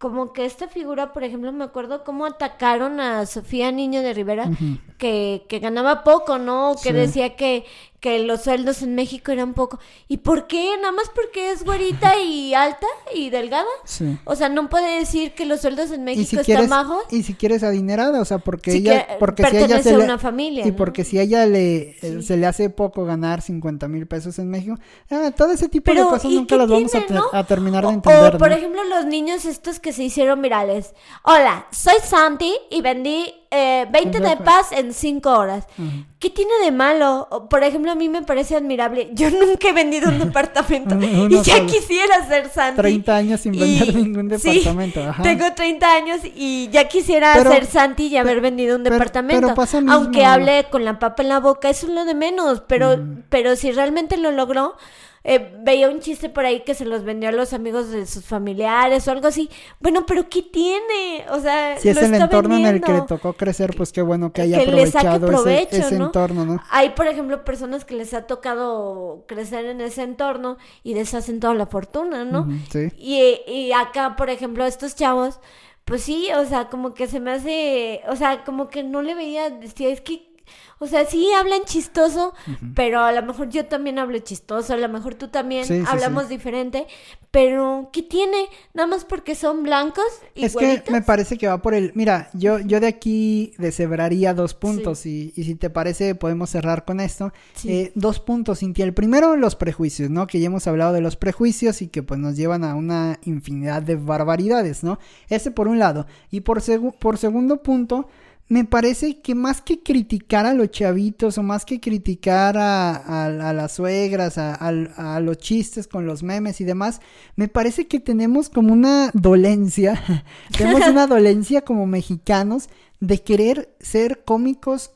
como 0.02 0.34
que 0.34 0.46
esta 0.46 0.68
figura, 0.68 1.14
por 1.14 1.24
ejemplo, 1.24 1.52
me 1.52 1.64
acuerdo 1.64 2.04
cómo 2.04 2.26
atacaron 2.26 3.00
a 3.00 3.26
Sofía 3.28 3.72
Niño 3.72 4.02
de 4.02 4.14
Rivera, 4.14 4.50
que, 4.98 5.46
que 5.48 5.60
ganaba 5.60 6.04
poco, 6.04 6.40
¿no? 6.40 6.74
Que 6.82 6.90
Sí. 6.90 6.94
decía 6.94 7.36
que, 7.36 7.66
que 8.02 8.20
los 8.20 8.42
sueldos 8.42 8.82
en 8.82 8.96
México 8.96 9.32
eran 9.32 9.54
poco. 9.54 9.80
¿Y 10.08 10.18
por 10.18 10.48
qué? 10.48 10.76
Nada 10.78 10.92
más 10.92 11.10
porque 11.14 11.52
es 11.52 11.64
güerita 11.64 12.20
y 12.20 12.54
alta 12.56 12.88
y 13.14 13.30
delgada. 13.30 13.68
Sí. 13.86 14.18
O 14.26 14.36
sea, 14.36 14.50
no 14.50 14.70
puede 14.70 14.98
decir 15.00 15.34
que 15.34 15.46
los 15.46 15.62
sueldos 15.62 15.92
en 15.92 16.04
México 16.04 16.28
si 16.28 16.36
están 16.36 16.46
quieres, 16.46 16.68
bajos. 16.70 17.04
y 17.12 17.22
si 17.22 17.36
quieres 17.36 17.62
adinerada, 17.64 18.20
o 18.20 18.26
sea, 18.26 18.40
porque 18.40 18.72
Si 18.72 18.78
ella, 18.80 19.06
que- 19.06 19.14
porque 19.20 19.46
si 19.46 19.56
ella 19.58 19.84
se 19.84 19.94
a 19.94 19.98
le, 20.00 20.04
una 20.04 20.18
familia, 20.18 20.66
y 20.66 20.72
¿no? 20.72 20.76
porque 20.76 21.04
si 21.04 21.20
a 21.20 21.22
ella 21.22 21.46
le, 21.46 21.92
eh, 21.92 21.96
Sí. 22.02 22.24
se 22.24 22.38
le 22.38 22.48
hace 22.48 22.72
poco 22.72 23.06
ganar 23.06 23.44
50 23.44 23.88
mil 23.88 24.08
pesos 24.08 24.40
en 24.40 24.50
México, 24.50 24.76
ah, 25.12 25.30
todo 25.38 25.52
ese 25.52 25.70
tipo 25.70 25.86
Pero, 25.86 26.06
de 26.06 26.10
cosas 26.10 26.32
¿y 26.32 26.36
nunca 26.36 26.58
las 26.58 26.68
vamos 26.68 26.96
a, 26.96 27.00
no? 27.08 27.46
terminar 27.46 27.84
de 27.84 27.88
O- 27.88 27.92
entender, 27.92 28.36
O, 28.36 28.38
por 28.40 28.50
¿no? 28.50 28.56
ejemplo, 28.56 28.84
los 28.84 29.06
niños 29.06 29.46
estos 29.46 29.80
que 29.80 29.94
se 29.94 30.04
hicieron 30.04 30.42
virales. 30.42 30.96
Hola, 31.24 31.68
soy 31.72 31.94
Santi 32.04 32.52
y 32.72 32.82
vendí 32.82 33.32
eh, 33.52 33.86
20 33.92 34.20
de 34.22 34.38
paz 34.38 34.72
en 34.72 34.94
5 34.94 35.30
horas. 35.30 35.66
Ujú. 35.78 35.90
¿Qué 36.20 36.30
tiene 36.30 36.52
de 36.64 36.72
malo? 36.72 37.28
Por 37.50 37.64
ejemplo, 37.64 37.92
a 37.92 37.96
mí 37.96 38.08
me 38.08 38.22
parece 38.22 38.56
admirable. 38.56 39.10
Yo 39.14 39.30
nunca 39.32 39.68
he 39.70 39.74
vendido 39.74 40.08
un 40.10 40.20
departamento 40.26 40.96
y 41.02 41.42
ya 41.42 41.66
quisiera 41.66 42.26
ser 42.28 42.50
Santi. 42.50 42.78
30 42.82 43.16
años 43.16 43.42
sin 43.42 43.54
Y- 43.56 43.60
vender 43.60 43.96
ningún 43.96 44.40
sí, 44.40 44.50
departamento, 44.60 45.04
ajá. 45.10 45.22
Tengo 45.24 45.52
30 45.54 45.94
años 45.94 46.20
y 46.24 46.70
ya 46.72 46.88
quisiera 46.88 47.34
Pero- 47.36 47.52
ser 47.52 47.66
Santi 47.66 48.08
y 48.08 48.18
haber 48.18 48.40
vendido 48.40 48.78
un 48.78 48.84
pero- 48.84 48.96
departamento. 48.96 49.42
pero 49.42 49.56
pasa 49.56 49.82
mismo. 49.82 49.94
Aunque 49.94 50.24
hable 50.24 50.64
con 50.72 50.86
la 50.86 50.98
papa 51.00 51.22
en 51.24 51.30
la 51.30 51.40
boca, 51.42 51.70
eso 51.70 51.88
es 51.88 51.94
lo 51.94 52.06
de 52.06 52.16
menos. 52.16 52.62
Pero, 52.68 52.96
Mm. 52.98 53.24
pero 53.30 53.56
si 53.58 53.72
realmente 53.72 54.16
lo 54.18 54.32
logró, 54.32 54.76
eh, 55.24 55.54
veía 55.60 55.90
un 55.90 56.00
chiste 56.00 56.30
por 56.30 56.46
ahí 56.46 56.62
que 56.62 56.74
se 56.74 56.86
los 56.86 57.04
vendió 57.04 57.30
a 57.30 57.32
los 57.32 57.54
amigos 57.54 57.90
de 57.92 58.06
sus 58.08 58.26
familiares 58.26 59.08
o 59.08 59.12
algo 59.12 59.28
así. 59.28 59.50
Bueno, 59.80 60.06
pero 60.06 60.28
¿qué 60.30 60.42
tiene? 60.42 61.26
O 61.30 61.40
sea, 61.40 61.78
Si 61.78 61.90
es 61.90 61.96
lo 61.96 62.02
el 62.02 62.14
está 62.14 62.26
entorno 62.26 62.58
en 62.58 62.66
el 62.66 62.82
que 62.82 62.94
le 62.94 63.02
tocó 63.02 63.34
crecer, 63.34 63.76
pues 63.76 63.92
qué 63.92 64.02
bueno 64.02 64.34
que 64.34 64.42
haya 64.42 64.60
Que 64.60 64.66
le 64.66 64.88
saque 64.88 65.08
aprovechado 65.08 65.28
provecho, 65.28 65.76
ese, 65.76 65.86
ese 65.88 66.00
¿no? 66.00 66.06
entorno, 66.06 66.46
¿no? 66.46 66.64
Hay, 66.72 66.90
por 66.92 67.08
ejemplo, 67.08 67.44
personas 67.44 67.86
que 67.86 67.96
les 67.96 68.14
ha 68.14 68.26
tocado 68.26 69.26
crecer 69.28 69.66
en 69.66 69.82
ese 69.82 70.02
entorno 70.04 70.58
y 70.84 70.96
deshacen 70.96 71.40
toda 71.40 71.54
la 71.54 71.68
fortuna, 71.68 72.26
¿no? 72.26 72.48
Sí. 72.72 72.90
Y, 72.98 73.42
y 73.52 73.72
acá, 73.74 74.16
por 74.16 74.30
ejemplo, 74.30 74.66
estos 74.66 74.96
chavos, 74.96 75.40
pues 75.86 76.02
sí, 76.04 76.30
o 76.36 76.46
sea, 76.46 76.70
como 76.70 76.94
que 76.94 77.08
se 77.08 77.20
me 77.20 77.32
hace, 77.32 78.02
o 78.08 78.16
sea, 78.16 78.44
como 78.44 78.70
que 78.70 78.82
no 78.84 79.02
le 79.02 79.14
veía, 79.14 79.50
decía, 79.50 79.90
es 79.90 80.02
que, 80.02 80.31
o 80.80 80.88
sea, 80.88 81.06
sí 81.06 81.28
hablan 81.34 81.62
chistoso, 81.66 82.34
pero 82.76 83.02
a 83.02 83.12
lo 83.12 83.22
mejor 83.24 83.50
yo 83.50 83.66
también 83.66 84.00
hablo 84.00 84.18
chistoso, 84.20 84.74
a 84.74 84.78
lo 84.78 84.90
mejor 84.90 85.14
tú 85.16 85.28
también 85.28 85.66
Sí, 85.66 85.80
sí, 85.80 85.86
hablamos 85.88 86.24
sí. 86.24 86.30
diferente, 86.30 86.88
pero 87.30 87.90
¿qué 87.94 88.02
tiene? 88.04 88.48
Nada 88.74 88.88
más 88.88 89.06
porque 89.06 89.36
son 89.36 89.64
blancos 89.64 90.04
y 90.36 90.46
Es 90.46 90.56
que 90.56 90.84
me 90.92 91.02
parece 91.02 91.38
que 91.38 91.48
va 91.48 91.62
por 91.62 91.74
el... 91.74 91.92
Mira, 91.96 92.30
yo, 92.34 92.60
yo 92.60 92.80
de 92.80 92.88
aquí 92.88 93.54
deshebraría 93.58 94.34
dos 94.34 94.54
puntos 94.54 95.06
y, 95.06 95.32
y 95.36 95.44
si 95.44 95.56
te 95.56 95.70
parece 95.70 96.16
podemos 96.16 96.50
cerrar 96.50 96.84
con 96.84 97.00
esto. 97.00 97.32
Sí. 97.54 97.72
Eh, 97.72 97.92
dos 97.96 98.20
puntos, 98.20 98.60
Cintia. 98.60 98.84
El 98.84 98.94
primero, 98.94 99.36
los 99.38 99.56
prejuicios, 99.56 100.10
¿no? 100.10 100.28
Que 100.28 100.40
ya 100.40 100.48
hemos 100.48 100.68
hablado 100.68 100.94
de 100.94 101.02
los 101.02 101.16
prejuicios 101.16 101.82
y 101.82 101.88
que 101.88 102.04
pues 102.04 102.20
nos 102.20 102.36
llevan 102.36 102.64
a 102.64 102.76
una 102.76 103.20
infinidad 103.24 103.82
de 103.82 103.96
barbaridades, 103.96 104.84
¿no? 104.84 105.00
Ese 105.30 105.52
por 105.52 105.68
un 105.68 105.80
lado. 105.80 106.08
Y 106.32 106.42
por, 106.42 106.60
segu- 106.62 106.94
por 106.98 107.18
segundo 107.18 107.62
punto, 107.64 108.10
me 108.52 108.66
parece 108.66 109.22
que 109.22 109.34
más 109.34 109.62
que 109.62 109.82
criticar 109.82 110.46
a 110.46 110.54
los 110.54 110.72
chavitos 110.72 111.38
o 111.38 111.42
más 111.44 111.64
que 111.64 111.80
criticar 111.80 112.58
a, 112.58 112.96
a- 112.98 113.50
a 113.50 113.54
las 113.54 113.72
suegras, 113.72 114.38
a, 114.38 114.56
a- 114.56 115.16
a 115.16 115.20
los 115.22 115.38
chistes 115.38 115.88
con 115.88 116.06
los 116.06 116.22
memes 116.22 116.60
y 116.60 116.66
demás, 116.66 117.00
me 117.38 117.48
parece 117.48 117.88
que 117.88 118.02
tenemos 118.02 118.50
como 118.50 118.74
una 118.74 119.10
dolencia, 119.14 120.04
tenemos 120.58 120.86
una 120.86 121.08
dolencia 121.16 121.62
como 121.62 121.88
mexicanos 121.88 122.68
de 123.00 123.22
querer 123.24 123.74
ser 123.80 124.24
cómicos 124.26 124.92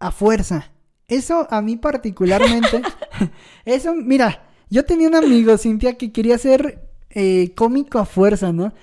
a 0.00 0.10
fuerza. 0.10 0.70
Eso 1.08 1.46
a 1.50 1.62
mí 1.62 1.78
particularmente, 1.78 2.82
eso, 3.64 3.94
mira, 3.94 4.42
yo 4.68 4.84
tenía 4.84 5.08
un 5.08 5.14
amigo, 5.14 5.56
Cintia, 5.56 5.96
que 5.96 6.12
quería 6.12 6.36
ser 6.36 6.86
eh, 7.08 7.52
cómico 7.56 7.98
a 7.98 8.04
fuerza, 8.04 8.52
¿no? 8.52 8.74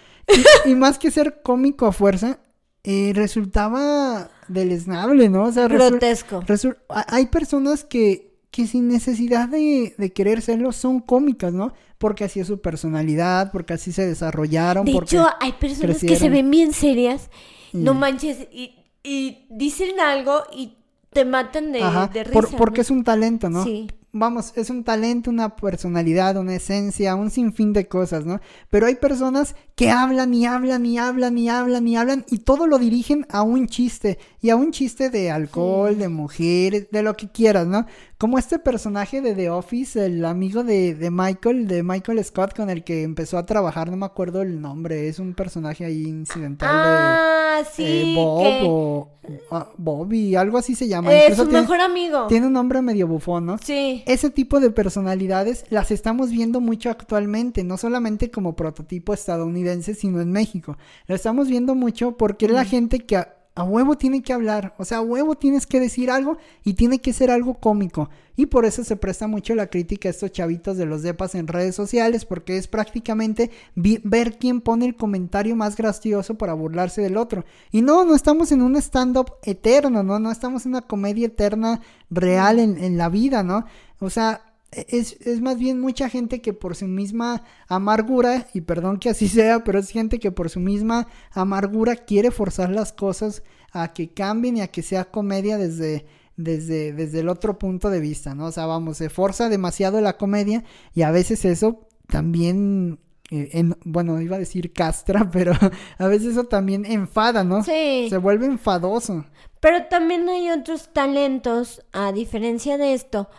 Y, 0.65 0.73
más 0.73 0.97
que 0.97 1.11
ser 1.11 1.43
cómico 1.43 1.85
a 1.85 1.91
fuerza, 1.91 2.39
eh, 2.87 3.13
resultaba 3.15 4.29
deleznable, 4.47 5.27
¿no? 5.27 5.45
O 5.45 5.51
sea, 5.51 5.67
grotesco. 5.67 6.43
hay 6.87 7.25
personas 7.25 7.83
que, 7.83 8.37
que 8.51 8.67
sin 8.67 8.87
necesidad 8.87 9.49
de, 9.49 9.95
de 9.97 10.13
querer 10.13 10.43
serlo 10.43 10.71
son 10.71 10.99
cómicas, 10.99 11.51
¿no? 11.51 11.73
Porque 11.97 12.25
así 12.25 12.39
es 12.39 12.45
su 12.45 12.61
personalidad, 12.61 13.51
porque 13.51 13.73
así 13.73 13.91
se 13.91 14.05
desarrollaron. 14.05 14.85
De 14.85 14.91
hecho, 14.91 15.25
hay 15.39 15.53
personas 15.53 15.99
que 15.99 16.15
se 16.15 16.29
ven 16.29 16.51
bien 16.51 16.73
serias, 16.73 17.31
no 17.73 17.95
manches, 17.95 18.47
y, 18.51 18.75
y 19.03 19.47
dicen 19.49 19.99
algo 19.99 20.43
y 20.53 20.77
te 21.09 21.25
matan 21.25 21.71
de, 21.71 21.79
de 22.13 22.23
risa. 22.23 22.57
porque 22.57 22.81
es 22.81 22.91
un 22.91 23.03
talento, 23.03 23.49
¿no? 23.49 23.63
Sí 23.63 23.87
vamos, 24.17 24.53
es 24.55 24.69
un 24.69 24.85
talento, 24.85 25.29
una 25.29 25.57
personalidad, 25.57 26.37
una 26.37 26.55
esencia, 26.55 27.15
un 27.15 27.29
sinfín 27.29 27.73
de 27.73 27.89
cosas, 27.89 28.25
¿no? 28.25 28.39
Pero 28.69 28.87
hay 28.87 28.95
personas 28.95 29.55
que 29.75 29.91
hablan 29.91 30.33
y 30.33 30.45
hablan 30.45 30.85
y 30.85 30.97
hablan 30.97 31.37
y 31.37 31.49
hablan 31.49 31.85
y 31.85 31.97
hablan 31.97 32.25
y 32.29 32.39
todo 32.39 32.65
lo 32.65 32.79
dirigen 32.79 33.27
a 33.29 33.41
un 33.41 33.67
chiste 33.67 34.17
y 34.41 34.51
a 34.51 34.55
un 34.55 34.71
chiste 34.71 35.09
de 35.09 35.31
alcohol, 35.31 35.97
de 35.97 36.07
mujeres, 36.07 36.87
de 36.91 37.03
lo 37.03 37.17
que 37.17 37.29
quieras, 37.29 37.67
¿no? 37.67 37.85
Como 38.17 38.39
este 38.39 38.59
personaje 38.59 39.19
de 39.19 39.35
The 39.35 39.49
Office, 39.49 40.05
el 40.05 40.23
amigo 40.23 40.63
de, 40.63 40.95
de, 40.95 41.11
Michael, 41.11 41.67
de 41.67 41.83
Michael 41.83 42.23
Scott 42.23 42.55
con 42.55 42.69
el 42.69 42.85
que 42.85 43.03
empezó 43.03 43.37
a 43.37 43.45
trabajar, 43.45 43.91
no 43.91 43.97
me 43.97 44.05
acuerdo 44.05 44.41
el 44.41 44.61
nombre, 44.61 45.09
es 45.09 45.19
un 45.19 45.33
personaje 45.33 45.83
ahí 45.83 46.03
incidental 46.03 46.69
ah, 46.71 47.57
de 47.59 47.65
sí, 47.65 47.83
eh, 47.85 48.13
Bob 48.15 48.69
o 48.69 49.09
ah, 49.51 49.69
Bobby, 49.77 50.33
algo 50.35 50.57
así 50.57 50.75
se 50.75 50.87
llama. 50.87 51.13
Es 51.13 51.35
su 51.35 51.45
mejor 51.45 51.81
amigo. 51.81 52.27
Tiene 52.27 52.47
un 52.47 52.53
nombre 52.53 52.81
medio 52.81 53.05
bufón, 53.05 53.47
¿no? 53.47 53.57
Sí. 53.57 54.01
Ese 54.05 54.29
tipo 54.29 54.61
de 54.61 54.71
personalidades 54.71 55.65
las 55.69 55.91
estamos 55.91 56.31
viendo 56.31 56.61
mucho 56.61 56.89
actualmente, 56.89 57.65
no 57.65 57.77
solamente 57.77 58.31
como 58.31 58.55
prototipo 58.55 59.13
estadounidense, 59.13 59.93
sino 59.93 60.21
en 60.21 60.31
México. 60.31 60.77
Lo 61.07 61.15
estamos 61.15 61.49
viendo 61.49 61.75
mucho 61.75 62.15
porque 62.15 62.47
la 62.47 62.63
gente 62.63 62.99
que 62.99 63.25
a 63.55 63.63
huevo 63.63 63.97
tiene 63.97 64.21
que 64.21 64.33
hablar, 64.33 64.75
o 64.77 64.83
sea, 64.83 64.97
a 64.97 65.01
huevo 65.01 65.35
tienes 65.35 65.65
que 65.65 65.79
decir 65.79 66.11
algo 66.11 66.37
y 66.65 66.73
tiene 66.73 66.99
que 66.99 67.13
ser 67.13 67.31
algo 67.31 67.55
cómico. 67.55 68.09
Y 68.35 68.47
por 68.47 68.65
eso 68.65 68.83
se 68.83 68.97
presta 68.97 69.27
mucho 69.27 69.55
la 69.55 69.67
crítica 69.67 70.09
a 70.09 70.11
estos 70.11 70.33
chavitos 70.33 70.75
de 70.75 70.85
los 70.85 71.03
depas 71.03 71.35
en 71.35 71.47
redes 71.47 71.73
sociales, 71.73 72.25
porque 72.25 72.57
es 72.57 72.67
prácticamente 72.67 73.49
ver 73.75 74.37
quién 74.37 74.59
pone 74.59 74.85
el 74.85 74.97
comentario 74.97 75.55
más 75.55 75.77
gracioso 75.77 76.35
para 76.35 76.53
burlarse 76.53 77.01
del 77.01 77.15
otro. 77.15 77.45
Y 77.71 77.81
no, 77.81 78.03
no 78.03 78.13
estamos 78.13 78.51
en 78.51 78.61
un 78.61 78.75
stand-up 78.75 79.35
eterno, 79.43 80.03
¿no? 80.03 80.19
No 80.19 80.31
estamos 80.31 80.65
en 80.65 80.71
una 80.71 80.81
comedia 80.81 81.27
eterna 81.27 81.79
real 82.09 82.59
en, 82.59 82.77
en 82.83 82.97
la 82.97 83.07
vida, 83.07 83.41
¿no? 83.41 83.65
O 83.99 84.09
sea, 84.09 84.41
es, 84.87 85.17
es, 85.21 85.41
más 85.41 85.57
bien 85.57 85.79
mucha 85.79 86.09
gente 86.09 86.41
que 86.41 86.53
por 86.53 86.75
su 86.75 86.87
misma 86.87 87.43
amargura, 87.67 88.47
y 88.53 88.61
perdón 88.61 88.99
que 88.99 89.09
así 89.09 89.27
sea, 89.29 89.63
pero 89.63 89.79
es 89.79 89.89
gente 89.89 90.19
que 90.19 90.31
por 90.31 90.49
su 90.49 90.59
misma 90.59 91.07
amargura 91.31 91.95
quiere 91.95 92.31
forzar 92.31 92.69
las 92.69 92.93
cosas 92.93 93.43
a 93.71 93.93
que 93.93 94.09
cambien 94.13 94.57
y 94.57 94.61
a 94.61 94.67
que 94.67 94.81
sea 94.81 95.05
comedia 95.05 95.57
desde, 95.57 96.05
desde, 96.37 96.93
desde 96.93 97.19
el 97.19 97.29
otro 97.29 97.59
punto 97.59 97.89
de 97.89 97.99
vista, 97.99 98.35
¿no? 98.35 98.45
O 98.45 98.51
sea, 98.51 98.65
vamos, 98.65 98.97
se 98.97 99.09
forza 99.09 99.49
demasiado 99.49 100.01
la 100.01 100.17
comedia 100.17 100.63
y 100.93 101.01
a 101.01 101.11
veces 101.11 101.45
eso 101.45 101.87
también 102.07 102.99
eh, 103.31 103.49
en, 103.53 103.75
bueno, 103.83 104.21
iba 104.21 104.35
a 104.35 104.39
decir 104.39 104.71
castra, 104.71 105.29
pero 105.31 105.53
a 105.97 106.07
veces 106.07 106.33
eso 106.33 106.45
también 106.45 106.85
enfada, 106.85 107.43
¿no? 107.43 107.63
Sí. 107.63 108.07
Se 108.09 108.17
vuelve 108.17 108.45
enfadoso. 108.45 109.25
Pero 109.59 109.85
también 109.85 110.29
hay 110.29 110.51
otros 110.51 110.93
talentos, 110.93 111.81
a 111.91 112.11
diferencia 112.11 112.77
de 112.77 112.93
esto, 112.93 113.29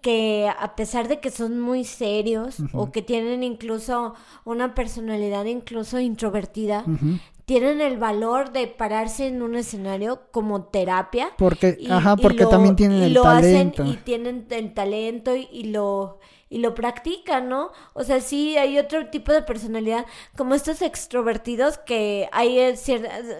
que 0.00 0.48
a 0.48 0.76
pesar 0.76 1.08
de 1.08 1.20
que 1.20 1.30
son 1.30 1.60
muy 1.60 1.84
serios 1.84 2.56
o 2.72 2.92
que 2.92 3.02
tienen 3.02 3.42
incluso 3.42 4.14
una 4.44 4.74
personalidad 4.74 5.44
incluso 5.44 5.98
introvertida, 6.00 6.84
tienen 7.44 7.80
el 7.80 7.96
valor 7.96 8.52
de 8.52 8.66
pararse 8.66 9.28
en 9.28 9.40
un 9.40 9.54
escenario 9.54 10.22
como 10.32 10.64
terapia. 10.64 11.28
Porque, 11.38 11.78
ajá, 11.88 12.16
porque 12.16 12.44
también 12.46 12.74
tienen 12.76 13.02
el 13.02 13.14
talento. 13.14 13.84
y 13.84 13.96
tienen 13.98 14.46
el 14.50 14.74
talento 14.74 15.34
y 15.36 15.64
lo 15.64 16.18
y 16.48 16.58
lo 16.58 16.74
practican, 16.74 17.48
¿no? 17.48 17.72
O 17.92 18.04
sea, 18.04 18.20
sí 18.20 18.56
hay 18.56 18.78
otro 18.78 19.08
tipo 19.08 19.32
de 19.32 19.42
personalidad, 19.42 20.06
como 20.36 20.54
estos 20.54 20.80
extrovertidos 20.80 21.78
que 21.78 22.28
hay 22.30 22.58
eh, 22.58 22.74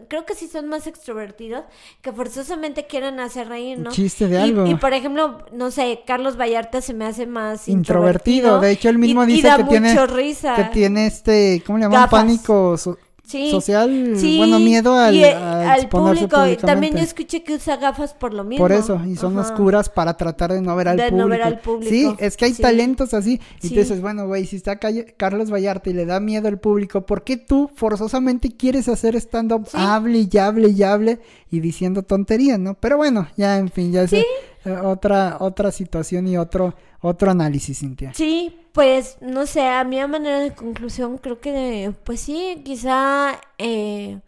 creo 0.09 0.26
que 0.26 0.34
sí 0.34 0.48
son 0.48 0.68
más 0.68 0.86
extrovertidos, 0.86 1.64
que 2.02 2.12
forzosamente 2.12 2.86
quieren 2.86 3.20
hacer 3.20 3.48
reír, 3.48 3.78
¿no? 3.78 3.90
chiste 3.90 4.26
de 4.26 4.38
algo. 4.38 4.66
Y, 4.66 4.74
por 4.74 4.92
ejemplo, 4.92 5.44
no 5.52 5.70
sé, 5.70 6.02
Carlos 6.07 6.36
Vallarta 6.36 6.80
se 6.80 6.94
me 6.94 7.04
hace 7.04 7.26
más 7.26 7.68
introvertido. 7.68 8.61
De 8.61 8.72
hecho, 8.72 8.88
él 8.88 8.98
mismo 8.98 9.24
dice 9.24 9.50
que 9.57 9.64
tiene 9.64 10.07
risa. 10.07 10.57
que 10.57 10.64
tiene 10.64 11.07
este, 11.07 11.62
¿cómo 11.64 11.78
le 11.78 11.84
llaman? 11.84 12.09
Pánico 12.11 12.76
social, 13.27 14.14
bueno, 14.37 14.61
miedo 14.61 14.95
al, 14.95 15.14
y, 15.14 15.24
al 15.24 15.89
público. 15.89 16.37
También 16.61 16.97
yo 16.97 17.03
escuché 17.03 17.43
que 17.43 17.55
usa 17.55 17.77
gafas 17.77 18.14
por 18.14 18.33
lo 18.33 18.45
mismo. 18.45 18.64
Por 18.64 18.72
eso, 18.72 19.01
y 19.07 19.16
son 19.16 19.37
oscuras 19.39 19.89
para 19.89 20.16
tratar 20.16 20.53
de 20.53 20.62
no 20.62 20.77
ver 20.77 20.89
al, 20.89 20.97
público. 20.97 21.16
No 21.16 21.29
ver 21.29 21.43
al 21.43 21.59
público. 21.59 21.91
Sí, 21.91 22.09
es 22.18 22.37
que 22.37 22.45
hay 22.47 22.53
talentos 22.53 23.14
así. 23.14 23.41
Y 23.62 23.70
tú 23.70 23.74
dices, 23.74 24.01
bueno, 24.01 24.27
güey, 24.27 24.47
si 24.47 24.57
está 24.57 24.79
Carlos 24.79 25.51
Vallarta 25.51 25.91
y 25.91 25.93
le 25.93 26.07
da 26.07 26.20
miedo 26.20 26.49
al 26.49 26.59
público, 26.59 27.05
¿por 27.05 27.24
qué 27.24 27.37
tú 27.37 27.70
forzosamente 27.74 28.51
quieres 28.51 28.89
hacer 28.89 29.16
stand-up? 29.16 29.68
Hable 29.72 30.29
y 30.31 30.39
hable 30.39 30.68
y 30.68 30.83
hable 30.83 31.20
y 31.51 31.61
diciendo 31.61 32.03
tonterías, 32.03 32.59
¿no? 32.59 32.74
Pero 32.74 32.97
bueno, 32.97 33.29
ya 33.37 33.59
en 33.59 33.70
fin, 33.70 33.93
ya 33.93 34.05
eh, 34.05 34.24
otra, 34.72 35.36
otra 35.40 35.70
situación 35.70 36.26
y 36.28 36.36
otro, 36.36 36.74
otro 37.00 37.30
análisis, 37.30 37.78
Cintia. 37.78 38.12
Sí, 38.14 38.58
pues 38.72 39.18
no 39.20 39.46
sé, 39.46 39.66
a 39.66 39.84
mi 39.84 40.04
manera 40.06 40.40
de 40.40 40.54
conclusión 40.54 41.18
creo 41.18 41.40
que 41.40 41.92
pues 42.04 42.20
sí, 42.20 42.62
quizá 42.64 43.40
eh, 43.58 44.20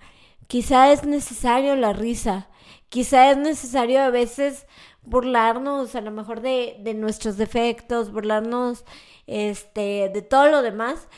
quizá 0.47 0.93
es 0.93 1.05
necesario 1.05 1.76
la 1.76 1.93
risa, 1.93 2.49
quizá 2.89 3.30
es 3.30 3.36
necesario 3.36 4.01
a 4.03 4.11
veces 4.11 4.66
burlarnos 5.03 5.95
a 5.95 6.01
lo 6.01 6.11
mejor 6.11 6.41
de, 6.41 6.76
de 6.80 6.95
nuestros 6.95 7.36
defectos, 7.36 8.12
burlarnos 8.12 8.84
este 9.26 10.11
de 10.12 10.22
todo 10.22 10.51
lo 10.51 10.62
demás, 10.62 11.09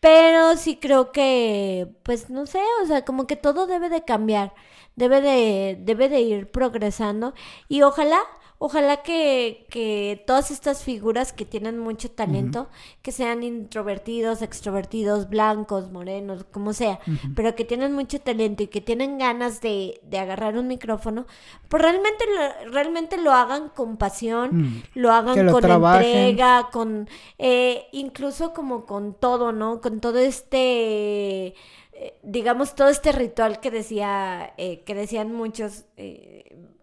pero 0.00 0.56
sí 0.56 0.76
creo 0.76 1.12
que 1.12 1.88
pues 2.04 2.30
no 2.30 2.46
sé, 2.46 2.60
o 2.82 2.86
sea, 2.86 3.04
como 3.04 3.26
que 3.26 3.36
todo 3.36 3.66
debe 3.66 3.88
de 3.90 4.04
cambiar, 4.04 4.54
debe 4.96 5.20
de 5.20 5.76
debe 5.80 6.08
de 6.08 6.20
ir 6.20 6.50
progresando. 6.50 7.34
Y 7.68 7.82
ojalá 7.82 8.20
Ojalá 8.60 9.02
que, 9.02 9.66
que 9.70 10.24
todas 10.26 10.50
estas 10.50 10.82
figuras 10.82 11.32
que 11.32 11.44
tienen 11.44 11.78
mucho 11.78 12.10
talento, 12.10 12.68
que 13.02 13.12
sean 13.12 13.44
introvertidos, 13.44 14.42
extrovertidos, 14.42 15.28
blancos, 15.28 15.92
morenos, 15.92 16.42
como 16.42 16.72
sea, 16.72 16.98
pero 17.36 17.54
que 17.54 17.64
tienen 17.64 17.92
mucho 17.92 18.20
talento 18.20 18.64
y 18.64 18.66
que 18.66 18.80
tienen 18.80 19.16
ganas 19.16 19.60
de, 19.60 20.00
de 20.02 20.18
agarrar 20.18 20.58
un 20.58 20.66
micrófono, 20.66 21.26
pues 21.68 21.80
realmente 21.80 22.24
lo, 22.26 22.72
realmente 22.72 23.16
lo 23.16 23.30
hagan 23.32 23.68
con 23.68 23.96
pasión, 23.96 24.50
mm. 24.52 24.82
lo 24.94 25.12
hagan 25.12 25.52
con 25.52 25.64
entrega, 25.64 26.68
con 26.72 27.08
eh, 27.38 27.86
incluso 27.92 28.52
como 28.54 28.86
con 28.86 29.14
todo, 29.14 29.52
¿no? 29.52 29.80
Con 29.80 30.00
todo 30.00 30.18
este 30.18 31.54
eh, 31.92 32.16
digamos 32.22 32.74
todo 32.74 32.88
este 32.88 33.12
ritual 33.12 33.60
que 33.60 33.70
decía 33.70 34.52
eh, 34.56 34.82
que 34.84 34.94
decían 34.94 35.32
muchos 35.32 35.84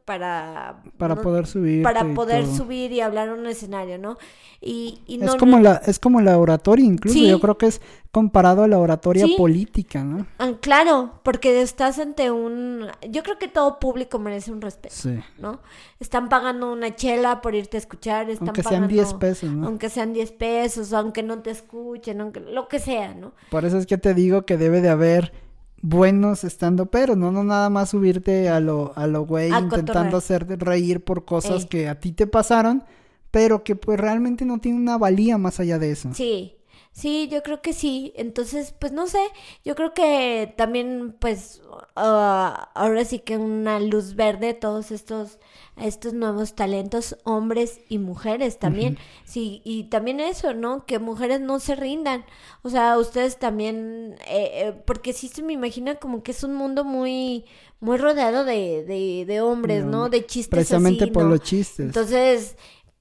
para 0.05 0.83
para 0.97 1.15
poder 1.15 1.47
subir 1.47 1.81
para 1.81 2.13
poder 2.13 2.45
subir 2.45 2.91
y 2.91 3.01
hablar 3.01 3.27
en 3.27 3.39
un 3.39 3.47
escenario 3.47 3.97
no 3.97 4.17
y, 4.61 4.99
no, 5.19 5.25
es 5.25 5.35
como 5.35 5.59
la 5.59 5.81
es 5.85 5.99
como 5.99 6.21
la 6.21 6.37
oratoria 6.37 6.85
incluso 6.85 7.19
yo 7.19 7.39
creo 7.39 7.57
que 7.57 7.65
es 7.65 7.81
comparado 8.11 8.63
a 8.63 8.67
la 8.67 8.77
oratoria 8.77 9.25
política 9.35 10.03
no 10.03 10.27
ah, 10.37 10.51
claro 10.61 11.19
porque 11.23 11.61
estás 11.61 11.97
ante 11.97 12.29
un 12.29 12.85
yo 13.09 13.23
creo 13.23 13.39
que 13.39 13.47
todo 13.47 13.79
público 13.79 14.19
merece 14.19 14.51
un 14.51 14.61
respeto 14.61 14.95
no 15.39 15.59
están 15.99 16.29
pagando 16.29 16.71
una 16.71 16.95
chela 16.95 17.41
por 17.41 17.55
irte 17.55 17.77
a 17.77 17.79
escuchar 17.79 18.29
están 18.29 18.49
aunque 18.49 18.63
sean 18.63 18.87
10 18.87 19.13
pesos 19.15 19.51
¿no? 19.51 19.67
aunque 19.67 19.89
sean 19.89 20.13
10 20.13 20.31
pesos 20.33 20.93
aunque 20.93 21.23
no 21.23 21.39
te 21.39 21.49
escuchen 21.49 22.21
aunque 22.21 22.41
lo 22.41 22.67
que 22.67 22.79
sea 22.79 23.15
no 23.15 23.33
por 23.49 23.65
eso 23.65 23.79
es 23.79 23.87
que 23.87 23.97
te 23.97 24.13
digo 24.13 24.45
que 24.45 24.57
debe 24.57 24.81
de 24.81 24.89
haber 24.89 25.44
buenos 25.85 26.43
estando 26.43 26.87
pero 26.87 27.15
no 27.15 27.31
no 27.31 27.43
nada 27.43 27.69
más 27.69 27.89
subirte 27.89 28.49
a 28.49 28.59
lo 28.59 28.93
a 28.95 29.05
lo 29.05 29.25
güey 29.25 29.51
intentando 29.53 30.17
hacer 30.17 30.47
reír 30.59 31.03
por 31.03 31.25
cosas 31.25 31.65
que 31.67 31.87
a 31.87 31.99
ti 31.99 32.11
te 32.11 32.25
pasaron 32.25 32.83
pero 33.29 33.63
que 33.63 33.75
pues 33.75 33.99
realmente 33.99 34.45
no 34.45 34.59
tiene 34.59 34.79
una 34.79 34.97
valía 34.97 35.37
más 35.37 35.59
allá 35.59 35.77
de 35.77 35.91
eso. 35.91 36.09
Sí 36.13 36.54
sí 36.95 37.27
yo 37.29 37.43
creo 37.43 37.61
que 37.61 37.73
sí 37.73 38.13
entonces 38.15 38.73
pues 38.79 38.93
no 38.93 39.05
sé 39.05 39.19
yo 39.65 39.75
creo 39.75 39.93
que 39.93 40.53
también 40.55 41.15
pues 41.19 41.61
ah, 41.95 42.71
ahora 42.73 43.03
sí 43.03 43.19
que 43.19 43.37
una 43.37 43.79
luz 43.81 44.15
verde 44.15 44.53
todos 44.53 44.91
estos 44.91 45.37
estos 45.77 46.13
nuevos 46.13 46.55
talentos, 46.55 47.17
hombres 47.23 47.81
y 47.89 47.97
mujeres 47.97 48.59
también. 48.59 48.97
Sí, 49.25 49.61
y 49.65 49.85
también 49.85 50.19
eso, 50.19 50.53
¿no? 50.53 50.85
Que 50.85 50.99
mujeres 50.99 51.41
no 51.41 51.59
se 51.59 51.75
rindan. 51.75 52.25
O 52.61 52.69
sea, 52.69 52.97
ustedes 52.97 53.37
también, 53.37 54.15
eh, 54.27 54.51
eh, 54.53 54.81
porque 54.85 55.11
sí 55.11 55.27
se 55.27 55.43
me 55.43 55.53
imagina 55.53 55.95
como 55.95 56.23
que 56.23 56.31
es 56.31 56.43
un 56.43 56.55
mundo 56.55 56.85
muy, 56.85 57.45
muy 57.81 57.97
rodeado 57.97 58.45
de, 58.45 58.85
de, 58.85 59.25
de 59.25 59.41
hombres, 59.41 59.83
¿no? 59.83 60.09
De 60.09 60.25
chistes. 60.25 60.49
Precisamente 60.49 61.07
por 61.07 61.25
los 61.25 61.41
chistes. 61.41 61.85
Entonces, 61.87 62.55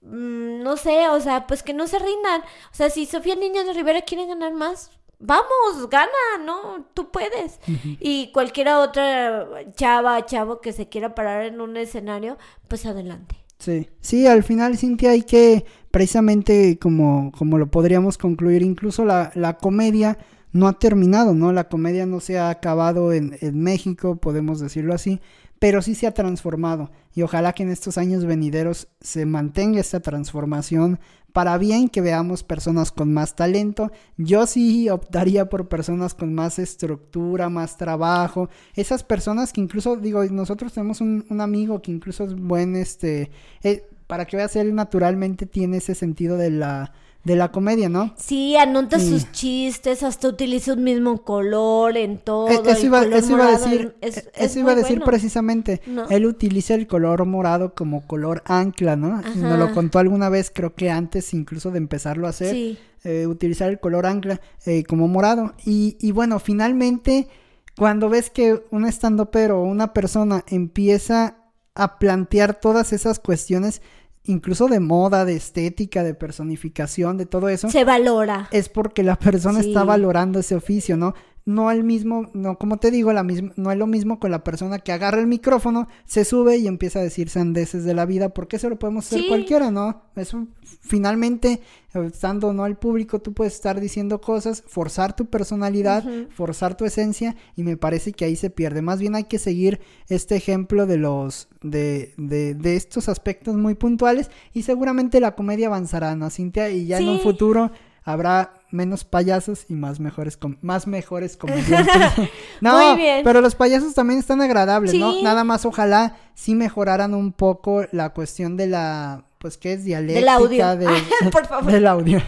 no 0.04 0.76
sé, 0.76 1.08
o 1.08 1.20
sea, 1.20 1.46
pues 1.46 1.62
que 1.62 1.74
no 1.74 1.86
se 1.86 1.98
rindan. 1.98 2.42
O 2.42 2.74
sea, 2.74 2.90
si 2.90 3.06
Sofía 3.06 3.36
Niño 3.36 3.64
de 3.64 3.72
Rivera 3.72 4.02
quiere 4.02 4.26
ganar 4.26 4.52
más, 4.52 4.90
vamos, 5.18 5.88
gana, 5.90 6.44
¿no? 6.44 6.86
Tú 6.94 7.10
puedes. 7.10 7.58
Y 8.00 8.30
cualquier 8.32 8.68
otra 8.68 9.48
chava, 9.74 10.24
chavo 10.26 10.60
que 10.60 10.72
se 10.72 10.88
quiera 10.88 11.14
parar 11.14 11.44
en 11.44 11.60
un 11.60 11.76
escenario, 11.76 12.36
pues 12.68 12.86
adelante. 12.86 13.36
Sí, 13.58 13.88
sí, 14.00 14.26
al 14.26 14.42
final, 14.42 14.76
Cintia, 14.76 15.12
hay 15.12 15.22
que, 15.22 15.64
precisamente 15.90 16.78
como, 16.78 17.32
como 17.32 17.56
lo 17.56 17.70
podríamos 17.70 18.18
concluir, 18.18 18.62
incluso 18.62 19.04
la, 19.04 19.32
la 19.34 19.56
comedia 19.56 20.18
no 20.54 20.68
ha 20.68 20.78
terminado, 20.78 21.34
¿no? 21.34 21.52
La 21.52 21.68
comedia 21.68 22.06
no 22.06 22.20
se 22.20 22.38
ha 22.38 22.48
acabado 22.48 23.12
en, 23.12 23.36
en 23.42 23.60
México, 23.60 24.16
podemos 24.16 24.60
decirlo 24.60 24.94
así, 24.94 25.20
pero 25.58 25.82
sí 25.82 25.94
se 25.94 26.06
ha 26.06 26.14
transformado 26.14 26.90
y 27.14 27.22
ojalá 27.22 27.52
que 27.52 27.64
en 27.64 27.70
estos 27.70 27.98
años 27.98 28.24
venideros 28.24 28.88
se 29.00 29.26
mantenga 29.26 29.80
esta 29.80 30.00
transformación 30.00 30.98
para 31.34 31.58
bien 31.58 31.88
que 31.88 32.00
veamos 32.00 32.44
personas 32.44 32.92
con 32.92 33.12
más 33.12 33.34
talento. 33.34 33.90
Yo 34.16 34.46
sí 34.46 34.88
optaría 34.88 35.48
por 35.48 35.68
personas 35.68 36.14
con 36.14 36.32
más 36.32 36.60
estructura, 36.60 37.48
más 37.48 37.76
trabajo. 37.76 38.48
Esas 38.76 39.02
personas 39.02 39.52
que 39.52 39.60
incluso, 39.60 39.96
digo, 39.96 40.22
nosotros 40.26 40.72
tenemos 40.72 41.00
un, 41.00 41.24
amigo 41.40 41.82
que 41.82 41.90
incluso 41.90 42.22
es 42.22 42.36
buen, 42.36 42.76
este, 42.76 43.32
eh, 43.64 43.84
para 44.06 44.26
que 44.26 44.36
veas, 44.36 44.54
él 44.54 44.76
naturalmente 44.76 45.44
tiene 45.44 45.78
ese 45.78 45.96
sentido 45.96 46.36
de 46.36 46.50
la 46.50 46.92
de 47.24 47.36
la 47.36 47.50
comedia, 47.50 47.88
¿no? 47.88 48.14
Sí, 48.18 48.54
anota 48.56 49.00
sus 49.00 49.32
chistes, 49.32 50.02
hasta 50.02 50.28
utiliza 50.28 50.74
un 50.74 50.84
mismo 50.84 51.22
color 51.22 51.96
en 51.96 52.18
todo. 52.18 52.48
E-, 52.48 52.70
eso, 52.70 52.86
iba, 52.86 53.00
a 53.00 53.04
decir, 53.06 53.96
eso 54.02 54.58
iba 54.58 54.72
a 54.72 54.74
decir 54.74 55.00
precisamente. 55.02 55.80
Él 56.10 56.26
utiliza 56.26 56.74
el 56.74 56.86
color 56.86 57.24
morado 57.24 57.74
como 57.74 58.06
color 58.06 58.42
ancla, 58.44 58.96
¿no? 58.96 59.22
Nos 59.36 59.58
lo 59.58 59.72
contó 59.72 59.98
alguna 59.98 60.28
vez, 60.28 60.52
creo 60.54 60.74
que 60.74 60.90
antes 60.90 61.32
incluso 61.32 61.70
de 61.70 61.78
empezarlo 61.78 62.26
a 62.26 62.30
hacer, 62.30 62.76
eh, 63.04 63.26
utilizar 63.26 63.70
el 63.70 63.80
color 63.80 64.04
ancla 64.04 64.40
eh, 64.66 64.84
como 64.84 65.08
morado. 65.08 65.54
Y, 65.64 65.96
y 66.00 66.12
bueno, 66.12 66.38
finalmente, 66.38 67.28
cuando 67.76 68.10
ves 68.10 68.28
que 68.28 68.62
un 68.70 68.84
estandopero 68.84 69.62
o 69.62 69.64
una 69.64 69.94
persona 69.94 70.44
empieza 70.46 71.38
a 71.74 71.98
plantear 71.98 72.60
todas 72.60 72.92
esas 72.92 73.18
cuestiones, 73.18 73.80
incluso 74.26 74.68
de 74.68 74.80
moda, 74.80 75.24
de 75.24 75.36
estética, 75.36 76.02
de 76.02 76.14
personificación, 76.14 77.16
de 77.16 77.26
todo 77.26 77.48
eso. 77.48 77.70
Se 77.70 77.84
valora. 77.84 78.48
Es 78.50 78.68
porque 78.68 79.02
la 79.02 79.16
persona 79.16 79.60
está 79.60 79.84
valorando 79.84 80.38
ese 80.38 80.54
oficio, 80.54 80.96
¿no? 80.96 81.14
No 81.46 81.70
el 81.70 81.84
mismo, 81.84 82.30
no, 82.32 82.56
como 82.58 82.78
te 82.78 82.90
digo, 82.90 83.12
la 83.12 83.22
misma, 83.22 83.52
no 83.56 83.70
es 83.70 83.76
lo 83.76 83.86
mismo 83.86 84.18
con 84.18 84.30
la 84.30 84.42
persona 84.42 84.78
que 84.78 84.92
agarra 84.92 85.20
el 85.20 85.26
micrófono, 85.26 85.88
se 86.06 86.24
sube 86.24 86.56
y 86.56 86.66
empieza 86.66 87.00
a 87.00 87.02
decir 87.02 87.28
sandeces 87.28 87.84
de 87.84 87.92
la 87.92 88.06
vida, 88.06 88.30
porque 88.30 88.56
eso 88.56 88.70
lo 88.70 88.78
podemos 88.78 89.06
hacer 89.06 89.26
cualquiera, 89.28 89.70
¿no? 89.70 90.02
Eso 90.16 90.46
finalmente, 90.80 91.60
estando 91.92 92.54
no 92.54 92.64
al 92.64 92.78
público, 92.78 93.20
tú 93.20 93.34
puedes 93.34 93.54
estar 93.54 93.78
diciendo 93.78 94.22
cosas, 94.22 94.64
forzar 94.66 95.14
tu 95.14 95.26
personalidad, 95.26 96.04
forzar 96.30 96.76
tu 96.76 96.86
esencia, 96.86 97.36
y 97.56 97.62
me 97.62 97.76
parece 97.76 98.12
que 98.12 98.24
ahí 98.24 98.36
se 98.36 98.48
pierde. 98.48 98.80
Más 98.80 98.98
bien 98.98 99.14
hay 99.14 99.24
que 99.24 99.38
seguir 99.38 99.80
este 100.08 100.36
ejemplo 100.36 100.86
de 100.86 100.96
los, 100.96 101.48
de, 101.62 102.14
de, 102.16 102.54
de 102.54 102.76
estos 102.76 103.10
aspectos 103.10 103.54
muy 103.54 103.74
puntuales, 103.74 104.30
y 104.54 104.62
seguramente 104.62 105.20
la 105.20 105.34
comedia 105.34 105.66
avanzará, 105.66 106.16
¿no, 106.16 106.30
Cintia? 106.30 106.70
Y 106.70 106.86
ya 106.86 106.98
en 106.98 107.08
un 107.08 107.20
futuro 107.20 107.70
habrá 108.02 108.54
menos 108.74 109.04
payasos 109.04 109.66
y 109.68 109.74
más 109.74 110.00
mejores 110.00 110.38
más 110.60 110.86
mejores 110.86 111.36
comediantes. 111.36 112.28
no, 112.60 112.96
pero 113.22 113.40
los 113.40 113.54
payasos 113.54 113.94
también 113.94 114.18
están 114.20 114.42
agradables, 114.42 114.94
¿no? 114.94 115.22
Nada 115.22 115.44
más 115.44 115.64
ojalá 115.64 116.16
sí 116.34 116.54
mejoraran 116.54 117.14
un 117.14 117.32
poco 117.32 117.84
la 117.92 118.10
cuestión 118.10 118.56
de 118.56 118.66
la 118.66 119.24
pues 119.38 119.58
qué 119.58 119.74
es 119.74 119.84
dialéctica 119.84 120.20
del 120.20 120.28
audio. 120.28 120.76
De, 120.76 120.86
Por 121.30 121.46
favor. 121.46 121.70
del 121.72 121.86
audio. 121.86 122.20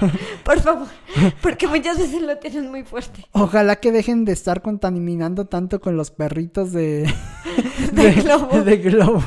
Por 0.45 0.61
favor, 0.61 0.87
porque 1.41 1.67
muchas 1.67 1.99
veces 1.99 2.23
lo 2.23 2.37
tienen 2.37 2.71
muy 2.71 2.85
fuerte. 2.85 3.27
Ojalá 3.33 3.77
que 3.77 3.91
dejen 3.91 4.25
de 4.25 4.33
estar 4.33 4.63
contaminando 4.63 5.47
tanto 5.47 5.81
con 5.81 5.97
los 5.97 6.11
perritos 6.11 6.73
de 6.73 7.13
de, 7.93 8.13
globo. 8.13 8.63
De 8.63 8.77
globo. 8.77 9.25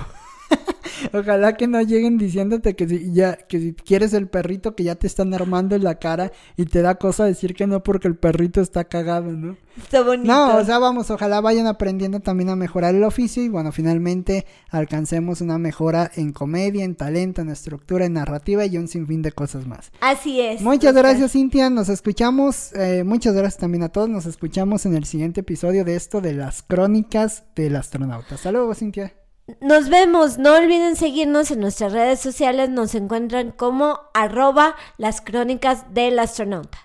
Ojalá 1.14 1.56
que 1.58 1.68
no 1.68 1.82
lleguen 1.82 2.18
diciéndote 2.18 2.76
que 2.76 2.88
si 2.88 3.14
ya 3.14 3.36
que 3.36 3.60
si 3.60 3.74
quieres 3.74 4.14
el 4.14 4.28
perrito 4.28 4.76
que 4.76 4.84
ya 4.84 4.95
te 4.95 5.08
están 5.08 5.34
armando 5.34 5.76
en 5.76 5.84
la 5.84 5.95
cara 5.95 6.32
y 6.58 6.66
te 6.66 6.82
da 6.82 6.95
cosa 6.95 7.26
decir 7.26 7.54
que 7.54 7.68
no 7.68 7.84
porque 7.84 8.08
el 8.08 8.16
perrito 8.16 8.62
está 8.62 8.84
cagado, 8.84 9.32
¿no? 9.32 9.58
Está 9.78 10.04
bonito. 10.04 10.28
No, 10.28 10.58
o 10.58 10.66
sea, 10.66 10.78
vamos, 10.80 11.10
ojalá 11.10 11.39
vayan 11.41 11.68
aprendiendo 11.68 12.20
también 12.20 12.50
a 12.50 12.56
mejorar 12.56 12.95
el 12.95 13.04
oficio 13.04 13.43
y 13.43 13.50
bueno, 13.50 13.72
finalmente 13.72 14.45
alcancemos 14.70 15.41
una 15.41 15.58
mejora 15.58 16.12
en 16.16 16.34
comedia, 16.34 16.84
en 16.84 16.95
talento, 16.95 17.41
en 17.41 17.50
estructura, 17.50 18.06
en 18.06 18.14
narrativa 18.14 18.66
y 18.66 18.78
un 18.78 18.88
sinfín 18.88 19.22
de 19.22 19.32
cosas 19.32 19.66
más. 19.68 19.91
Así 20.02 20.41
es. 20.41 20.62
Muchas 20.62 20.93
gracias, 20.93 21.32
Cintia. 21.32 21.70
Nos 21.70 21.89
escuchamos. 21.89 22.74
Eh, 22.74 23.04
muchas 23.06 23.34
gracias 23.34 23.58
también 23.58 23.84
a 23.84 23.89
todos. 23.89 24.10
Nos 24.10 24.26
escuchamos 24.26 24.86
en 24.86 24.95
el 24.95 25.06
siguiente 25.06 25.41
episodio 25.41 25.86
de 25.86 25.95
esto 25.95 26.22
de 26.22 26.34
las 26.34 26.62
crónicas 26.62 27.43
del 27.56 27.76
astronauta. 27.76 28.36
Hasta 28.36 28.52
luego, 28.52 28.74
Cintia. 28.76 29.14
Nos 29.62 29.89
vemos, 29.89 30.38
no 30.38 30.56
olviden 30.56 30.95
seguirnos 30.95 31.52
en 31.52 31.60
nuestras 31.60 31.91
redes 31.91 32.20
sociales, 32.20 32.70
nos 32.70 32.95
encuentran 32.95 33.52
como 33.52 34.00
arroba 34.14 34.76
las 34.97 35.22
crónicas 35.22 35.93
del 35.93 36.20
astronauta. 36.20 36.78